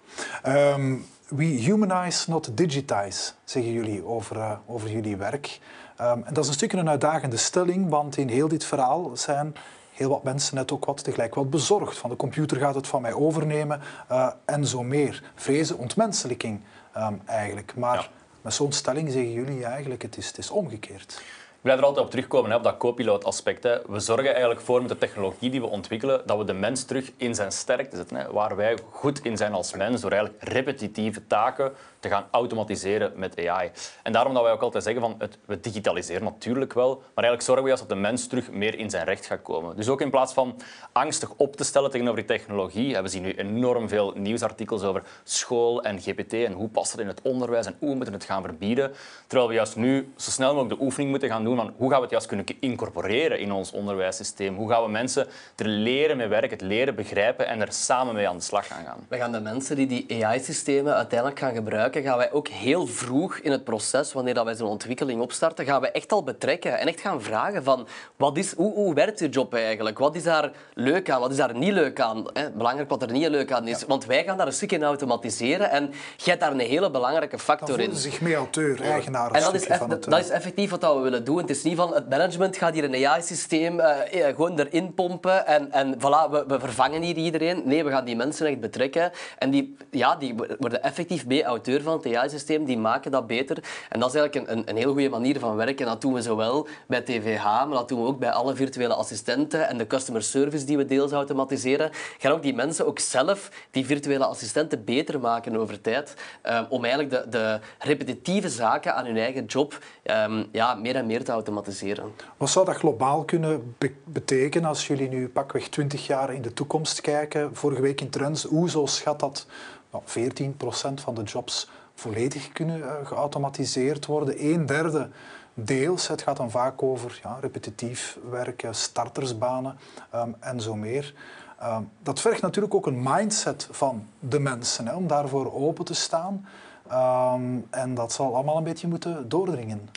Um, 0.47 1.07
we 1.31 1.45
humanize, 1.45 2.31
not 2.31 2.57
digitize, 2.57 3.33
zeggen 3.45 3.73
jullie 3.73 4.05
over, 4.05 4.37
uh, 4.37 4.53
over 4.67 4.91
jullie 4.91 5.17
werk. 5.17 5.61
Um, 6.01 6.23
en 6.25 6.35
dat 6.35 6.45
is 6.45 6.49
een 6.49 6.57
stukje 6.57 6.79
een 6.79 6.89
uitdagende 6.89 7.37
stelling, 7.37 7.89
want 7.89 8.17
in 8.17 8.29
heel 8.29 8.49
dit 8.49 8.65
verhaal 8.65 9.11
zijn 9.15 9.55
heel 9.93 10.09
wat 10.09 10.23
mensen 10.23 10.55
net 10.55 10.73
ook 10.73 10.85
wat 10.85 11.05
tegelijk 11.05 11.35
wat 11.35 11.51
bezorgd. 11.51 11.99
Van 11.99 12.11
de 12.11 12.17
computer 12.17 12.57
gaat 12.57 12.75
het 12.75 12.87
van 12.87 13.03
mij 13.03 13.13
overnemen 13.13 13.81
uh, 14.11 14.31
en 14.45 14.67
zo 14.67 14.83
meer. 14.83 15.23
Vrezen 15.35 15.79
ontmenselijking 15.79 16.61
um, 16.97 17.21
eigenlijk. 17.25 17.75
Maar 17.77 17.97
ja. 17.97 18.07
met 18.41 18.55
zo'n 18.55 18.73
stelling 18.73 19.11
zeggen 19.11 19.33
jullie 19.33 19.65
eigenlijk, 19.65 20.03
het 20.03 20.17
is, 20.17 20.27
het 20.27 20.39
is 20.39 20.51
omgekeerd. 20.51 21.23
Blijf 21.63 21.79
er 21.79 21.85
altijd 21.85 22.05
op 22.05 22.11
terugkomen, 22.11 22.51
hè, 22.51 22.57
op 22.57 22.63
dat 22.63 22.77
co-pilot 22.77 23.25
aspect. 23.25 23.63
Hè. 23.63 23.79
We 23.87 24.01
zorgen 24.01 24.31
eigenlijk 24.31 24.61
voor 24.61 24.81
met 24.81 24.89
de 24.89 24.99
technologie 24.99 25.51
die 25.51 25.61
we 25.61 25.67
ontwikkelen, 25.67 26.23
dat 26.27 26.39
we 26.39 26.45
de 26.45 26.53
mens 26.53 26.85
terug 26.85 27.13
in 27.17 27.35
zijn 27.35 27.53
sterkte 27.53 27.97
zetten. 27.97 28.17
Hè. 28.17 28.33
Waar 28.33 28.57
wij 28.57 28.79
goed 28.91 29.25
in 29.25 29.37
zijn 29.37 29.53
als 29.53 29.75
mens, 29.75 30.01
door 30.01 30.11
eigenlijk 30.11 30.43
repetitieve 30.43 31.27
taken 31.27 31.73
te 31.99 32.09
gaan 32.09 32.27
automatiseren 32.31 33.13
met 33.17 33.47
AI. 33.47 33.71
En 34.03 34.13
daarom 34.13 34.35
dat 34.35 34.43
wij 34.43 34.53
ook 34.53 34.63
altijd 34.63 34.85
zeggen 34.85 35.03
van 35.03 35.15
het, 35.19 35.39
we 35.45 35.61
digitaliseren 35.61 36.25
natuurlijk 36.25 36.73
wel, 36.73 36.89
maar 36.95 37.25
eigenlijk 37.25 37.43
zorgen 37.43 37.63
we 37.63 37.69
juist 37.69 37.89
dat 37.89 37.97
de 37.97 38.03
mens 38.03 38.27
terug 38.27 38.51
meer 38.51 38.79
in 38.79 38.91
zijn 38.91 39.05
recht 39.05 39.27
gaat 39.27 39.43
komen. 39.43 39.77
Dus 39.77 39.89
ook 39.89 40.01
in 40.01 40.11
plaats 40.11 40.33
van 40.33 40.61
angstig 40.93 41.31
op 41.37 41.57
te 41.57 41.65
stellen 41.65 41.91
tegenover 41.91 42.19
die 42.19 42.37
technologie, 42.37 42.99
we 43.01 43.09
zien 43.09 43.23
nu 43.23 43.35
enorm 43.35 43.89
veel 43.89 44.13
nieuwsartikels 44.17 44.83
over 44.83 45.03
school 45.25 45.83
en 45.83 46.01
GPT 46.01 46.33
en 46.33 46.53
hoe 46.53 46.69
past 46.69 46.93
het 46.93 47.01
in 47.01 47.07
het 47.07 47.21
onderwijs 47.23 47.67
en 47.67 47.77
hoe 47.79 47.89
we 47.89 47.95
moeten 47.95 48.15
het 48.15 48.25
gaan 48.25 48.43
verbieden. 48.43 48.93
Terwijl 49.27 49.49
we 49.49 49.55
juist 49.55 49.77
nu 49.77 50.13
zo 50.17 50.31
snel 50.31 50.55
mogelijk 50.55 50.79
de 50.79 50.85
oefening 50.85 51.11
moeten 51.11 51.29
gaan 51.29 51.45
doen 51.45 51.50
doen 51.57 51.67
van 51.67 51.75
hoe 51.77 51.89
gaan 51.89 51.97
we 51.97 52.03
het 52.03 52.11
juist 52.11 52.27
kunnen 52.27 52.47
incorporeren 52.61 53.39
in 53.39 53.53
ons 53.53 53.73
onderwijssysteem? 53.73 54.57
Hoe 54.57 54.71
gaan 54.71 54.83
we 54.83 54.91
mensen 54.91 55.27
er 55.57 55.67
leren 55.67 56.17
mee 56.17 56.29
werken, 56.29 56.51
het 56.51 56.61
leren 56.61 56.95
begrijpen 56.95 57.47
en 57.47 57.61
er 57.61 57.73
samen 57.73 58.15
mee 58.15 58.29
aan 58.29 58.37
de 58.37 58.43
slag 58.43 58.67
gaan 58.67 58.85
gaan? 58.85 59.07
We 59.09 59.17
gaan 59.17 59.33
de 59.33 59.41
mensen 59.41 59.77
die 59.77 59.87
die 59.87 60.27
AI-systemen 60.27 60.95
uiteindelijk 60.95 61.39
gaan 61.39 61.55
gebruiken, 61.55 62.03
gaan 62.03 62.17
wij 62.17 62.33
ook 62.33 62.49
heel 62.49 62.87
vroeg 62.87 63.37
in 63.37 63.51
het 63.51 63.65
proces, 63.65 64.13
wanneer 64.13 64.35
dat 64.35 64.45
wij 64.45 64.55
zo'n 64.55 64.69
ontwikkeling 64.69 65.21
opstarten, 65.21 65.65
gaan 65.65 65.81
we 65.81 65.91
echt 65.91 66.13
al 66.13 66.23
betrekken 66.23 66.79
en 66.79 66.87
echt 66.87 67.01
gaan 67.01 67.23
vragen 67.23 67.65
van 67.65 67.87
wat 68.17 68.37
is, 68.37 68.55
hoe, 68.55 68.75
hoe 68.75 68.95
werkt 68.95 69.19
je 69.19 69.29
job 69.29 69.55
eigenlijk? 69.55 69.99
Wat 69.99 70.15
is 70.15 70.23
daar 70.23 70.51
leuk 70.75 71.11
aan? 71.11 71.21
Wat 71.21 71.31
is 71.31 71.37
daar 71.37 71.57
niet 71.57 71.73
leuk 71.73 72.01
aan? 72.01 72.27
Belangrijk 72.55 72.89
wat 72.89 73.03
er 73.03 73.13
niet 73.13 73.29
leuk 73.29 73.53
aan 73.53 73.69
is. 73.69 73.85
Want 73.85 74.05
wij 74.05 74.25
gaan 74.25 74.37
daar 74.37 74.47
een 74.47 74.53
stukje 74.53 74.77
in 74.77 74.83
automatiseren 74.83 75.71
en 75.71 75.91
jij 75.91 76.25
hebt 76.25 76.41
daar 76.41 76.53
een 76.53 76.59
hele 76.59 76.91
belangrijke 76.91 77.39
factor 77.39 77.81
in. 77.81 77.97
zich 77.97 78.21
mee 78.21 78.35
auteur, 78.35 78.81
eigenaar. 78.83 79.31
En 79.31 79.41
dat 79.41 79.55
is, 79.55 79.67
dat 80.01 80.21
is 80.21 80.29
effectief 80.29 80.71
wat 80.71 80.95
we 80.95 81.01
willen 81.01 81.25
doen. 81.25 81.40
Het 81.41 81.51
is 81.51 81.63
niet 81.63 81.77
van 81.77 81.95
het 81.95 82.09
management 82.09 82.57
gaat 82.57 82.75
hier 82.75 82.85
een 82.85 83.07
AI-systeem 83.07 83.79
uh, 83.79 83.91
eh, 83.91 84.29
eh, 84.29 84.35
gewoon 84.35 84.59
erin 84.59 84.95
pompen 84.95 85.47
en, 85.47 85.73
en 85.73 85.95
voilà, 85.95 86.31
we, 86.31 86.45
we, 86.47 86.61
vervangen 86.61 87.03
hier 87.03 87.17
iedereen. 87.17 87.63
Nee, 87.65 87.85
we 87.85 87.91
gaan 87.91 88.05
die 88.05 88.17
mensen 88.17 88.47
echt 88.47 88.61
betrekken 88.61 89.11
en 89.39 89.51
die, 89.51 89.77
ja, 89.91 90.17
die 90.17 90.35
worden 90.59 90.83
effectief 90.83 91.27
mee 91.27 91.45
auteur 91.45 91.83
van 91.83 91.93
het 91.93 92.17
AI-systeem, 92.17 92.65
die 92.65 92.79
maken 92.79 93.11
dat 93.11 93.27
beter. 93.27 93.57
En 93.89 94.01
dat 94.01 94.15
is 94.15 94.21
eigenlijk 94.21 94.51
een, 94.51 94.59
een, 94.59 94.69
een 94.69 94.77
heel 94.77 94.93
goede 94.93 95.09
manier 95.09 95.39
van 95.39 95.57
werken. 95.57 95.87
En 95.87 95.93
dat 95.93 96.01
doen 96.01 96.13
we 96.13 96.23
zowel 96.23 96.69
bij 96.87 97.01
TVH, 97.01 97.45
maar 97.45 97.69
dat 97.69 97.89
doen 97.89 98.01
we 98.01 98.07
ook 98.07 98.19
bij 98.19 98.31
alle 98.31 98.55
virtuele 98.55 98.95
assistenten 98.95 99.69
en 99.69 99.79
de 99.79 99.87
customer 99.87 100.23
service 100.23 100.65
die 100.65 100.77
we 100.77 100.85
deels 100.85 101.13
automatiseren. 101.13 101.91
Gaan 102.19 102.33
ook 102.33 102.43
die 102.43 102.55
mensen 102.55 102.87
ook 102.87 102.99
zelf 102.99 103.51
die 103.71 103.87
virtuele 103.87 104.25
assistenten 104.25 104.85
beter 104.85 105.21
maken 105.21 105.57
over 105.57 105.81
tijd, 105.81 106.15
um, 106.43 106.67
om 106.69 106.85
eigenlijk 106.85 107.15
de, 107.15 107.29
de 107.31 107.61
repetitieve 107.79 108.49
zaken 108.49 108.95
aan 108.95 109.07
hun 109.07 109.17
eigen 109.17 109.45
job 109.45 109.79
um, 110.05 110.49
ja, 110.53 110.75
meer 110.75 110.97
en 110.97 111.07
meer 111.07 111.25
te 111.25 111.30
automatiseren. 111.33 112.13
Wat 112.37 112.51
zou 112.51 112.65
dat 112.65 112.77
globaal 112.77 113.25
kunnen 113.25 113.77
betekenen 114.05 114.69
als 114.69 114.87
jullie 114.87 115.09
nu 115.09 115.29
pakweg 115.29 115.69
20 115.69 116.07
jaar 116.07 116.35
in 116.35 116.43
de 116.43 116.53
toekomst 116.53 117.01
kijken? 117.01 117.57
Vorige 117.57 117.81
week 117.81 118.01
in 118.01 118.11
Trends, 118.11 118.49
zo 118.67 118.87
schat 118.87 119.21
dat 119.21 119.47
nou, 119.91 120.05
14% 120.05 121.03
van 121.03 121.15
de 121.15 121.23
jobs 121.23 121.71
volledig 121.95 122.53
kunnen 122.53 122.79
uh, 122.79 122.93
geautomatiseerd 123.05 124.07
worden. 124.07 124.45
Een 124.53 124.67
derde 124.67 125.09
deels. 125.55 126.09
Het 126.09 126.23
gaat 126.23 126.37
dan 126.37 126.51
vaak 126.51 126.83
over 126.83 127.21
ja, 127.23 127.39
repetitief 127.41 128.19
werken, 128.31 128.75
startersbanen 128.75 129.79
um, 130.15 130.37
en 130.41 130.61
zo 130.61 130.75
meer. 130.75 131.15
Um, 131.63 131.91
dat 132.03 132.21
vergt 132.21 132.43
natuurlijk 132.43 132.75
ook 132.75 132.87
een 132.87 133.03
mindset 133.03 133.69
van 133.71 134.07
de 134.19 134.39
mensen, 134.39 134.87
hè, 134.87 134.95
om 134.95 135.07
daarvoor 135.07 135.55
open 135.55 135.85
te 135.85 135.95
staan. 135.95 136.47
Um, 136.93 137.67
en 137.71 137.95
dat 137.95 138.13
zal 138.13 138.35
allemaal 138.35 138.57
een 138.57 138.65
beetje 138.65 138.89
moeten 138.89 139.29
doordringen. 139.29 139.89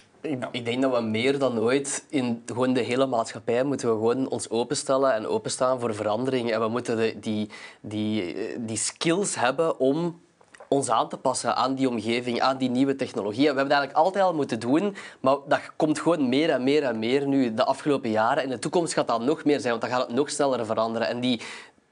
Ik 0.51 0.65
denk 0.65 0.81
dat 0.81 0.95
we 0.95 1.01
meer 1.01 1.39
dan 1.39 1.59
ooit 1.59 2.05
in 2.09 2.43
gewoon 2.45 2.73
de 2.73 2.81
hele 2.81 3.05
maatschappij 3.05 3.63
moeten 3.63 3.87
we 3.89 3.93
gewoon 3.93 4.29
ons 4.29 4.49
openstellen 4.49 5.13
en 5.13 5.27
openstaan 5.27 5.79
voor 5.79 5.95
verandering. 5.95 6.51
En 6.51 6.59
we 6.59 6.67
moeten 6.67 6.97
de, 6.97 7.19
die, 7.19 7.49
die, 7.81 8.35
die 8.59 8.77
skills 8.77 9.35
hebben 9.35 9.79
om 9.79 10.21
ons 10.67 10.89
aan 10.89 11.09
te 11.09 11.17
passen 11.17 11.55
aan 11.55 11.75
die 11.75 11.89
omgeving, 11.89 12.41
aan 12.41 12.57
die 12.57 12.69
nieuwe 12.69 12.95
technologie. 12.95 13.39
we 13.39 13.45
hebben 13.45 13.67
dat 13.67 13.77
eigenlijk 13.77 14.05
altijd 14.05 14.23
al 14.23 14.33
moeten 14.33 14.59
doen, 14.59 14.95
maar 15.19 15.35
dat 15.47 15.59
komt 15.75 15.99
gewoon 15.99 16.29
meer 16.29 16.49
en 16.49 16.63
meer 16.63 16.83
en 16.83 16.99
meer 16.99 17.27
nu 17.27 17.53
de 17.53 17.63
afgelopen 17.63 18.09
jaren. 18.09 18.43
In 18.43 18.49
de 18.49 18.59
toekomst 18.59 18.93
gaat 18.93 19.07
dat 19.07 19.21
nog 19.21 19.43
meer 19.43 19.59
zijn, 19.59 19.69
want 19.69 19.81
dan 19.81 19.91
gaat 19.91 20.07
het 20.07 20.15
nog 20.15 20.29
sneller 20.29 20.65
veranderen. 20.65 21.07
En 21.07 21.19
die, 21.19 21.41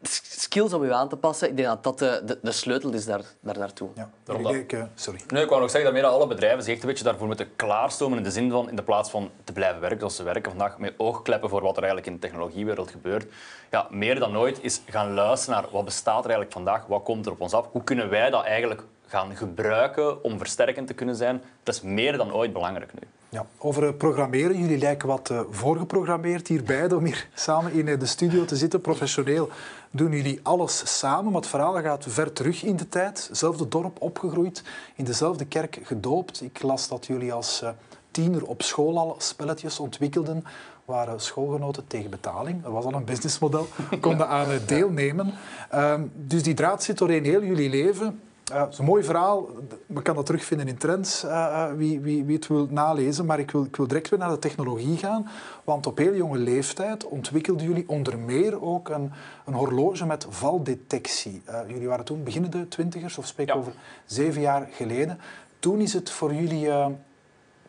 skills 0.01 0.73
om 0.73 0.83
je 0.83 0.93
aan 0.93 1.09
te 1.09 1.15
passen, 1.15 1.49
ik 1.49 1.55
denk 1.55 1.67
dat 1.67 1.83
dat 1.83 1.99
de, 1.99 2.21
de, 2.25 2.39
de 2.41 2.51
sleutel 2.51 2.93
is 2.93 3.05
daar, 3.05 3.21
daar 3.39 3.57
naartoe. 3.57 3.89
Ja, 3.95 4.09
daarom 4.23 4.43
dat... 4.43 4.53
ik, 4.53 4.73
uh, 4.73 4.83
sorry. 4.95 5.19
Nee, 5.27 5.43
ik 5.43 5.49
wou 5.49 5.61
nog 5.61 5.71
zeggen 5.71 5.93
dat 5.93 6.01
meer 6.01 6.11
alle 6.11 6.27
bedrijven 6.27 6.63
zich 6.63 6.73
echt 6.73 6.81
een 6.81 6.89
beetje 6.89 7.03
daarvoor 7.03 7.27
moeten 7.27 7.55
klaarstomen 7.55 8.17
in 8.17 8.23
de 8.23 8.31
zin 8.31 8.51
van, 8.51 8.69
in 8.69 8.75
de 8.75 8.83
plaats 8.83 9.09
van 9.09 9.29
te 9.43 9.53
blijven 9.53 9.81
werken 9.81 9.99
zoals 9.99 10.15
ze 10.15 10.23
werken 10.23 10.51
vandaag, 10.51 10.77
met 10.77 10.93
oogkleppen 10.97 11.49
voor 11.49 11.61
wat 11.61 11.77
er 11.77 11.83
eigenlijk 11.83 12.07
in 12.07 12.13
de 12.13 12.27
technologiewereld 12.27 12.91
gebeurt. 12.91 13.33
Ja, 13.71 13.87
meer 13.89 14.19
dan 14.19 14.37
ooit 14.37 14.59
is 14.61 14.81
gaan 14.85 15.13
luisteren 15.13 15.61
naar 15.61 15.71
wat 15.71 15.85
bestaat 15.85 16.25
er 16.25 16.31
eigenlijk 16.31 16.51
vandaag, 16.51 16.85
wat 16.85 17.03
komt 17.03 17.25
er 17.25 17.31
op 17.31 17.41
ons 17.41 17.53
af, 17.53 17.67
hoe 17.71 17.83
kunnen 17.83 18.09
wij 18.09 18.29
dat 18.29 18.43
eigenlijk 18.43 18.83
gaan 19.11 19.35
gebruiken 19.35 20.23
om 20.23 20.37
versterkend 20.37 20.87
te 20.87 20.93
kunnen 20.93 21.15
zijn. 21.15 21.41
Dat 21.63 21.75
is 21.75 21.81
meer 21.81 22.17
dan 22.17 22.33
ooit 22.33 22.53
belangrijk 22.53 22.93
nu. 22.93 23.07
Ja, 23.29 23.45
over 23.57 23.87
eh, 23.87 23.93
programmeren. 23.97 24.57
Jullie 24.57 24.77
lijken 24.77 25.07
wat 25.07 25.29
uh, 25.29 25.41
voorgeprogrammeerd 25.49 26.47
hier 26.47 26.63
beiden 26.63 26.97
om 26.97 27.05
hier 27.05 27.27
samen 27.33 27.71
in 27.71 27.99
de 27.99 28.05
studio 28.05 28.45
te 28.45 28.55
zitten. 28.55 28.81
Professioneel 28.81 29.49
doen 29.91 30.11
jullie 30.11 30.39
alles 30.43 30.97
samen, 30.97 31.31
maar 31.31 31.41
het 31.41 31.49
verhaal 31.49 31.81
gaat 31.81 32.05
ver 32.07 32.33
terug 32.33 32.63
in 32.63 32.75
de 32.75 32.89
tijd. 32.89 33.29
Zelfde 33.31 33.67
dorp 33.67 34.01
opgegroeid, 34.01 34.63
in 34.95 35.05
dezelfde 35.05 35.45
kerk 35.45 35.79
gedoopt. 35.83 36.41
Ik 36.41 36.61
las 36.61 36.87
dat 36.87 37.05
jullie 37.05 37.33
als 37.33 37.61
uh, 37.63 37.69
tiener 38.11 38.45
op 38.45 38.61
school 38.61 38.97
al 38.97 39.15
spelletjes 39.17 39.79
ontwikkelden 39.79 40.43
waren 40.85 41.19
schoolgenoten 41.19 41.87
tegen 41.87 42.09
betaling. 42.09 42.63
Dat 42.63 42.71
was 42.71 42.85
al 42.85 42.93
een 42.93 43.05
businessmodel, 43.05 43.67
konden 43.99 44.27
aan 44.27 44.47
deelnemen. 44.65 45.33
Ehm, 45.69 46.01
dus 46.13 46.43
die 46.43 46.53
draad 46.53 46.83
zit 46.83 46.97
doorheen 46.97 47.23
heel 47.23 47.43
jullie 47.43 47.69
leven. 47.69 48.21
Uh, 48.51 48.61
het 48.61 48.73
is 48.73 48.77
een 48.77 48.85
mooi 48.85 49.03
verhaal. 49.03 49.49
We 49.85 50.01
kan 50.01 50.15
dat 50.15 50.25
terugvinden 50.25 50.67
in 50.67 50.77
Trends, 50.77 51.23
uh, 51.23 51.71
wie, 51.75 51.99
wie, 51.99 52.23
wie, 52.23 52.35
het 52.35 52.47
wil 52.47 52.67
nalezen. 52.69 53.25
Maar 53.25 53.39
ik 53.39 53.51
wil, 53.51 53.63
ik 53.63 53.75
wil 53.75 53.87
direct 53.87 54.09
weer 54.09 54.19
naar 54.19 54.29
de 54.29 54.39
technologie 54.39 54.97
gaan. 54.97 55.29
Want 55.63 55.87
op 55.87 55.97
heel 55.97 56.15
jonge 56.15 56.37
leeftijd 56.37 57.05
ontwikkelden 57.05 57.65
jullie 57.65 57.89
onder 57.89 58.19
meer 58.19 58.61
ook 58.61 58.89
een, 58.89 59.11
een 59.45 59.53
horloge 59.53 60.05
met 60.05 60.25
valdetectie. 60.29 61.41
Uh, 61.49 61.59
jullie 61.67 61.87
waren 61.87 62.05
toen 62.05 62.23
beginnende 62.23 62.67
twintigers, 62.67 63.17
of 63.17 63.25
spreek 63.25 63.47
ja. 63.47 63.53
over 63.53 63.73
zeven 64.05 64.41
jaar 64.41 64.67
geleden. 64.71 65.19
Toen 65.59 65.79
is 65.79 65.93
het 65.93 66.09
voor 66.09 66.33
jullie 66.33 66.69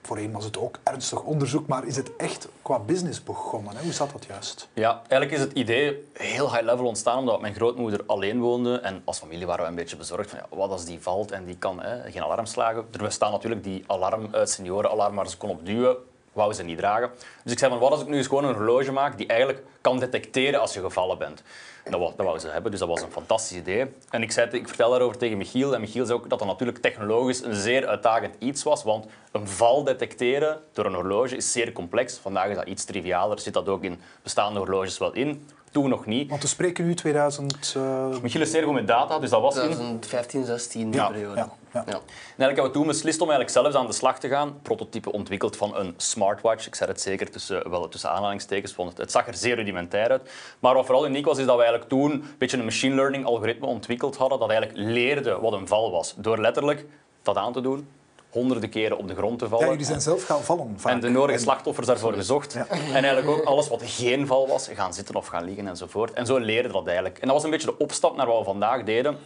voorheen 0.02 0.32
was 0.32 0.44
het 0.44 0.58
ook 0.58 0.78
ernstig 0.82 1.22
onderzoek, 1.22 1.66
maar 1.66 1.86
is 1.86 1.96
het 1.96 2.16
echt 2.16 2.48
qua 2.62 2.78
business 2.78 3.22
begonnen? 3.22 3.76
Hè? 3.76 3.82
Hoe 3.82 3.92
zat 3.92 4.12
dat 4.12 4.24
juist? 4.24 4.68
Ja, 4.72 5.02
eigenlijk 5.08 5.32
is 5.32 5.40
het 5.40 5.52
idee 5.52 6.08
heel 6.12 6.52
high 6.52 6.64
level 6.64 6.86
ontstaan 6.86 7.18
omdat 7.18 7.40
mijn 7.40 7.54
grootmoeder 7.54 8.00
alleen 8.06 8.40
woonde. 8.40 8.78
En 8.78 9.02
als 9.04 9.18
familie 9.18 9.46
waren 9.46 9.64
we 9.64 9.70
een 9.70 9.76
beetje 9.76 9.96
bezorgd 9.96 10.30
van 10.30 10.38
ja, 10.38 10.56
wat 10.56 10.70
als 10.70 10.84
die 10.84 11.00
valt 11.00 11.30
en 11.30 11.44
die 11.44 11.56
kan 11.56 11.82
hè, 11.82 12.10
geen 12.10 12.22
alarm 12.22 12.46
slagen. 12.46 12.86
Er 12.92 13.02
bestaan 13.02 13.32
natuurlijk 13.32 13.64
die 13.64 13.84
alarm, 13.86 14.28
seniorenalarm 14.44 15.14
waar 15.14 15.28
ze 15.28 15.36
kon 15.36 15.50
op 15.50 15.66
duwen. 15.66 15.96
Wou 16.32 16.52
ze 16.52 16.62
niet 16.62 16.78
dragen. 16.78 17.10
Dus 17.42 17.52
ik 17.52 17.58
zei 17.58 17.70
van 17.70 17.80
wat 17.80 17.90
als 17.90 18.00
ik 18.00 18.08
nu 18.08 18.16
eens 18.16 18.26
gewoon 18.26 18.44
een 18.44 18.54
horloge 18.54 18.92
maak 18.92 19.18
die 19.18 19.26
eigenlijk 19.26 19.62
kan 19.80 19.98
detecteren 19.98 20.60
als 20.60 20.74
je 20.74 20.80
gevallen 20.80 21.18
bent. 21.18 21.42
Dat, 21.84 22.00
wou, 22.00 22.12
dat 22.16 22.26
wou 22.26 22.38
ze 22.38 22.48
hebben, 22.48 22.70
dus 22.70 22.80
dat 22.80 22.88
was 22.88 23.02
een 23.02 23.10
fantastisch 23.10 23.56
idee. 23.56 23.86
En 24.10 24.22
ik, 24.22 24.32
zei, 24.32 24.50
ik 24.50 24.68
vertel 24.68 24.90
daarover 24.90 25.18
tegen 25.18 25.36
Michiel. 25.36 25.74
En 25.74 25.80
Michiel 25.80 26.06
zei 26.06 26.18
ook 26.18 26.28
dat 26.28 26.38
dat 26.38 26.48
natuurlijk 26.48 26.78
technologisch 26.78 27.42
een 27.42 27.54
zeer 27.54 27.86
uitdagend 27.86 28.34
iets 28.38 28.62
was. 28.62 28.82
Want 28.82 29.06
een 29.32 29.48
val 29.48 29.84
detecteren 29.84 30.60
door 30.72 30.84
een 30.84 30.94
horloge 30.94 31.36
is 31.36 31.52
zeer 31.52 31.72
complex. 31.72 32.16
Vandaag 32.16 32.48
is 32.48 32.56
dat 32.56 32.66
iets 32.66 32.84
trivialer, 32.84 33.38
zit 33.38 33.54
dat 33.54 33.68
ook 33.68 33.82
in 33.82 34.00
bestaande 34.22 34.58
horloges 34.58 34.98
wel 34.98 35.12
in. 35.12 35.46
Toen 35.72 35.88
nog 35.88 36.06
niet. 36.06 36.30
Want 36.30 36.42
we 36.42 36.48
spreken 36.48 36.86
nu 36.86 36.94
2000... 36.94 37.74
Uh... 37.76 38.06
Michiel 38.22 38.40
is 38.40 38.50
zeer 38.50 38.62
goed 38.62 38.72
met 38.72 38.86
data, 38.86 39.18
dus 39.18 39.30
dat 39.30 39.40
was 39.40 39.54
2015, 39.54 40.44
16 40.44 40.90
die 40.90 41.00
ja, 41.00 41.06
periode. 41.06 41.36
Ja, 41.36 41.52
ja. 41.72 41.82
ja. 41.86 41.92
En 41.92 42.00
eigenlijk 42.38 42.38
hebben 42.38 42.64
we 42.64 42.70
toen 42.70 42.86
beslist 42.86 43.20
om 43.20 43.30
eigenlijk 43.30 43.58
zelfs 43.58 43.76
aan 43.76 43.86
de 43.86 43.92
slag 43.92 44.18
te 44.18 44.28
gaan. 44.28 44.60
Prototype 44.62 45.12
ontwikkeld 45.12 45.56
van 45.56 45.76
een 45.76 45.94
smartwatch. 45.96 46.66
Ik 46.66 46.74
zei 46.74 46.90
het 46.90 47.00
zeker 47.00 47.30
tussen, 47.30 47.70
wel 47.70 47.88
tussen 47.88 48.10
aanhalingstekens, 48.10 48.74
want 48.74 48.98
het 48.98 49.10
zag 49.10 49.26
er 49.26 49.34
zeer 49.34 49.54
rudimentair 49.54 50.10
uit. 50.10 50.30
Maar 50.58 50.74
wat 50.74 50.86
vooral 50.86 51.06
uniek 51.06 51.26
was, 51.26 51.38
is 51.38 51.46
dat 51.46 51.56
we 51.56 51.62
eigenlijk 51.62 51.90
toen 51.90 52.10
een 52.10 52.24
beetje 52.38 52.58
een 52.58 52.64
machine 52.64 52.94
learning 52.94 53.24
algoritme 53.24 53.66
ontwikkeld 53.66 54.16
hadden 54.16 54.38
dat 54.38 54.50
eigenlijk 54.50 54.88
leerde 54.88 55.38
wat 55.40 55.52
een 55.52 55.68
val 55.68 55.90
was. 55.90 56.14
Door 56.16 56.38
letterlijk 56.38 56.86
dat 57.22 57.36
aan 57.36 57.52
te 57.52 57.60
doen, 57.60 57.88
honderden 58.32 58.70
keren 58.70 58.98
op 58.98 59.08
de 59.08 59.14
grond 59.14 59.38
te 59.38 59.48
vallen. 59.48 59.64
Ja, 59.64 59.70
jullie 59.70 59.86
zijn 59.86 60.00
zelf 60.00 60.24
gaan 60.24 60.42
vallen. 60.42 60.74
Vaak. 60.76 60.92
En 60.92 61.00
de 61.00 61.08
nodige 61.08 61.38
slachtoffers 61.38 61.86
daarvoor 61.86 62.12
gezocht. 62.12 62.54
En 62.54 63.04
eigenlijk 63.04 63.28
ook 63.28 63.44
alles 63.44 63.68
wat 63.68 63.82
geen 63.84 64.26
val 64.26 64.48
was, 64.48 64.68
gaan 64.68 64.94
zitten 64.94 65.14
of 65.14 65.26
gaan 65.26 65.44
liggen 65.44 65.66
enzovoort. 65.66 66.12
En 66.12 66.26
zo 66.26 66.38
leerden 66.38 66.72
dat 66.72 66.86
eigenlijk. 66.86 67.18
En 67.18 67.26
dat 67.26 67.34
was 67.36 67.44
een 67.44 67.50
beetje 67.50 67.66
de 67.66 67.78
opstap 67.78 68.16
naar 68.16 68.26
wat 68.26 68.38
we 68.38 68.44
vandaag 68.44 68.84
deden. 68.84 69.18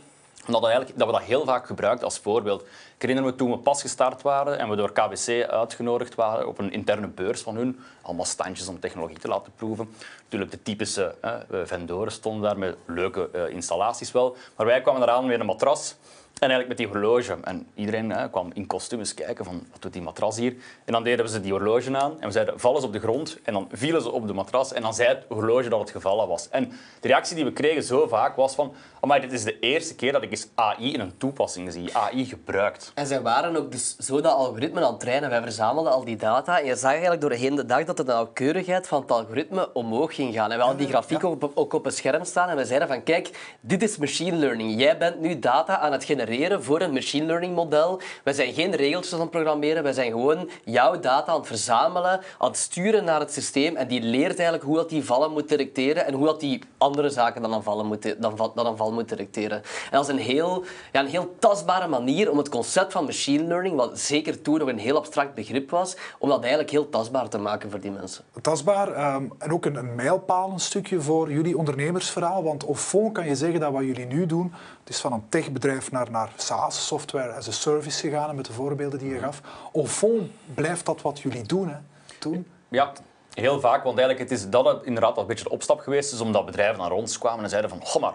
Omdat 0.46 0.60
we, 0.60 0.66
eigenlijk, 0.66 0.98
dat 0.98 1.06
we 1.06 1.12
dat 1.12 1.22
heel 1.22 1.44
vaak 1.44 1.66
gebruikten 1.66 2.04
als 2.04 2.18
voorbeeld. 2.18 2.64
Ik 2.96 3.02
herinner 3.02 3.24
me 3.24 3.34
toen 3.34 3.50
we 3.50 3.58
pas 3.58 3.80
gestart 3.80 4.22
waren 4.22 4.58
en 4.58 4.68
we 4.68 4.76
door 4.76 4.92
KBC 4.92 5.48
uitgenodigd 5.48 6.14
waren 6.14 6.48
op 6.48 6.58
een 6.58 6.72
interne 6.72 7.06
beurs 7.06 7.40
van 7.40 7.56
hun. 7.56 7.78
Allemaal 8.02 8.24
standjes 8.24 8.68
om 8.68 8.80
technologie 8.80 9.18
te 9.18 9.28
laten 9.28 9.52
proeven. 9.56 9.88
Natuurlijk 10.22 10.50
de 10.50 10.62
typische 10.62 11.14
hè, 11.20 11.66
vendoren 11.66 12.12
stonden 12.12 12.42
daar 12.42 12.58
met 12.58 12.76
leuke 12.86 13.28
uh, 13.34 13.48
installaties 13.48 14.12
wel. 14.12 14.36
Maar 14.56 14.66
wij 14.66 14.80
kwamen 14.80 15.02
eraan 15.02 15.26
met 15.26 15.40
een 15.40 15.46
matras 15.46 15.96
en 16.24 16.50
eigenlijk 16.50 16.68
met 16.68 16.76
die 16.76 16.86
horloge. 16.86 17.36
En 17.42 17.66
iedereen 17.74 18.30
kwam 18.30 18.50
in 18.54 18.66
kostuums 18.66 19.14
kijken 19.14 19.44
van 19.44 19.66
wat 19.70 19.82
doet 19.82 19.92
die 19.92 20.02
matras 20.02 20.36
hier. 20.36 20.56
En 20.84 20.92
dan 20.92 21.02
deden 21.02 21.24
we 21.24 21.30
ze 21.30 21.40
die 21.40 21.52
horloge 21.52 21.96
aan 21.96 22.20
en 22.20 22.26
we 22.26 22.32
zeiden 22.32 22.60
vallen 22.60 22.80
ze 22.80 22.86
op 22.86 22.92
de 22.92 23.00
grond. 23.00 23.38
En 23.42 23.52
dan 23.52 23.68
vielen 23.72 24.02
ze 24.02 24.10
op 24.10 24.26
de 24.26 24.32
matras 24.32 24.72
en 24.72 24.82
dan 24.82 24.94
zei 24.94 25.08
het 25.08 25.24
horloge 25.28 25.68
dat 25.68 25.80
het 25.80 25.90
gevallen 25.90 26.28
was. 26.28 26.48
En 26.48 26.68
de 27.00 27.08
reactie 27.08 27.36
die 27.36 27.44
we 27.44 27.52
kregen 27.52 27.82
zo 27.82 28.06
vaak 28.06 28.36
was 28.36 28.54
van 28.54 28.74
maar 29.06 29.20
dit 29.20 29.32
is 29.32 29.44
de 29.44 29.58
eerste 29.58 29.94
keer 29.94 30.12
dat 30.12 30.22
ik 30.22 30.30
eens 30.30 30.48
AI 30.54 30.92
in 30.92 31.00
een 31.00 31.16
toepassing 31.16 31.72
zie, 31.72 31.96
AI 31.96 32.24
gebruikt. 32.24 32.85
En 32.94 33.06
zij 33.06 33.22
waren 33.22 33.56
ook 33.56 33.72
dus 33.72 33.96
zo 33.96 34.20
dat 34.20 34.32
algoritme 34.32 34.80
aan 34.80 34.90
het 34.90 35.00
trainen. 35.00 35.30
Wij 35.30 35.42
verzamelden 35.42 35.92
al 35.92 36.04
die 36.04 36.16
data 36.16 36.60
en 36.60 36.66
je 36.66 36.76
zag 36.76 36.90
eigenlijk 36.90 37.20
doorheen 37.20 37.54
de 37.54 37.66
dag 37.66 37.84
dat 37.84 37.96
de 37.96 38.04
nauwkeurigheid 38.04 38.86
van 38.86 39.00
het 39.00 39.10
algoritme 39.10 39.72
omhoog 39.72 40.14
ging 40.14 40.34
gaan. 40.34 40.50
En 40.50 40.56
we 40.56 40.62
hadden 40.62 40.82
die 40.82 40.88
grafiek 40.88 41.24
ook, 41.24 41.42
op, 41.42 41.50
ook 41.54 41.72
op 41.72 41.86
een 41.86 41.92
scherm 41.92 42.24
staan 42.24 42.48
en 42.48 42.56
we 42.56 42.64
zeiden 42.64 42.88
van 42.88 43.02
kijk, 43.02 43.56
dit 43.60 43.82
is 43.82 43.96
machine 43.96 44.36
learning. 44.36 44.80
Jij 44.80 44.98
bent 44.98 45.20
nu 45.20 45.38
data 45.38 45.78
aan 45.78 45.92
het 45.92 46.04
genereren 46.04 46.62
voor 46.62 46.80
een 46.80 46.92
machine 46.92 47.26
learning 47.26 47.54
model. 47.54 48.00
Wij 48.24 48.32
zijn 48.32 48.52
geen 48.52 48.74
regeltjes 48.74 49.14
aan 49.14 49.20
het 49.20 49.30
programmeren, 49.30 49.82
wij 49.82 49.92
zijn 49.92 50.10
gewoon 50.10 50.50
jouw 50.64 51.00
data 51.00 51.32
aan 51.32 51.38
het 51.38 51.46
verzamelen, 51.46 52.20
aan 52.38 52.48
het 52.48 52.56
sturen 52.56 53.04
naar 53.04 53.20
het 53.20 53.32
systeem 53.32 53.76
en 53.76 53.88
die 53.88 54.02
leert 54.02 54.34
eigenlijk 54.34 54.64
hoe 54.64 54.76
dat 54.76 54.88
die 54.88 55.04
vallen 55.04 55.32
moet 55.32 55.48
detecteren 55.48 56.06
en 56.06 56.14
hoe 56.14 56.26
dat 56.26 56.40
die 56.40 56.62
andere 56.78 57.10
zaken 57.10 57.42
dan 57.42 57.54
aan 57.54 57.62
vallen 57.62 57.86
moet, 57.86 58.14
dan, 58.20 58.52
dan 58.54 58.66
aan 58.66 58.76
val 58.76 58.92
moet 58.92 59.08
detecteren. 59.08 59.56
En 59.56 59.90
dat 59.90 60.02
is 60.02 60.14
een 60.14 60.18
heel, 60.18 60.64
ja, 60.92 61.00
een 61.00 61.06
heel 61.06 61.34
tastbare 61.38 61.88
manier 61.88 62.30
om 62.30 62.38
het 62.38 62.48
concept 62.48 62.74
van 62.88 63.04
machine 63.04 63.44
learning, 63.44 63.76
wat 63.76 63.98
zeker 63.98 64.42
toen 64.42 64.58
nog 64.58 64.68
een 64.68 64.78
heel 64.78 64.96
abstract 64.96 65.34
begrip 65.34 65.70
was, 65.70 65.96
om 66.18 66.28
dat 66.28 66.40
eigenlijk 66.40 66.70
heel 66.70 66.88
tastbaar 66.88 67.28
te 67.28 67.38
maken 67.38 67.70
voor 67.70 67.80
die 67.80 67.90
mensen. 67.90 68.24
Tastbaar 68.40 68.92
ehm, 68.92 69.24
en 69.38 69.52
ook 69.52 69.64
een, 69.64 69.74
een 69.74 69.94
mijlpaal 69.94 70.50
een 70.50 70.60
stukje 70.60 71.00
voor 71.00 71.32
jullie 71.32 71.58
ondernemersverhaal, 71.58 72.42
want 72.42 72.64
of 72.64 72.80
fond 72.80 73.12
kan 73.12 73.26
je 73.26 73.34
zeggen 73.34 73.60
dat 73.60 73.72
wat 73.72 73.84
jullie 73.84 74.06
nu 74.06 74.26
doen, 74.26 74.52
het 74.80 74.88
is 74.88 75.00
van 75.00 75.12
een 75.12 75.28
techbedrijf 75.28 75.90
naar, 75.90 76.10
naar 76.10 76.32
SaaS, 76.36 76.86
software 76.86 77.32
as 77.32 77.48
a 77.48 77.52
service 77.52 78.00
gegaan, 78.00 78.36
met 78.36 78.44
de 78.44 78.52
voorbeelden 78.52 78.98
die 78.98 79.08
je 79.08 79.18
gaf. 79.18 79.40
Au 79.74 79.86
fond 79.86 80.30
blijft 80.54 80.86
dat 80.86 81.02
wat 81.02 81.20
jullie 81.20 81.42
doen, 81.42 81.68
hè? 81.68 81.76
Toen. 82.18 82.46
Ja, 82.68 82.92
heel 83.32 83.60
vaak. 83.60 83.84
Want 83.84 83.98
eigenlijk 83.98 84.30
het 84.30 84.38
is 84.38 84.50
dat 84.50 84.64
het 84.64 84.84
inderdaad 84.84 85.16
een 85.16 85.26
beetje 85.26 85.44
de 85.44 85.50
opstap 85.50 85.80
geweest 85.80 86.12
is, 86.12 86.20
omdat 86.20 86.46
bedrijven 86.46 86.78
naar 86.78 86.90
ons 86.90 87.18
kwamen 87.18 87.44
en 87.44 87.50
zeiden 87.50 87.70
van, 87.70 87.82
oh 87.82 87.96
maar, 87.96 88.14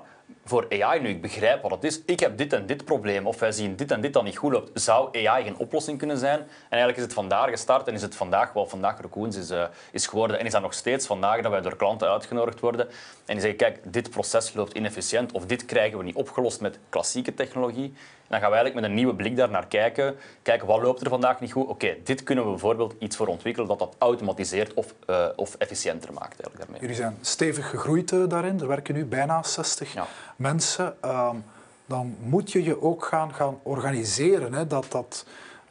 voor 0.52 0.66
AI 0.70 1.00
nu, 1.00 1.10
ik 1.10 1.22
begrijp 1.22 1.62
wat 1.62 1.72
het 1.72 1.84
is. 1.84 2.02
Ik 2.06 2.20
heb 2.20 2.38
dit 2.38 2.54
en 2.54 2.66
dit 2.66 2.86
probleem, 2.86 3.28
of 3.28 3.40
wij 3.40 3.52
zien 3.52 3.76
dit 3.76 3.92
en 3.92 4.02
dit 4.02 4.14
dat 4.14 4.24
niet 4.24 4.38
goed 4.38 4.52
loopt. 4.52 4.82
Zou 4.82 5.28
AI 5.28 5.44
geen 5.44 5.58
oplossing 5.58 5.98
kunnen 5.98 6.18
zijn? 6.18 6.40
En 6.40 6.48
eigenlijk 6.70 6.98
is 6.98 7.04
het 7.04 7.14
vandaag 7.14 7.50
gestart 7.50 7.88
en 7.88 7.94
is 7.94 8.02
het 8.02 8.16
vandaag, 8.16 8.54
wel 8.54 8.66
vandaag 8.68 9.02
Raccoons 9.02 9.36
is, 9.36 9.52
uh, 9.52 9.64
is 9.92 10.08
geworden. 10.08 10.40
En 10.40 10.46
is 10.46 10.52
dat 10.52 10.62
nog 10.62 10.74
steeds 10.74 11.08
vandaag 11.08 11.42
dat 11.42 11.52
wij 11.52 11.62
door 11.62 11.76
klanten 11.76 12.10
uitgenodigd 12.10 12.60
worden. 12.60 12.88
En 13.26 13.38
die 13.38 13.40
zeggen, 13.40 13.56
kijk, 13.56 13.80
dit 13.84 14.10
proces 14.10 14.54
loopt 14.54 14.74
inefficiënt, 14.74 15.32
of 15.32 15.46
dit 15.46 15.66
krijgen 15.66 15.98
we 15.98 16.04
niet 16.04 16.16
opgelost 16.16 16.62
met 16.62 16.80
klassieke 16.90 17.34
technologie 17.34 17.94
dan 18.32 18.40
gaan 18.40 18.50
we 18.50 18.56
eigenlijk 18.56 18.76
met 18.76 18.84
een 18.84 18.94
nieuwe 18.94 19.16
blik 19.16 19.36
daar 19.36 19.50
naar 19.50 19.68
kijken. 19.68 20.16
Kijken, 20.42 20.68
wat 20.68 20.82
loopt 20.82 21.02
er 21.02 21.10
vandaag 21.10 21.40
niet 21.40 21.52
goed? 21.52 21.68
Oké, 21.68 21.96
dit 22.04 22.24
kunnen 22.24 22.44
we 22.44 22.50
bijvoorbeeld 22.50 22.96
iets 23.00 23.16
voor 23.16 23.28
ontwikkelen 23.28 23.68
dat 23.68 23.80
dat 23.80 23.96
automatiseert 23.98 24.74
of, 24.74 24.94
uh, 25.10 25.26
of 25.36 25.56
efficiënter 25.56 26.14
maakt. 26.14 26.30
Eigenlijk 26.30 26.58
daarmee. 26.58 26.80
Jullie 26.80 26.96
zijn 26.96 27.18
stevig 27.22 27.70
gegroeid 27.70 28.12
uh, 28.12 28.30
daarin. 28.30 28.60
Er 28.60 28.68
werken 28.68 28.94
nu 28.94 29.06
bijna 29.06 29.44
60 29.44 29.94
ja. 29.94 30.08
Mensen. 30.42 30.96
Um, 31.06 31.44
dan 31.86 32.16
moet 32.20 32.52
je 32.52 32.64
je 32.64 32.82
ook 32.82 33.06
gaan, 33.06 33.34
gaan 33.34 33.60
organiseren. 33.64 34.54
Hè? 34.54 34.68
Dat, 34.68 34.86
dat, 34.90 35.26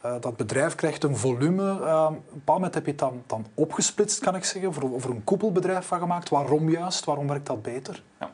uh, 0.05 0.15
dat 0.19 0.37
bedrijf 0.37 0.75
krijgt 0.75 1.03
een 1.03 1.17
volume. 1.17 1.71
Op 1.71 1.79
een 1.79 2.21
bepaald 2.33 2.57
moment 2.57 2.73
heb 2.73 2.85
je 2.85 2.91
het 2.91 2.99
dan, 2.99 3.23
dan 3.27 3.45
opgesplitst, 3.53 4.19
kan 4.19 4.35
ik 4.35 4.43
zeggen. 4.43 4.69
Over, 4.69 4.93
over 4.93 5.09
een 5.09 5.23
koepelbedrijf 5.23 5.85
van 5.85 5.99
gemaakt. 5.99 6.29
Waarom 6.29 6.69
juist? 6.69 7.05
Waarom 7.05 7.27
werkt 7.27 7.45
dat 7.45 7.61
beter? 7.61 8.03
Ja. 8.19 8.31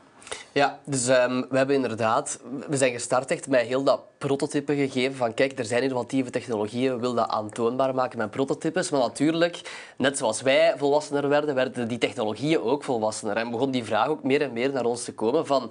Ja, 0.52 0.78
dus 0.84 1.08
um, 1.08 1.46
we 1.50 1.56
hebben 1.56 1.76
inderdaad, 1.76 2.40
we 2.68 2.76
zijn 2.76 2.92
gestart 2.92 3.30
echt 3.30 3.48
met 3.48 3.60
heel 3.60 3.82
dat 3.82 4.00
prototype 4.18 4.74
gegeven 4.74 5.16
van 5.16 5.34
kijk, 5.34 5.58
er 5.58 5.64
zijn 5.64 5.82
innovatieve 5.82 6.30
technologieën, 6.30 6.94
we 6.94 7.00
willen 7.00 7.16
dat 7.16 7.28
aantoonbaar 7.28 7.94
maken 7.94 8.18
met 8.18 8.30
prototypes. 8.30 8.90
Maar 8.90 9.00
natuurlijk, 9.00 9.60
net 9.96 10.18
zoals 10.18 10.42
wij 10.42 10.74
volwassener 10.76 11.28
werden, 11.28 11.54
werden 11.54 11.88
die 11.88 11.98
technologieën 11.98 12.60
ook 12.60 12.84
volwassener. 12.84 13.36
En 13.36 13.50
begon 13.50 13.70
die 13.70 13.84
vraag 13.84 14.08
ook 14.08 14.22
meer 14.22 14.42
en 14.42 14.52
meer 14.52 14.72
naar 14.72 14.84
ons 14.84 15.04
te 15.04 15.14
komen 15.14 15.46
van 15.46 15.70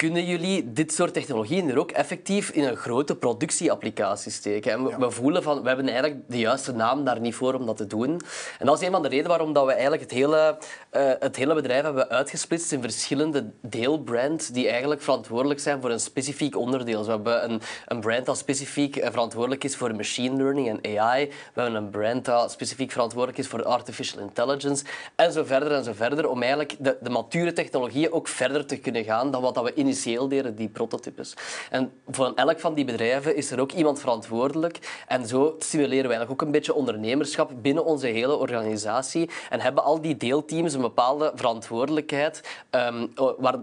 kunnen 0.00 0.24
jullie 0.24 0.72
dit 0.72 0.92
soort 0.92 1.12
technologieën 1.12 1.70
er 1.70 1.78
ook 1.78 1.90
effectief 1.90 2.50
in 2.50 2.64
een 2.64 2.76
grote 2.76 3.16
productieapplicatie 3.16 4.32
steken? 4.32 4.72
En 4.72 5.00
we, 5.00 5.10
voelen 5.10 5.42
van, 5.42 5.62
we 5.62 5.68
hebben 5.68 5.88
eigenlijk 5.88 6.20
de 6.26 6.38
juiste 6.38 6.72
naam 6.72 7.04
daar 7.04 7.20
niet 7.20 7.34
voor 7.34 7.54
om 7.54 7.66
dat 7.66 7.76
te 7.76 7.86
doen. 7.86 8.20
En 8.58 8.66
dat 8.66 8.80
is 8.80 8.86
een 8.86 8.92
van 8.92 9.02
de 9.02 9.08
redenen 9.08 9.30
waarom 9.30 9.52
dat 9.52 9.66
we 9.66 9.72
eigenlijk 9.72 10.02
het 10.02 10.10
hele, 10.10 10.58
uh, 10.92 11.10
het 11.18 11.36
hele 11.36 11.54
bedrijf 11.54 11.82
hebben 11.82 12.08
uitgesplitst 12.08 12.72
in 12.72 12.80
verschillende 12.80 13.50
deelbrands 13.62 14.48
die 14.48 14.68
eigenlijk 14.68 15.02
verantwoordelijk 15.02 15.60
zijn 15.60 15.80
voor 15.80 15.90
een 15.90 16.00
specifiek 16.00 16.56
onderdeel. 16.56 16.98
Dus 16.98 17.06
we 17.06 17.12
hebben 17.12 17.50
een, 17.50 17.60
een 17.86 18.00
brand 18.00 18.26
dat 18.26 18.38
specifiek 18.38 18.96
eh, 18.96 19.10
verantwoordelijk 19.10 19.64
is 19.64 19.76
voor 19.76 19.94
machine 19.94 20.36
learning 20.36 20.68
en 20.68 20.98
AI. 20.98 21.26
We 21.26 21.60
hebben 21.60 21.82
een 21.82 21.90
brand 21.90 22.24
dat 22.24 22.52
specifiek 22.52 22.92
verantwoordelijk 22.92 23.38
is 23.38 23.48
voor 23.48 23.64
artificial 23.64 24.20
intelligence. 24.22 24.84
En 25.14 25.32
zo 25.32 25.44
verder 25.44 25.72
en 25.72 25.84
zo 25.84 25.92
verder. 25.92 26.28
Om 26.28 26.40
eigenlijk 26.40 26.76
de, 26.78 26.96
de 27.00 27.10
mature 27.10 27.52
technologieën 27.52 28.12
ook 28.12 28.28
verder 28.28 28.66
te 28.66 28.76
kunnen 28.76 29.04
gaan 29.04 29.30
dan 29.30 29.42
wat 29.42 29.54
dat 29.54 29.64
we 29.64 29.74
in 29.74 29.88
initieel 29.90 30.28
die 30.28 30.68
prototypes. 30.68 31.34
En 31.70 31.92
voor 32.08 32.32
elk 32.34 32.60
van 32.60 32.74
die 32.74 32.84
bedrijven 32.84 33.36
is 33.36 33.50
er 33.50 33.60
ook 33.60 33.72
iemand 33.72 34.00
verantwoordelijk. 34.00 35.04
En 35.06 35.26
zo 35.26 35.56
stimuleren 35.58 36.08
wij 36.08 36.16
eigenlijk 36.16 36.40
ook 36.40 36.46
een 36.46 36.52
beetje 36.52 36.74
ondernemerschap 36.74 37.50
binnen 37.62 37.84
onze 37.84 38.06
hele 38.06 38.36
organisatie. 38.36 39.30
En 39.50 39.60
hebben 39.60 39.84
al 39.84 40.00
die 40.00 40.16
deelteams 40.16 40.74
een 40.74 40.80
bepaalde 40.80 41.32
verantwoordelijkheid, 41.34 42.40
um, 42.70 43.12
waar, 43.38 43.58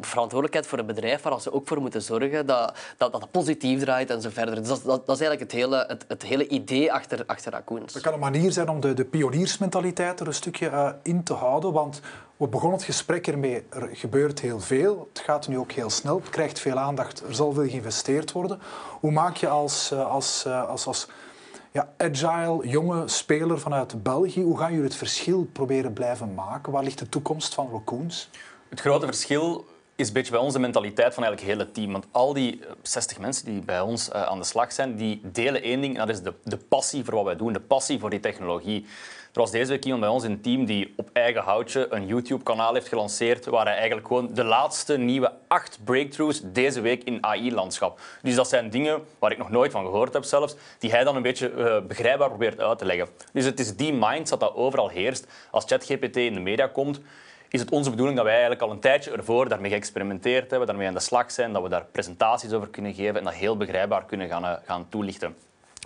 verantwoordelijkheid 0.00 0.66
voor 0.66 0.78
het 0.78 0.86
bedrijf, 0.86 1.22
waar 1.22 1.40
ze 1.40 1.52
ook 1.52 1.68
voor 1.68 1.80
moeten 1.80 2.02
zorgen 2.02 2.46
dat 2.46 2.70
dat, 2.96 3.12
dat 3.12 3.30
positief 3.30 3.80
draait 3.80 4.10
en 4.10 4.20
zo 4.20 4.28
verder. 4.32 4.54
Dus 4.54 4.68
dat, 4.68 4.84
dat, 4.84 5.20
is 5.20 5.26
eigenlijk 5.26 5.40
het 5.40 5.52
hele, 5.52 5.84
het, 5.88 6.04
het, 6.08 6.22
hele 6.22 6.48
idee 6.48 6.92
achter, 6.92 7.22
achter 7.26 7.52
Raccoons. 7.52 7.92
Dat 7.92 8.02
kan 8.02 8.12
een 8.12 8.18
manier 8.18 8.52
zijn 8.52 8.68
om 8.68 8.80
de, 8.80 8.94
de 8.94 9.04
pioniersmentaliteit 9.04 10.20
er 10.20 10.26
een 10.26 10.34
stukje 10.34 10.70
uh, 10.70 10.90
in 11.02 11.22
te 11.22 11.32
houden, 11.32 11.72
want 11.72 12.00
we 12.40 12.48
begonnen 12.48 12.78
het 12.78 12.86
gesprek 12.86 13.26
ermee. 13.26 13.64
Er 13.70 13.88
gebeurt 13.92 14.40
heel 14.40 14.60
veel. 14.60 15.08
Het 15.12 15.22
gaat 15.22 15.48
nu 15.48 15.58
ook 15.58 15.72
heel 15.72 15.90
snel. 15.90 16.16
Het 16.20 16.28
krijgt 16.28 16.58
veel 16.58 16.78
aandacht. 16.78 17.20
Er 17.20 17.34
zal 17.34 17.52
veel 17.52 17.68
geïnvesteerd 17.68 18.32
worden. 18.32 18.60
Hoe 19.00 19.10
maak 19.10 19.36
je 19.36 19.48
als, 19.48 19.90
eh, 19.90 20.10
als, 20.10 20.44
eh, 20.44 20.68
als, 20.68 20.86
als 20.86 21.08
ja, 21.70 21.92
agile, 21.96 22.68
jonge 22.68 23.08
speler 23.08 23.60
vanuit 23.60 24.02
België, 24.02 24.42
hoe 24.42 24.58
gaan 24.58 24.70
jullie 24.70 24.86
het 24.86 24.96
verschil 24.96 25.48
proberen 25.52 25.92
blijven 25.92 26.34
maken? 26.34 26.72
Waar 26.72 26.82
ligt 26.82 26.98
de 26.98 27.08
toekomst 27.08 27.54
van 27.54 27.68
Raccoons? 27.72 28.30
Het 28.68 28.80
grote 28.80 29.06
verschil 29.06 29.66
is 30.00 30.08
een 30.08 30.12
beetje 30.12 30.32
bij 30.32 30.40
onze 30.40 30.58
mentaliteit 30.58 31.14
van 31.14 31.24
eigenlijk 31.24 31.52
het 31.52 31.58
hele 31.58 31.72
team. 31.72 31.92
Want 31.92 32.06
al 32.10 32.32
die 32.32 32.60
60 32.82 33.16
eh, 33.16 33.22
mensen 33.22 33.44
die 33.44 33.60
bij 33.60 33.80
ons 33.80 34.12
aan 34.12 34.38
de 34.38 34.44
slag 34.44 34.72
zijn, 34.72 34.96
die 34.96 35.20
delen 35.24 35.62
één 35.62 35.80
ding, 35.80 35.98
en 35.98 36.06
dat 36.06 36.16
is 36.16 36.22
de, 36.22 36.34
de 36.44 36.56
passie 36.56 37.04
voor 37.04 37.14
wat 37.14 37.24
wij 37.24 37.36
doen, 37.36 37.52
de 37.52 37.60
passie 37.60 37.98
voor 37.98 38.10
die 38.10 38.20
technologie. 38.20 38.86
Er 39.32 39.40
was 39.40 39.50
deze 39.50 39.70
week 39.70 39.84
iemand 39.84 40.02
bij 40.02 40.10
ons 40.10 40.24
in 40.24 40.30
het 40.30 40.42
team 40.42 40.64
die 40.64 40.92
op 40.96 41.10
eigen 41.12 41.42
houtje 41.42 41.86
een 41.90 42.06
YouTube-kanaal 42.06 42.74
heeft 42.74 42.88
gelanceerd 42.88 43.46
waar 43.46 43.64
hij 43.64 43.76
eigenlijk 43.76 44.06
gewoon 44.06 44.34
de 44.34 44.44
laatste 44.44 44.98
nieuwe 44.98 45.32
acht 45.48 45.78
breakthroughs 45.84 46.40
deze 46.44 46.80
week 46.80 47.04
in 47.04 47.24
AI-landschap. 47.24 48.00
Dus 48.22 48.34
dat 48.34 48.48
zijn 48.48 48.70
dingen 48.70 49.02
waar 49.18 49.30
ik 49.30 49.38
nog 49.38 49.50
nooit 49.50 49.72
van 49.72 49.84
gehoord 49.84 50.12
heb 50.12 50.24
zelfs, 50.24 50.54
die 50.78 50.90
hij 50.90 51.04
dan 51.04 51.16
een 51.16 51.22
beetje 51.22 51.52
uh, 51.52 51.80
begrijpbaar 51.86 52.28
probeert 52.28 52.60
uit 52.60 52.78
te 52.78 52.84
leggen. 52.84 53.08
Dus 53.32 53.44
het 53.44 53.60
is 53.60 53.76
die 53.76 53.92
mindset 53.92 54.40
dat 54.40 54.54
overal 54.54 54.88
heerst. 54.88 55.26
Als 55.50 55.64
ChatGPT 55.64 56.16
in 56.16 56.34
de 56.34 56.40
media 56.40 56.66
komt, 56.66 57.00
is 57.50 57.60
het 57.60 57.70
onze 57.70 57.90
bedoeling 57.90 58.16
dat 58.16 58.26
wij 58.26 58.34
eigenlijk 58.34 58.62
al 58.62 58.70
een 58.70 58.80
tijdje 58.80 59.10
ervoor 59.10 59.48
daarmee 59.48 59.70
geëxperimenteerd 59.70 60.50
hebben, 60.50 60.68
daarmee 60.68 60.86
aan 60.86 60.94
de 60.94 61.00
slag 61.00 61.32
zijn, 61.32 61.52
dat 61.52 61.62
we 61.62 61.68
daar 61.68 61.84
presentaties 61.92 62.52
over 62.52 62.68
kunnen 62.68 62.94
geven 62.94 63.16
en 63.16 63.24
dat 63.24 63.34
heel 63.34 63.56
begrijpbaar 63.56 64.04
kunnen 64.04 64.28
gaan, 64.28 64.44
uh, 64.44 64.52
gaan 64.64 64.86
toelichten. 64.88 65.36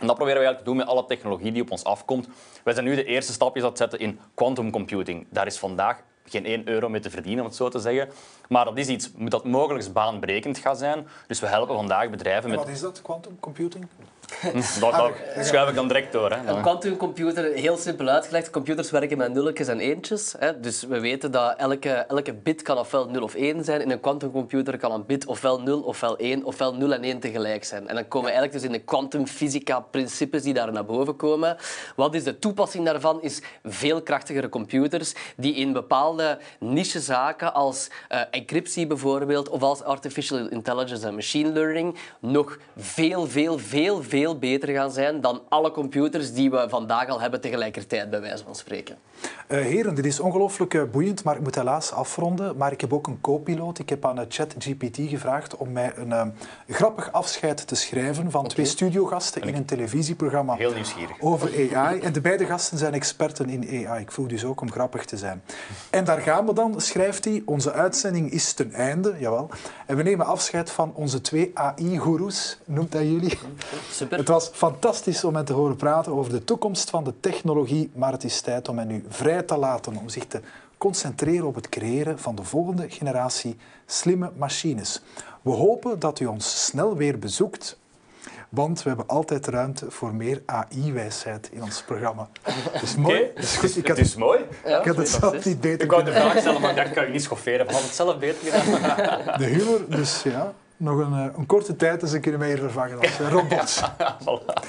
En 0.00 0.06
dat 0.06 0.16
proberen 0.16 0.40
we 0.40 0.46
eigenlijk 0.46 0.58
te 0.58 0.64
doen 0.64 0.76
met 0.76 0.86
alle 0.86 1.06
technologie 1.06 1.52
die 1.52 1.62
op 1.62 1.70
ons 1.70 1.84
afkomt. 1.84 2.28
Wij 2.64 2.74
zijn 2.74 2.86
nu 2.86 2.94
de 2.94 3.04
eerste 3.04 3.32
stapjes 3.32 3.62
aan 3.62 3.68
het 3.68 3.78
zetten 3.78 3.98
in 3.98 4.20
quantum 4.34 4.70
computing. 4.70 5.26
Daar 5.30 5.46
is 5.46 5.58
vandaag 5.58 6.02
geen 6.24 6.44
1 6.44 6.68
euro 6.68 6.88
mee 6.88 7.00
te 7.00 7.10
verdienen, 7.10 7.40
om 7.40 7.46
het 7.46 7.56
zo 7.56 7.68
te 7.68 7.78
zeggen. 7.78 8.08
Maar 8.48 8.64
dat 8.64 8.78
is 8.78 8.86
iets 8.86 9.10
dat 9.14 9.44
mogelijk 9.44 9.92
baanbrekend 9.92 10.58
gaat 10.58 10.78
zijn. 10.78 11.08
Dus 11.26 11.40
we 11.40 11.46
helpen 11.46 11.74
vandaag 11.74 12.10
bedrijven 12.10 12.50
met... 12.50 12.58
wat 12.58 12.68
is 12.68 12.80
dat, 12.80 13.02
quantum 13.02 13.36
computing? 13.40 13.86
dat, 14.80 14.92
dat 14.92 15.12
schuif 15.46 15.68
ik 15.68 15.74
dan 15.74 15.88
direct 15.88 16.12
door. 16.12 16.30
Hè. 16.30 16.46
Een 16.46 16.62
quantumcomputer, 16.62 17.52
heel 17.52 17.76
simpel 17.76 18.08
uitgelegd, 18.08 18.50
computers 18.50 18.90
werken 18.90 19.18
met 19.18 19.32
nulletjes 19.32 19.68
en 19.68 19.80
eentjes. 19.80 20.34
Hè. 20.38 20.60
Dus 20.60 20.82
we 20.82 21.00
weten 21.00 21.30
dat 21.30 21.54
elke, 21.56 21.90
elke 21.90 22.34
bit 22.34 22.62
kan 22.62 22.78
ofwel 22.78 23.08
0 23.08 23.22
of 23.22 23.34
1 23.34 23.64
zijn. 23.64 23.80
In 23.80 23.90
een 23.90 24.00
quantumcomputer 24.00 24.78
kan 24.78 24.92
een 24.92 25.06
bit 25.06 25.26
ofwel 25.26 25.60
0 25.60 25.80
ofwel 25.80 26.16
1 26.16 26.44
ofwel 26.44 26.74
0 26.74 26.92
en 26.92 27.02
1 27.02 27.20
tegelijk 27.20 27.64
zijn. 27.64 27.88
En 27.88 27.94
dan 27.94 28.08
komen 28.08 28.30
we 28.30 28.36
eigenlijk 28.36 28.52
dus 28.52 28.72
in 28.72 28.78
de 28.78 28.84
kwantumfysica-principes 28.84 30.42
die 30.42 30.54
daar 30.54 30.72
naar 30.72 30.84
boven 30.84 31.16
komen. 31.16 31.56
Wat 31.96 32.14
is 32.14 32.24
de 32.24 32.38
toepassing 32.38 32.84
daarvan? 32.84 33.22
Is 33.22 33.42
veel 33.64 34.02
krachtigere 34.02 34.48
computers 34.48 35.14
die 35.36 35.54
in 35.54 35.72
bepaalde 35.72 36.38
niche 36.58 37.00
zaken 37.00 37.54
als 37.54 37.88
uh, 38.12 38.20
encryptie 38.30 38.86
bijvoorbeeld 38.86 39.48
of 39.48 39.62
als 39.62 39.82
artificial 39.82 40.48
intelligence 40.48 41.06
en 41.06 41.14
machine 41.14 41.52
learning 41.52 41.96
nog 42.20 42.58
veel, 42.76 43.26
veel, 43.26 43.58
veel, 43.58 44.02
veel 44.02 44.33
veel 44.38 44.50
beter 44.58 44.74
gaan 44.74 44.92
zijn 44.92 45.20
dan 45.20 45.42
alle 45.48 45.70
computers 45.70 46.32
die 46.32 46.50
we 46.50 46.66
vandaag 46.68 47.08
al 47.08 47.20
hebben 47.20 47.40
tegelijkertijd, 47.40 48.10
bij 48.10 48.20
wijze 48.20 48.44
van 48.44 48.54
spreken. 48.54 48.96
Uh, 49.48 49.60
heren, 49.60 49.94
dit 49.94 50.06
is 50.06 50.20
ongelooflijk 50.20 50.74
uh, 50.74 50.82
boeiend, 50.90 51.24
maar 51.24 51.36
ik 51.36 51.42
moet 51.42 51.54
helaas 51.54 51.92
afronden. 51.92 52.56
Maar 52.56 52.72
ik 52.72 52.80
heb 52.80 52.92
ook 52.92 53.06
een 53.06 53.20
co-piloot. 53.20 53.78
Ik 53.78 53.88
heb 53.88 54.04
aan 54.04 54.18
uh, 54.18 54.24
ChatGPT 54.28 54.96
gevraagd 54.96 55.56
om 55.56 55.72
mij 55.72 55.92
een 55.96 56.34
grappig 56.68 57.12
afscheid 57.12 57.66
te 57.66 57.74
schrijven 57.74 58.30
van 58.30 58.46
twee 58.46 58.66
studiogasten 58.66 59.42
in 59.42 59.54
een 59.54 59.64
televisieprogramma 59.64 60.54
Heel 60.54 60.74
nieuwsgierig. 60.74 61.16
over 61.20 61.76
AI. 61.76 62.00
En 62.00 62.12
de 62.12 62.20
beide 62.20 62.46
gasten 62.46 62.78
zijn 62.78 62.94
experten 62.94 63.48
in 63.48 63.86
AI. 63.86 64.02
Ik 64.02 64.12
vroeg 64.12 64.26
dus 64.26 64.44
ook 64.44 64.60
om 64.60 64.70
grappig 64.70 65.04
te 65.04 65.16
zijn. 65.16 65.42
En 65.90 66.04
daar 66.04 66.20
gaan 66.20 66.46
we 66.46 66.54
dan, 66.54 66.80
schrijft 66.80 67.24
hij. 67.24 67.42
Onze 67.44 67.72
uitzending 67.72 68.30
is 68.30 68.52
ten 68.52 68.72
einde, 68.72 69.14
jawel. 69.18 69.50
En 69.86 69.96
we 69.96 70.02
nemen 70.02 70.26
afscheid 70.26 70.70
van 70.70 70.92
onze 70.94 71.20
twee 71.20 71.50
AI-goeroes, 71.54 72.58
noemt 72.64 72.92
hij 72.92 73.06
jullie. 73.06 73.38
Super. 73.90 74.23
Het 74.24 74.32
was 74.32 74.50
fantastisch 74.52 75.24
om 75.24 75.34
hen 75.34 75.44
te 75.44 75.52
horen 75.52 75.76
praten 75.76 76.12
over 76.12 76.32
de 76.32 76.44
toekomst 76.44 76.90
van 76.90 77.04
de 77.04 77.12
technologie, 77.20 77.90
maar 77.94 78.12
het 78.12 78.24
is 78.24 78.40
tijd 78.40 78.68
om 78.68 78.78
hen 78.78 78.86
nu 78.86 79.04
vrij 79.08 79.42
te 79.42 79.56
laten 79.56 79.96
om 79.96 80.08
zich 80.08 80.26
te 80.26 80.40
concentreren 80.78 81.46
op 81.46 81.54
het 81.54 81.68
creëren 81.68 82.18
van 82.18 82.34
de 82.34 82.44
volgende 82.44 82.90
generatie 82.90 83.56
slimme 83.86 84.30
machines. 84.36 85.02
We 85.42 85.50
hopen 85.50 85.98
dat 85.98 86.20
u 86.20 86.26
ons 86.26 86.64
snel 86.64 86.96
weer 86.96 87.18
bezoekt 87.18 87.78
want 88.48 88.82
we 88.82 88.88
hebben 88.88 89.08
altijd 89.08 89.46
ruimte 89.46 89.90
voor 89.90 90.14
meer 90.14 90.42
AI-wijsheid 90.46 91.48
in 91.52 91.62
ons 91.62 91.82
programma. 91.82 92.28
Dat 92.72 92.82
is 92.82 92.96
mooi. 92.96 93.16
Okay. 93.16 93.32
Dat 93.34 93.44
is 93.44 93.56
goed. 93.56 93.76
Ik 93.76 93.88
had, 93.88 93.96
het 93.96 94.06
is 94.06 94.16
mooi. 94.16 94.40
Ja, 94.64 94.78
ik 94.78 94.86
had 94.86 94.96
het 94.96 95.08
zelf 95.08 95.44
niet 95.44 95.60
beter 95.60 95.84
Ik 95.84 95.90
wou 95.90 96.04
de 96.04 96.12
vraag 96.12 96.38
stellen, 96.38 96.60
maar 96.60 96.70
ik 96.70 96.76
dacht, 96.76 96.88
ik 96.88 96.94
kan 96.94 97.04
je 97.04 97.10
niet 97.10 97.22
schofferen. 97.22 97.66
Had 97.66 97.82
het 97.82 97.94
zelf 97.94 98.18
beter 98.18 98.52
gedaan? 98.52 99.38
De 99.38 99.44
humor, 99.44 99.80
dus 99.88 100.22
ja. 100.22 100.54
Nog 100.76 100.98
een, 100.98 101.12
eh, 101.12 101.26
een 101.36 101.46
korte 101.46 101.76
tijd 101.76 102.02
en 102.02 102.08
ze 102.08 102.20
kunnen 102.20 102.40
mij 102.40 102.48
hier 102.48 102.58
vervangen 102.58 102.98
als 102.98 103.18
robots. 103.18 103.82
Ja, 103.98 104.16
voilà. 104.20 104.62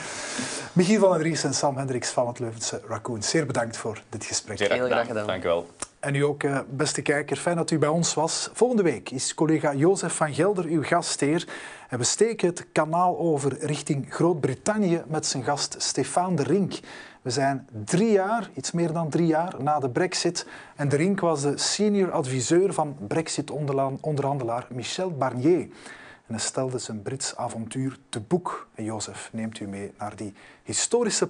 Michiel 0.73 0.99
van 0.99 1.11
den 1.11 1.21
Ries 1.21 1.43
en 1.43 1.53
Sam 1.53 1.77
Hendricks 1.77 2.09
van 2.09 2.27
het 2.27 2.39
Leuvense 2.39 2.81
Raccoon. 2.87 3.23
Zeer 3.23 3.45
bedankt 3.45 3.77
voor 3.77 4.01
dit 4.09 4.25
gesprek. 4.25 4.57
Zeer 4.57 4.71
Heel 4.71 4.85
graag 4.85 5.07
gedaan. 5.07 5.27
Dank 5.27 5.43
u 5.43 5.47
wel. 5.47 5.67
En 5.99 6.15
u 6.15 6.21
ook, 6.21 6.43
eh, 6.43 6.59
beste 6.69 7.01
kijker, 7.01 7.37
fijn 7.37 7.55
dat 7.55 7.71
u 7.71 7.77
bij 7.77 7.89
ons 7.89 8.13
was. 8.13 8.49
Volgende 8.53 8.83
week 8.83 9.09
is 9.09 9.33
collega 9.33 9.73
Jozef 9.73 10.13
van 10.13 10.33
Gelder 10.33 10.65
uw 10.65 10.83
gastheer. 10.83 11.47
En 11.89 11.97
we 11.97 12.03
steken 12.03 12.47
het 12.47 12.65
kanaal 12.71 13.17
over 13.17 13.57
richting 13.59 14.05
Groot-Brittannië 14.09 15.03
met 15.07 15.25
zijn 15.25 15.43
gast 15.43 15.75
Stefan 15.77 16.35
de 16.35 16.43
Rink. 16.43 16.79
We 17.25 17.31
zijn 17.31 17.67
drie 17.85 18.11
jaar, 18.11 18.49
iets 18.53 18.71
meer 18.71 18.93
dan 18.93 19.09
drie 19.09 19.27
jaar, 19.27 19.55
na 19.63 19.79
de 19.79 19.89
brexit. 19.89 20.47
En 20.75 20.89
de 20.89 20.95
Rink 20.95 21.19
was 21.19 21.41
de 21.41 21.57
senior 21.57 22.11
adviseur 22.11 22.73
van 22.73 22.97
brexit-onderhandelaar 23.07 24.67
Michel 24.69 25.11
Barnier. 25.11 25.59
En 26.27 26.33
hij 26.33 26.39
stelde 26.39 26.77
zijn 26.77 27.01
Brits 27.01 27.35
avontuur 27.35 27.97
te 28.09 28.19
boek. 28.19 28.67
En 28.75 28.83
Jozef 28.83 29.29
neemt 29.31 29.59
u 29.59 29.67
mee 29.67 29.93
naar 29.97 30.15
die 30.15 30.33
historische 30.63 31.27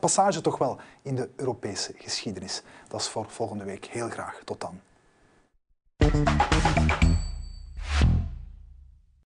passage 0.00 0.40
toch 0.40 0.58
wel 0.58 0.78
in 1.02 1.14
de 1.14 1.28
Europese 1.36 1.92
geschiedenis. 1.96 2.62
Dat 2.88 3.00
is 3.00 3.08
voor 3.08 3.26
volgende 3.28 3.64
week. 3.64 3.84
Heel 3.84 4.08
graag. 4.08 4.40
Tot 4.44 4.60
dan. 4.60 4.80